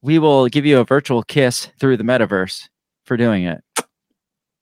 we 0.00 0.18
will 0.18 0.48
give 0.48 0.64
you 0.64 0.78
a 0.78 0.84
virtual 0.84 1.22
kiss 1.24 1.68
through 1.78 1.98
the 1.98 2.04
metaverse 2.04 2.68
for 3.04 3.18
doing 3.18 3.44
it. 3.44 3.62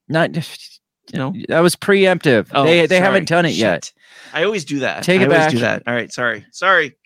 Not 0.08 0.30
No? 1.14 1.32
that 1.48 1.60
was 1.60 1.76
preemptive. 1.76 2.48
Oh, 2.52 2.64
they 2.64 2.86
they 2.86 2.96
sorry. 2.96 3.00
haven't 3.00 3.28
done 3.28 3.44
it 3.46 3.52
yet. 3.54 3.92
I 4.32 4.44
always 4.44 4.64
do 4.64 4.78
that 4.80 5.02
Take 5.04 5.20
I 5.20 5.24
it 5.24 5.26
always 5.26 5.38
back. 5.38 5.50
do 5.52 5.58
that 5.60 5.82
all 5.86 5.94
right 5.94 6.10
sorry 6.12 6.44
sorry 6.50 6.96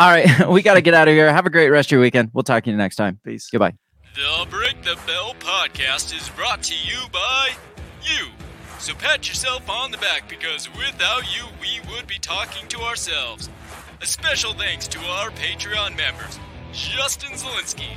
All 0.00 0.08
right, 0.08 0.48
we 0.48 0.62
got 0.62 0.74
to 0.74 0.80
get 0.80 0.94
out 0.94 1.08
of 1.08 1.12
here. 1.12 1.30
Have 1.30 1.44
a 1.44 1.50
great 1.50 1.68
rest 1.68 1.88
of 1.88 1.92
your 1.92 2.00
weekend. 2.00 2.30
We'll 2.32 2.42
talk 2.42 2.64
to 2.64 2.70
you 2.70 2.76
next 2.76 2.96
time. 2.96 3.20
peace 3.22 3.50
Goodbye. 3.50 3.74
The 4.14 4.46
Break 4.48 4.82
the 4.82 4.98
Bell 5.06 5.34
podcast 5.38 6.16
is 6.18 6.26
brought 6.30 6.62
to 6.62 6.74
you 6.74 7.06
by 7.12 7.50
you. 8.02 8.28
So 8.78 8.94
pat 8.94 9.28
yourself 9.28 9.68
on 9.68 9.90
the 9.90 9.98
back 9.98 10.26
because 10.26 10.70
without 10.74 11.24
you, 11.36 11.44
we 11.60 11.86
would 11.92 12.06
be 12.06 12.18
talking 12.18 12.66
to 12.68 12.80
ourselves. 12.80 13.50
A 14.00 14.06
special 14.06 14.54
thanks 14.54 14.88
to 14.88 14.98
our 15.00 15.28
Patreon 15.32 15.94
members 15.98 16.38
Justin 16.72 17.32
Zielinski, 17.32 17.94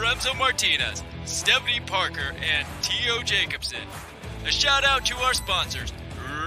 Remzo 0.00 0.36
Martinez, 0.36 1.04
Stephanie 1.26 1.78
Parker, 1.86 2.34
and 2.42 2.66
T.O. 2.82 3.22
Jacobson. 3.22 3.86
A 4.46 4.50
shout 4.50 4.84
out 4.84 5.06
to 5.06 5.16
our 5.18 5.32
sponsors 5.32 5.92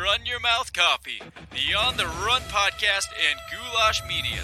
Run 0.03 0.25
Your 0.25 0.41
Mouth 0.41 0.73
Coffee, 0.73 1.21
the 1.51 1.73
On 1.77 1.95
the 1.95 2.05
Run 2.05 2.41
podcast, 2.49 3.07
and 3.29 3.39
Goulash 3.49 4.01
Media. 4.05 4.41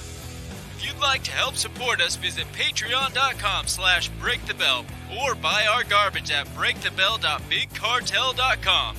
If 0.78 0.86
you'd 0.86 1.00
like 1.00 1.24
to 1.24 1.32
help 1.32 1.56
support 1.56 2.02
us, 2.02 2.18
visit 2.18 2.46
patreon.com 2.52 3.68
slash 3.68 4.12
breakthebell 4.12 4.84
or 5.22 5.36
buy 5.36 5.66
our 5.72 5.86
garbage 5.86 6.32
at 6.32 6.48
breakthebell.bigcartel.com. 6.48 8.96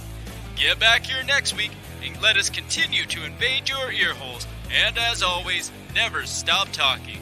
Get 0.56 0.80
back 0.80 1.04
here 1.04 1.22
next 1.24 1.54
week 1.54 1.72
and 2.02 2.18
let 2.22 2.38
us 2.38 2.48
continue 2.48 3.04
to 3.04 3.26
invade 3.26 3.68
your 3.68 3.92
earholes. 3.92 4.46
And 4.72 4.96
as 4.96 5.22
always, 5.22 5.70
never 5.94 6.24
stop 6.24 6.72
talking. 6.72 7.18